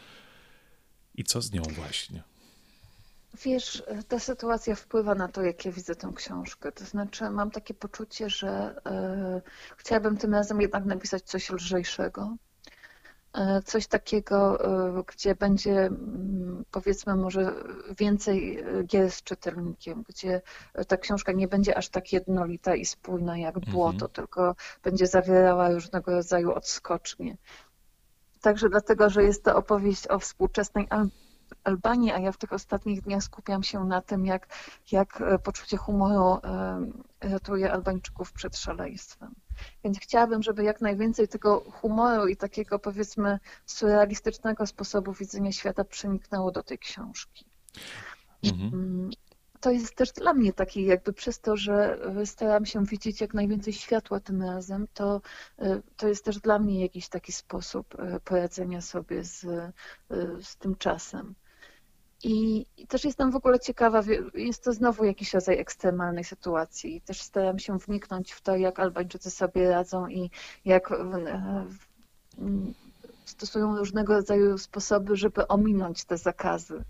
I 1.16 1.24
co 1.24 1.42
z 1.42 1.52
nią 1.52 1.62
właśnie? 1.62 2.24
Wiesz, 3.44 3.84
ta 4.08 4.20
sytuacja 4.20 4.76
wpływa 4.76 5.16
na 5.16 5.28
to, 5.28 5.42
jak 5.42 5.66
ja 5.66 5.72
widzę 5.72 5.96
tę 5.96 6.12
książkę. 6.16 6.72
To 6.72 6.86
znaczy, 6.86 7.30
mam 7.30 7.52
takie 7.52 7.74
poczucie, 7.74 8.30
że 8.30 8.82
e, 8.86 9.42
chciałabym 9.78 10.18
tym 10.18 10.34
razem 10.34 10.62
jednak 10.62 10.86
napisać 10.86 11.24
coś 11.24 11.50
lżejszego. 11.50 12.36
E, 13.34 13.62
coś 13.62 13.88
takiego, 13.88 14.66
e, 14.98 15.04
gdzie 15.08 15.36
będzie 15.36 15.72
mm, 15.72 16.66
powiedzmy 16.72 17.16
może 17.16 17.54
więcej 17.98 18.64
gier 18.86 19.12
z 19.12 19.24
czytelnikiem, 19.24 20.04
gdzie 20.10 20.42
ta 20.88 20.98
książka 20.98 21.32
nie 21.32 21.48
będzie 21.48 21.78
aż 21.78 21.90
tak 21.90 22.14
jednolita 22.14 22.76
i 22.76 22.86
spójna 22.86 23.38
jak 23.38 23.60
błoto, 23.60 24.06
mhm. 24.06 24.12
tylko 24.12 24.56
będzie 24.84 25.08
zawierała 25.08 25.70
różnego 25.70 26.12
rodzaju 26.12 26.52
odskocznie. 26.52 27.38
Także 28.42 28.70
dlatego, 28.70 29.10
że 29.10 29.24
jest 29.24 29.44
to 29.44 29.56
opowieść 29.56 30.08
o 30.08 30.20
współczesnej 30.20 30.88
Albanii, 31.64 32.12
a 32.12 32.20
ja 32.20 32.32
w 32.32 32.38
tych 32.38 32.54
ostatnich 32.54 33.02
dniach 33.02 33.24
skupiam 33.24 33.64
się 33.64 33.86
na 33.86 34.02
tym, 34.02 34.26
jak, 34.26 34.48
jak 34.92 35.22
e, 35.22 35.40
poczucie 35.40 35.78
humoru 35.78 36.40
ratuje 37.22 37.72
Albańczyków 37.72 38.34
przed 38.34 38.58
szaleństwem. 38.58 39.36
Więc 39.84 40.00
chciałabym, 40.00 40.44
żeby 40.44 40.64
jak 40.64 40.82
najwięcej 40.82 41.28
tego 41.28 41.60
humoru 41.72 42.28
i 42.28 42.38
takiego 42.38 42.80
powiedzmy 42.80 43.40
surrealistycznego 43.66 44.66
sposobu 44.68 45.14
widzenia 45.14 45.52
świata 45.52 45.84
przeniknęło 45.84 46.52
do 46.52 46.64
tej 46.64 46.78
książki. 46.80 47.46
Mhm. 48.44 49.10
To 49.62 49.72
jest 49.72 49.96
też 49.96 50.12
dla 50.12 50.34
mnie 50.34 50.54
taki 50.54 50.86
jakby 50.86 51.14
przez 51.14 51.40
to, 51.40 51.58
że 51.58 52.00
staram 52.26 52.66
się 52.66 52.86
widzieć 52.86 53.22
jak 53.22 53.34
najwięcej 53.34 53.74
światła 53.74 54.20
tym 54.20 54.42
razem, 54.42 54.88
to, 54.94 55.22
y, 55.62 55.82
to 55.98 56.08
jest 56.08 56.26
też 56.26 56.40
dla 56.40 56.60
mnie 56.60 56.82
jakiś 56.82 57.10
taki 57.10 57.32
sposób 57.32 57.96
y, 57.96 58.20
poradzenia 58.20 58.82
sobie 58.82 59.24
z, 59.24 59.46
z 60.42 60.56
tym 60.58 60.76
czasem. 60.76 61.36
I, 62.24 62.66
I, 62.78 62.88
też 62.88 63.04
jestem 63.04 63.32
w 63.32 63.36
ogóle 63.36 63.60
ciekawa, 63.60 64.04
jest 64.34 64.64
to 64.64 64.74
znowu 64.74 65.04
jakiś 65.04 65.34
rodzaj 65.34 65.60
ekstremalnej 65.60 66.24
sytuacji. 66.24 67.02
Też 67.02 67.22
staram 67.22 67.60
się 67.60 67.78
wniknąć 67.78 68.32
w 68.32 68.42
to, 68.42 68.56
jak 68.56 68.80
Albańczycy 68.80 69.32
sobie 69.32 69.70
radzą 69.70 70.08
i 70.08 70.32
jak 70.66 70.94
stosują 73.26 73.78
różnego 73.78 74.14
rodzaju 74.14 74.58
sposoby, 74.58 75.16
żeby 75.16 75.48
ominąć 75.48 76.06
te 76.06 76.18
zakazy. 76.18 76.84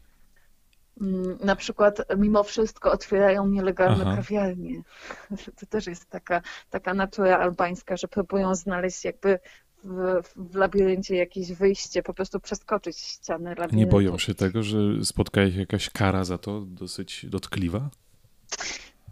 Mm, 1.02 1.38
na 1.44 1.56
przykład 1.56 2.02
mimo 2.18 2.44
wszystko 2.44 2.92
otwierają 2.92 3.48
nielegalne 3.48 4.04
Aha. 4.08 4.16
kawiarnie. 4.16 4.82
To 5.60 5.66
też 5.66 5.88
jest 5.88 6.10
taka, 6.10 6.42
taka 6.70 6.94
natura 6.94 7.38
albańska, 7.38 7.98
że 7.98 8.08
próbują 8.08 8.56
znaleźć 8.56 9.06
jakby 9.06 9.40
w, 9.84 10.22
w 10.36 10.56
labiryncie 10.56 11.16
jakieś 11.16 11.54
wyjście, 11.54 12.04
po 12.04 12.14
prostu 12.14 12.40
przeskoczyć 12.40 12.98
ścianę 12.98 13.50
labiryntu. 13.50 13.76
Nie 13.76 13.88
boją 13.88 14.18
się 14.18 14.36
tego, 14.36 14.64
że 14.64 14.78
spotka 15.04 15.44
ich 15.44 15.56
jakaś 15.56 15.90
kara 15.90 16.24
za 16.24 16.38
to 16.38 16.62
dosyć 16.62 17.26
dotkliwa? 17.30 17.90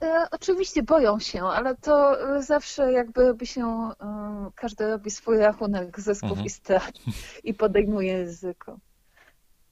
E, 0.02 0.28
oczywiście 0.32 0.84
boją 0.84 1.20
się, 1.20 1.44
ale 1.44 1.76
to 1.76 2.18
zawsze 2.42 2.92
jakby 2.92 3.34
by 3.34 3.46
się, 3.46 3.66
e, 4.02 4.52
każdy 4.56 4.88
robi 4.88 5.12
swój 5.12 5.38
rachunek 5.38 6.00
zysków 6.00 6.30
mhm. 6.30 6.46
i 6.46 6.50
strat 6.50 6.92
i 7.44 7.54
podejmuje 7.54 8.18
ryzyko. 8.18 8.80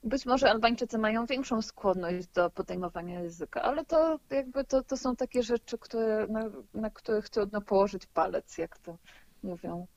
Być 0.06 0.26
może 0.26 0.50
Albańczycy 0.50 0.98
mają 0.98 1.26
większą 1.26 1.62
skłonność 1.62 2.28
do 2.28 2.50
podejmowania 2.50 3.22
ryzyka, 3.22 3.62
ale 3.62 3.86
to 3.86 4.20
jakby 4.30 4.64
to, 4.64 4.84
to 4.84 4.98
są 4.98 5.16
takie 5.16 5.44
rzeczy, 5.44 5.78
które, 5.78 6.28
na, 6.28 6.50
na 6.74 6.90
których 6.90 7.30
trudno 7.30 7.62
położyć 7.62 8.06
palec, 8.06 8.58
jak 8.58 8.78
to 8.78 8.98
mówią 9.44 9.88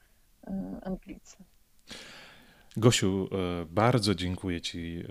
e, 0.47 0.81
Anglicy. 0.85 1.37
Gosiu, 2.77 3.29
e, 3.33 3.66
bardzo 3.71 4.14
dziękuję 4.14 4.61
Ci 4.61 5.03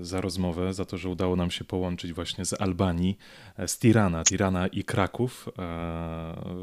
e, 0.00 0.04
za 0.04 0.20
rozmowę, 0.20 0.74
za 0.74 0.84
to, 0.84 0.98
że 0.98 1.08
udało 1.08 1.36
nam 1.36 1.50
się 1.50 1.64
połączyć 1.64 2.12
właśnie 2.12 2.44
z 2.44 2.60
Albanii, 2.60 3.18
e, 3.56 3.68
z 3.68 3.78
Tirana, 3.78 4.24
Tirana 4.24 4.66
i 4.66 4.84
Kraków 4.84 5.48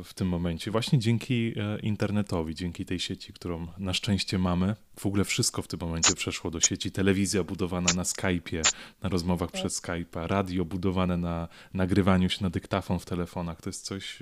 w 0.03 0.13
tym 0.15 0.27
momencie. 0.27 0.71
Właśnie 0.71 0.99
dzięki 0.99 1.53
internetowi, 1.81 2.55
dzięki 2.55 2.85
tej 2.85 2.99
sieci, 2.99 3.33
którą 3.33 3.67
na 3.77 3.93
szczęście 3.93 4.39
mamy. 4.39 4.75
W 4.99 5.05
ogóle 5.05 5.23
wszystko 5.23 5.61
w 5.61 5.67
tym 5.67 5.79
momencie 5.79 6.13
przeszło 6.15 6.51
do 6.51 6.59
sieci. 6.59 6.91
Telewizja 6.91 7.43
budowana 7.43 7.93
na 7.93 8.03
Skype'ie, 8.03 8.73
na 9.03 9.09
rozmowach 9.09 9.51
tak. 9.51 9.61
przez 9.61 9.81
Skype'a, 9.81 10.27
radio 10.27 10.65
budowane 10.65 11.17
na 11.17 11.47
nagrywaniu 11.73 12.29
się 12.29 12.43
na 12.43 12.49
dyktafon 12.49 12.99
w 12.99 13.05
telefonach. 13.05 13.61
To 13.61 13.69
jest 13.69 13.85
coś 13.85 14.19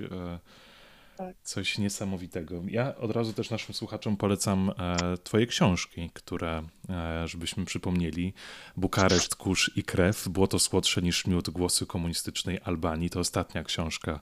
tak. 1.16 1.36
Coś 1.42 1.78
niesamowitego. 1.78 2.62
Ja 2.68 2.96
od 2.96 3.10
razu 3.10 3.32
też 3.32 3.50
naszym 3.50 3.74
słuchaczom 3.74 4.16
polecam 4.16 4.70
e, 4.78 5.18
Twoje 5.18 5.46
książki, 5.46 6.10
które, 6.14 6.62
e, 6.88 7.28
żebyśmy 7.28 7.64
przypomnieli, 7.64 8.32
Bukareszt, 8.76 9.36
Kurz 9.36 9.76
i 9.76 9.82
Krew, 9.82 10.28
Było 10.28 10.46
to 10.46 10.58
słodsze 10.58 11.02
niż 11.02 11.26
miód, 11.26 11.50
Głosy 11.50 11.86
komunistycznej 11.86 12.58
Albanii. 12.64 13.10
To 13.10 13.20
ostatnia 13.20 13.64
książka, 13.64 14.20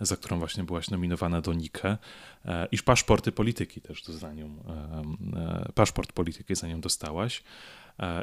za 0.00 0.16
którą 0.16 0.38
właśnie 0.38 0.64
byłaś 0.64 0.90
nominowana 0.90 1.40
do 1.40 1.52
Nike. 1.52 1.98
E, 2.44 2.68
I 2.72 2.78
Paszporty 2.78 3.32
Polityki 3.32 3.80
też 3.80 4.04
za 4.04 4.32
nią, 4.32 4.56
Paszport 5.74 6.12
Polityki 6.12 6.54
za 6.54 6.66
nią 6.66 6.80
dostałaś. 6.80 7.42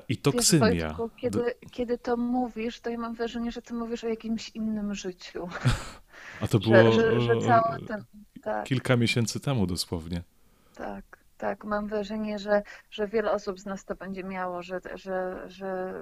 I 0.10 0.18
toksymia. 0.18 0.70
Wiesz, 0.70 0.84
Wojtku, 0.84 1.10
kiedy, 1.18 1.40
Do... 1.40 1.70
kiedy 1.72 1.98
to 1.98 2.18
mówisz, 2.18 2.80
to 2.80 2.90
ja 2.90 2.98
mam 2.98 3.14
wrażenie, 3.14 3.52
że 3.52 3.62
ty 3.62 3.74
mówisz 3.74 4.04
o 4.04 4.08
jakimś 4.08 4.50
innym 4.50 4.96
życiu. 4.96 5.50
A 6.42 6.48
to 6.48 6.60
było 6.60 6.92
że, 6.92 7.22
że, 7.22 7.42
że 7.42 7.60
ten, 7.88 8.04
tak. 8.42 8.66
kilka 8.66 8.96
miesięcy 8.98 9.40
temu 9.40 9.68
dosłownie. 9.68 10.24
Tak, 10.76 11.18
tak. 11.38 11.64
Mam 11.64 11.88
wrażenie, 11.88 12.40
że, 12.40 12.64
że 12.92 13.08
wiele 13.08 13.32
osób 13.32 13.60
z 13.60 13.66
nas 13.66 13.86
to 13.86 13.96
będzie 13.96 14.24
miało, 14.24 14.64
że, 14.64 14.82
że, 14.96 15.46
że 15.48 15.94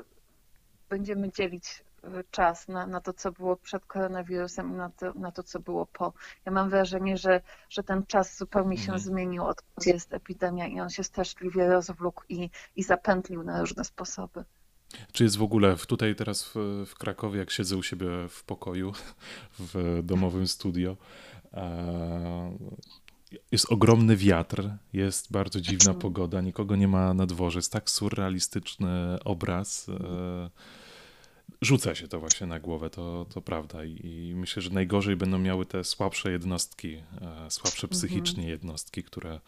będziemy 0.89 1.31
dzielić 1.31 1.83
czas 2.31 2.67
na, 2.67 2.87
na 2.87 3.01
to, 3.01 3.13
co 3.13 3.31
było 3.31 3.55
przed 3.55 3.85
koronawirusem 3.85 4.73
i 4.73 4.73
na 4.73 4.89
to, 4.89 5.13
na 5.13 5.31
to, 5.31 5.43
co 5.43 5.59
było 5.59 5.85
po. 5.85 6.13
Ja 6.45 6.51
mam 6.51 6.69
wrażenie, 6.69 7.17
że, 7.17 7.41
że 7.69 7.83
ten 7.83 8.05
czas 8.05 8.37
zupełnie 8.37 8.77
się 8.77 8.93
mhm. 8.93 8.99
zmienił, 8.99 9.43
odkąd 9.43 9.85
jest 9.85 10.13
epidemia 10.13 10.67
i 10.67 10.79
on 10.79 10.89
się 10.89 11.03
straszliwie 11.03 11.67
rozwlókł 11.67 12.23
i, 12.29 12.49
i 12.75 12.83
zapętlił 12.83 13.43
na 13.43 13.59
różne 13.59 13.83
sposoby. 13.83 14.43
Czy 15.11 15.23
jest 15.23 15.37
w 15.37 15.43
ogóle 15.43 15.75
tutaj 15.87 16.15
teraz 16.15 16.43
w, 16.43 16.55
w, 16.87 16.95
Krakowie, 16.95 17.39
jak 17.39 17.51
siedzę 17.51 17.77
u 17.77 17.83
siebie 17.83 18.07
w 18.29 18.43
pokoju, 18.43 18.93
w 19.59 19.99
domowym 20.03 20.47
studio, 20.47 20.97
e, 21.53 22.57
jest 23.51 23.71
ogromny 23.71 24.17
wiatr, 24.17 24.69
jest 24.93 25.31
bardzo 25.31 25.61
dziwna 25.61 25.93
pogoda, 25.93 26.41
nikogo 26.41 26.75
nie 26.75 26.87
ma 26.87 27.13
na 27.13 27.25
dworze, 27.25 27.59
jest 27.59 27.71
tak 27.71 27.89
surrealistyczny 27.89 29.23
obraz. 29.23 29.89
E, 29.89 30.49
rzuca 31.61 31.95
się 31.95 32.07
to 32.07 32.19
właśnie 32.19 32.47
na 32.47 32.59
głowę, 32.59 32.89
to, 32.89 33.25
to 33.33 33.41
prawda. 33.41 33.85
I, 33.85 34.07
I, 34.07 34.35
myślę, 34.35 34.61
że 34.61 34.69
najgorzej 34.69 35.15
będą 35.15 35.37
miały 35.37 35.65
te 35.65 35.83
słabsze 35.83 36.31
jednostki, 36.31 36.93
e, 36.95 37.51
słabsze 37.51 37.87
mhm. 37.87 37.89
psychicznie 37.89 38.47
jednostki, 38.47 39.03
które, 39.03 39.39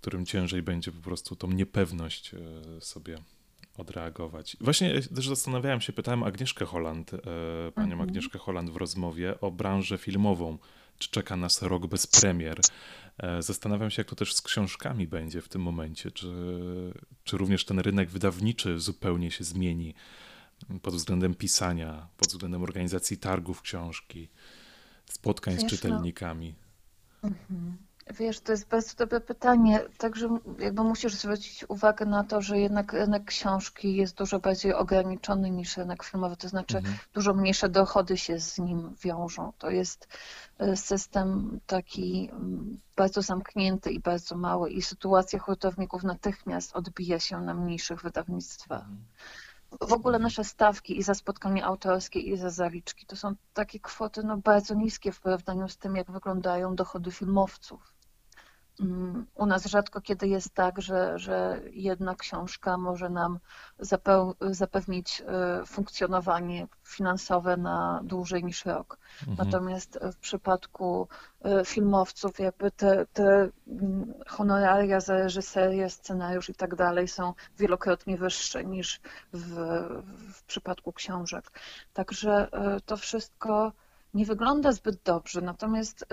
którym 0.00 0.26
ciężej 0.26 0.62
będzie 0.62 0.92
po 0.92 1.00
prostu 1.00 1.36
tą 1.36 1.50
niepewność 1.50 2.34
sobie 2.80 3.18
odreagować. 3.78 4.56
Właśnie 4.60 5.00
też 5.00 5.28
zastanawiałem 5.28 5.80
się, 5.80 5.92
pytałem 5.92 6.22
Agnieszkę 6.22 6.64
Holland, 6.64 7.14
e, 7.14 7.18
panią 7.74 7.92
mhm. 7.92 8.00
Agnieszkę 8.00 8.38
Holland 8.38 8.70
w 8.70 8.76
rozmowie 8.76 9.40
o 9.40 9.50
branżę 9.50 9.98
filmową. 9.98 10.58
Czy 10.98 11.10
czeka 11.10 11.36
nas 11.36 11.62
rok 11.62 11.86
bez 11.86 12.06
premier? 12.06 12.60
E, 13.18 13.42
zastanawiam 13.42 13.90
się, 13.90 14.00
jak 14.00 14.08
to 14.08 14.16
też 14.16 14.34
z 14.34 14.42
książkami 14.42 15.08
będzie 15.08 15.42
w 15.42 15.48
tym 15.48 15.62
momencie. 15.62 16.10
Czy, 16.10 16.34
czy 17.24 17.36
również 17.36 17.64
ten 17.64 17.78
rynek 17.78 18.10
wydawniczy 18.10 18.80
zupełnie 18.80 19.30
się 19.30 19.44
zmieni 19.44 19.94
pod 20.82 20.94
względem 20.94 21.34
pisania, 21.34 22.08
pod 22.16 22.28
względem 22.28 22.62
organizacji 22.62 23.18
targów 23.18 23.62
książki, 23.62 24.28
spotkań 25.10 25.54
Wiesz, 25.54 25.60
z 25.60 25.64
no. 25.64 25.70
czytelnikami? 25.70 26.54
No. 27.22 27.28
Mhm. 27.28 27.76
Wiesz, 28.10 28.40
to 28.40 28.52
jest 28.52 28.68
bardzo 28.68 28.96
dobre 28.96 29.20
pytanie. 29.20 29.80
Także 29.98 30.28
jakby 30.58 30.84
musisz 30.84 31.14
zwrócić 31.14 31.64
uwagę 31.68 32.06
na 32.06 32.24
to, 32.24 32.40
że 32.40 32.58
jednak 32.58 32.92
rynek 32.92 33.24
książki 33.24 33.96
jest 33.96 34.16
dużo 34.16 34.40
bardziej 34.40 34.74
ograniczony 34.74 35.50
niż 35.50 35.76
rynek 35.76 36.04
filmowy, 36.04 36.36
to 36.36 36.48
znaczy 36.48 36.78
mhm. 36.78 36.96
dużo 37.12 37.34
mniejsze 37.34 37.68
dochody 37.68 38.16
się 38.16 38.40
z 38.40 38.58
nim 38.58 38.94
wiążą. 39.02 39.52
To 39.58 39.70
jest 39.70 40.08
e, 40.58 40.76
system 40.76 41.60
taki 41.66 42.30
mm, 42.32 42.80
bardzo 42.96 43.22
zamknięty 43.22 43.90
i 43.90 44.00
bardzo 44.00 44.36
mały 44.36 44.70
i 44.70 44.82
sytuacja 44.82 45.38
hurtowników 45.38 46.04
natychmiast 46.04 46.76
odbija 46.76 47.18
się 47.18 47.40
na 47.40 47.54
mniejszych 47.54 48.02
wydawnictwach. 48.02 48.82
Mhm. 48.82 49.04
W 49.80 49.92
ogóle 49.92 50.18
nasze 50.18 50.44
stawki 50.44 50.98
i 50.98 51.02
za 51.02 51.14
spotkanie 51.14 51.64
autorskie, 51.64 52.20
i 52.20 52.36
za 52.36 52.50
zaliczki 52.50 53.06
to 53.06 53.16
są 53.16 53.34
takie 53.54 53.80
kwoty 53.80 54.22
no, 54.22 54.36
bardzo 54.36 54.74
niskie 54.74 55.12
w 55.12 55.20
porównaniu 55.20 55.68
z 55.68 55.76
tym, 55.78 55.96
jak 55.96 56.10
wyglądają 56.10 56.74
dochody 56.74 57.10
filmowców. 57.10 57.91
Mm, 58.80 59.26
u 59.34 59.46
nas 59.46 59.66
rzadko 59.66 60.00
kiedy 60.00 60.28
jest 60.28 60.54
tak, 60.54 60.82
że, 60.82 61.18
że 61.18 61.60
jedna 61.72 62.14
książka 62.14 62.78
może 62.78 63.10
nam 63.10 63.38
zapewnić 64.40 65.22
e, 65.26 65.66
funkcjonowanie 65.66 66.66
finansowe 66.84 67.56
na 67.56 68.00
dłużej 68.04 68.44
niż 68.44 68.64
rok. 68.64 68.98
Mhm. 69.20 69.36
Natomiast 69.38 69.98
w 70.12 70.16
przypadku 70.16 71.08
e, 71.44 71.64
filmowców, 71.64 72.38
jakby 72.38 72.70
te, 72.70 73.06
te 73.12 73.48
mm, 73.68 74.14
honoraria 74.26 75.00
za 75.00 75.14
reżyserię, 75.14 75.90
scenariusz 75.90 76.48
i 76.48 76.54
tak 76.54 76.74
dalej 76.74 77.08
są 77.08 77.34
wielokrotnie 77.58 78.16
wyższe 78.16 78.64
niż 78.64 79.00
w, 79.32 79.54
w 80.34 80.42
przypadku 80.42 80.92
książek. 80.92 81.50
Także 81.92 82.48
e, 82.52 82.80
to 82.80 82.96
wszystko 82.96 83.72
nie 84.14 84.26
wygląda 84.26 84.72
zbyt 84.72 85.02
dobrze. 85.04 85.40
Natomiast 85.40 86.06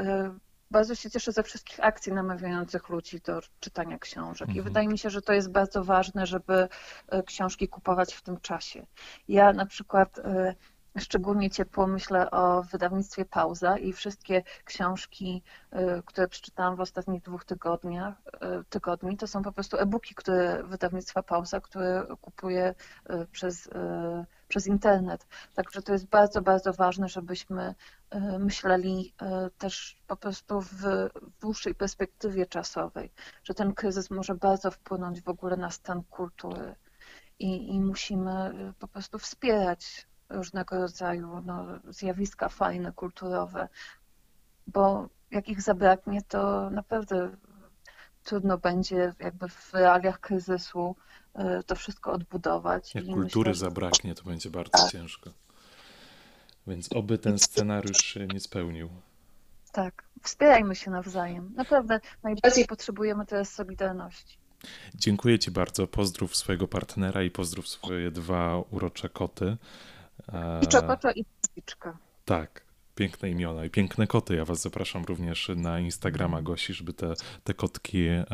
bardzo 0.72 0.96
się 0.96 1.10
cieszę 1.10 1.32
ze 1.32 1.44
wszystkich 1.44 1.80
akcji 1.80 2.14
namawiających 2.14 2.90
ludzi 2.90 3.22
do 3.26 3.42
czytania 3.60 4.00
książek. 4.00 4.48
I 4.48 4.52
mhm. 4.52 4.64
wydaje 4.64 4.88
mi 4.88 4.98
się, 4.98 5.10
że 5.10 5.22
to 5.22 5.34
jest 5.34 5.52
bardzo 5.52 5.84
ważne, 5.84 6.26
żeby 6.26 6.68
e, 7.08 7.24
książki 7.24 7.68
kupować 7.68 8.14
w 8.14 8.22
tym 8.22 8.40
czasie. 8.40 8.86
Ja 9.28 9.54
na 9.54 9.66
przykład 9.66 10.20
e, 10.20 10.56
szczególnie 10.98 11.50
ciepło 11.50 11.88
myślę 11.88 12.32
o 12.32 12.64
wydawnictwie 12.64 13.26
Pauza 13.26 13.78
i 13.78 13.94
wszystkie 13.94 14.44
książki, 14.66 15.44
e, 15.72 16.04
które 16.06 16.28
przeczytałam 16.28 16.76
w 16.76 16.82
ostatnich 16.82 17.22
dwóch 17.22 17.46
tygodniach, 17.46 18.16
tygodni, 18.70 19.18
to 19.18 19.28
są 19.28 19.42
po 19.42 19.52
prostu 19.52 19.78
e-booki, 19.78 20.16
które 20.16 20.64
wydawnictwa 20.64 21.24
Pauza, 21.24 21.62
które 21.62 22.06
kupuję 22.22 22.76
przez 23.32 23.70
przez 24.50 24.68
internet. 24.68 25.28
Także 25.56 25.82
to 25.82 25.94
jest 25.94 26.06
bardzo, 26.08 26.42
bardzo 26.42 26.74
ważne, 26.74 27.10
żebyśmy 27.10 27.76
e, 28.10 28.40
myśleli 28.40 29.14
e, 29.22 29.50
też 29.58 30.02
po 30.08 30.16
prostu 30.16 30.62
w 30.62 30.84
dłuższej 31.42 31.76
perspektywie 31.76 32.46
czasowej, 32.46 33.12
że 33.44 33.54
ten 33.54 33.74
kryzys 33.74 34.12
może 34.12 34.36
bardzo 34.36 34.72
wpłynąć 34.72 35.22
w 35.22 35.30
ogóle 35.30 35.58
na 35.58 35.72
stan 35.72 36.04
kultury 36.04 36.76
i, 37.40 37.76
i 37.76 37.82
musimy 37.82 38.32
e, 38.32 38.74
po 38.80 38.88
prostu 38.88 39.20
wspierać 39.20 40.08
różnego 40.30 40.78
rodzaju 40.78 41.42
no, 41.46 41.66
zjawiska 41.90 42.50
fajne, 42.50 42.92
kulturowe, 42.92 43.68
bo 44.68 45.10
jak 45.32 45.50
ich 45.50 45.62
zabraknie, 45.62 46.22
to 46.22 46.70
naprawdę 46.70 47.32
trudno 48.30 48.58
będzie 48.58 49.14
jakby 49.20 49.50
w 49.50 49.74
realiach 49.74 50.20
kryzysu 50.20 50.96
E, 51.34 51.64
to 51.64 51.76
wszystko 51.76 52.12
odbudować. 52.12 52.96
Jak 52.96 53.06
kultury 53.06 53.50
myślę, 53.50 53.60
zabraknie, 53.60 54.16
to 54.16 54.24
będzie 54.24 54.50
bardzo 54.50 54.72
tak. 54.72 54.92
ciężko. 54.92 55.30
Więc 56.68 56.94
oby 56.94 57.18
ten 57.18 57.40
scenariusz 57.40 57.98
się 57.98 58.28
nie 58.28 58.40
spełnił. 58.40 58.90
Tak, 59.72 60.04
wspierajmy 60.24 60.76
się 60.76 60.92
nawzajem. 60.92 61.54
Naprawdę 61.56 62.00
najbardziej 62.24 62.66
potrzebujemy 62.66 63.26
teraz 63.26 63.54
solidarności. 63.54 64.38
Dziękuję 64.96 65.40
Ci 65.40 65.52
bardzo. 65.52 65.88
Pozdrów 65.88 66.36
swojego 66.36 66.68
partnera 66.68 67.24
i 67.24 67.32
pozdrów 67.32 67.68
swoje 67.68 68.12
dwa 68.12 68.64
urocze 68.72 69.10
koty. 69.10 69.58
I 70.62 70.68
czokoczo 70.68 71.12
i 71.12 71.26
pizziczka. 71.26 71.98
Tak 72.26 72.69
piękne 73.00 73.30
imiona 73.30 73.66
i 73.66 73.70
piękne 73.70 74.08
koty. 74.08 74.36
Ja 74.36 74.46
was 74.46 74.62
zapraszam 74.62 75.04
również 75.04 75.52
na 75.56 75.80
Instagrama 75.80 76.42
Gosi, 76.42 76.74
żeby 76.74 76.94
te, 76.94 77.14
te 77.44 77.54
kotki 77.54 78.08
e, 78.08 78.26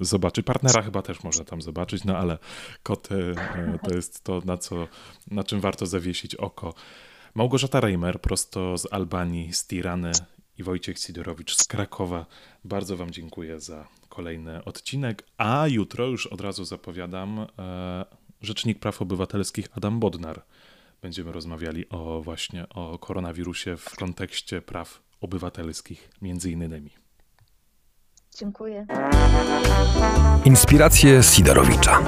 zobaczyć. 0.00 0.46
Partnera 0.46 0.82
chyba 0.82 1.02
też 1.02 1.22
można 1.22 1.44
tam 1.44 1.62
zobaczyć, 1.62 2.04
no 2.04 2.16
ale 2.16 2.38
koty 2.82 3.34
e, 3.54 3.78
to 3.84 3.94
jest 3.94 4.24
to, 4.24 4.42
na, 4.44 4.56
co, 4.56 4.88
na 5.30 5.44
czym 5.44 5.60
warto 5.60 5.86
zawiesić 5.86 6.34
oko. 6.34 6.74
Małgorzata 7.34 7.80
Reimer 7.80 8.20
prosto 8.20 8.78
z 8.78 8.92
Albanii, 8.92 9.52
z 9.52 9.66
Tirany 9.66 10.12
i 10.58 10.62
Wojciech 10.62 10.98
Sidorowicz 10.98 11.56
z 11.56 11.64
Krakowa. 11.64 12.26
Bardzo 12.64 12.96
wam 12.96 13.10
dziękuję 13.10 13.60
za 13.60 13.88
kolejny 14.08 14.64
odcinek, 14.64 15.24
a 15.38 15.66
jutro 15.68 16.06
już 16.06 16.26
od 16.26 16.40
razu 16.40 16.64
zapowiadam 16.64 17.46
e, 17.58 18.04
Rzecznik 18.42 18.78
Praw 18.78 19.02
Obywatelskich 19.02 19.68
Adam 19.76 20.00
Bodnar 20.00 20.42
będziemy 21.02 21.32
rozmawiali 21.32 21.88
o 21.88 22.20
właśnie 22.22 22.68
o 22.68 22.98
koronawirusie 22.98 23.76
w 23.76 23.96
kontekście 23.96 24.62
praw 24.62 25.02
obywatelskich, 25.20 26.10
między 26.22 26.50
innymi. 26.50 26.90
Dziękuję. 28.38 28.86
Inspiracje 30.44 31.22
Sidorowicza. 31.22 32.02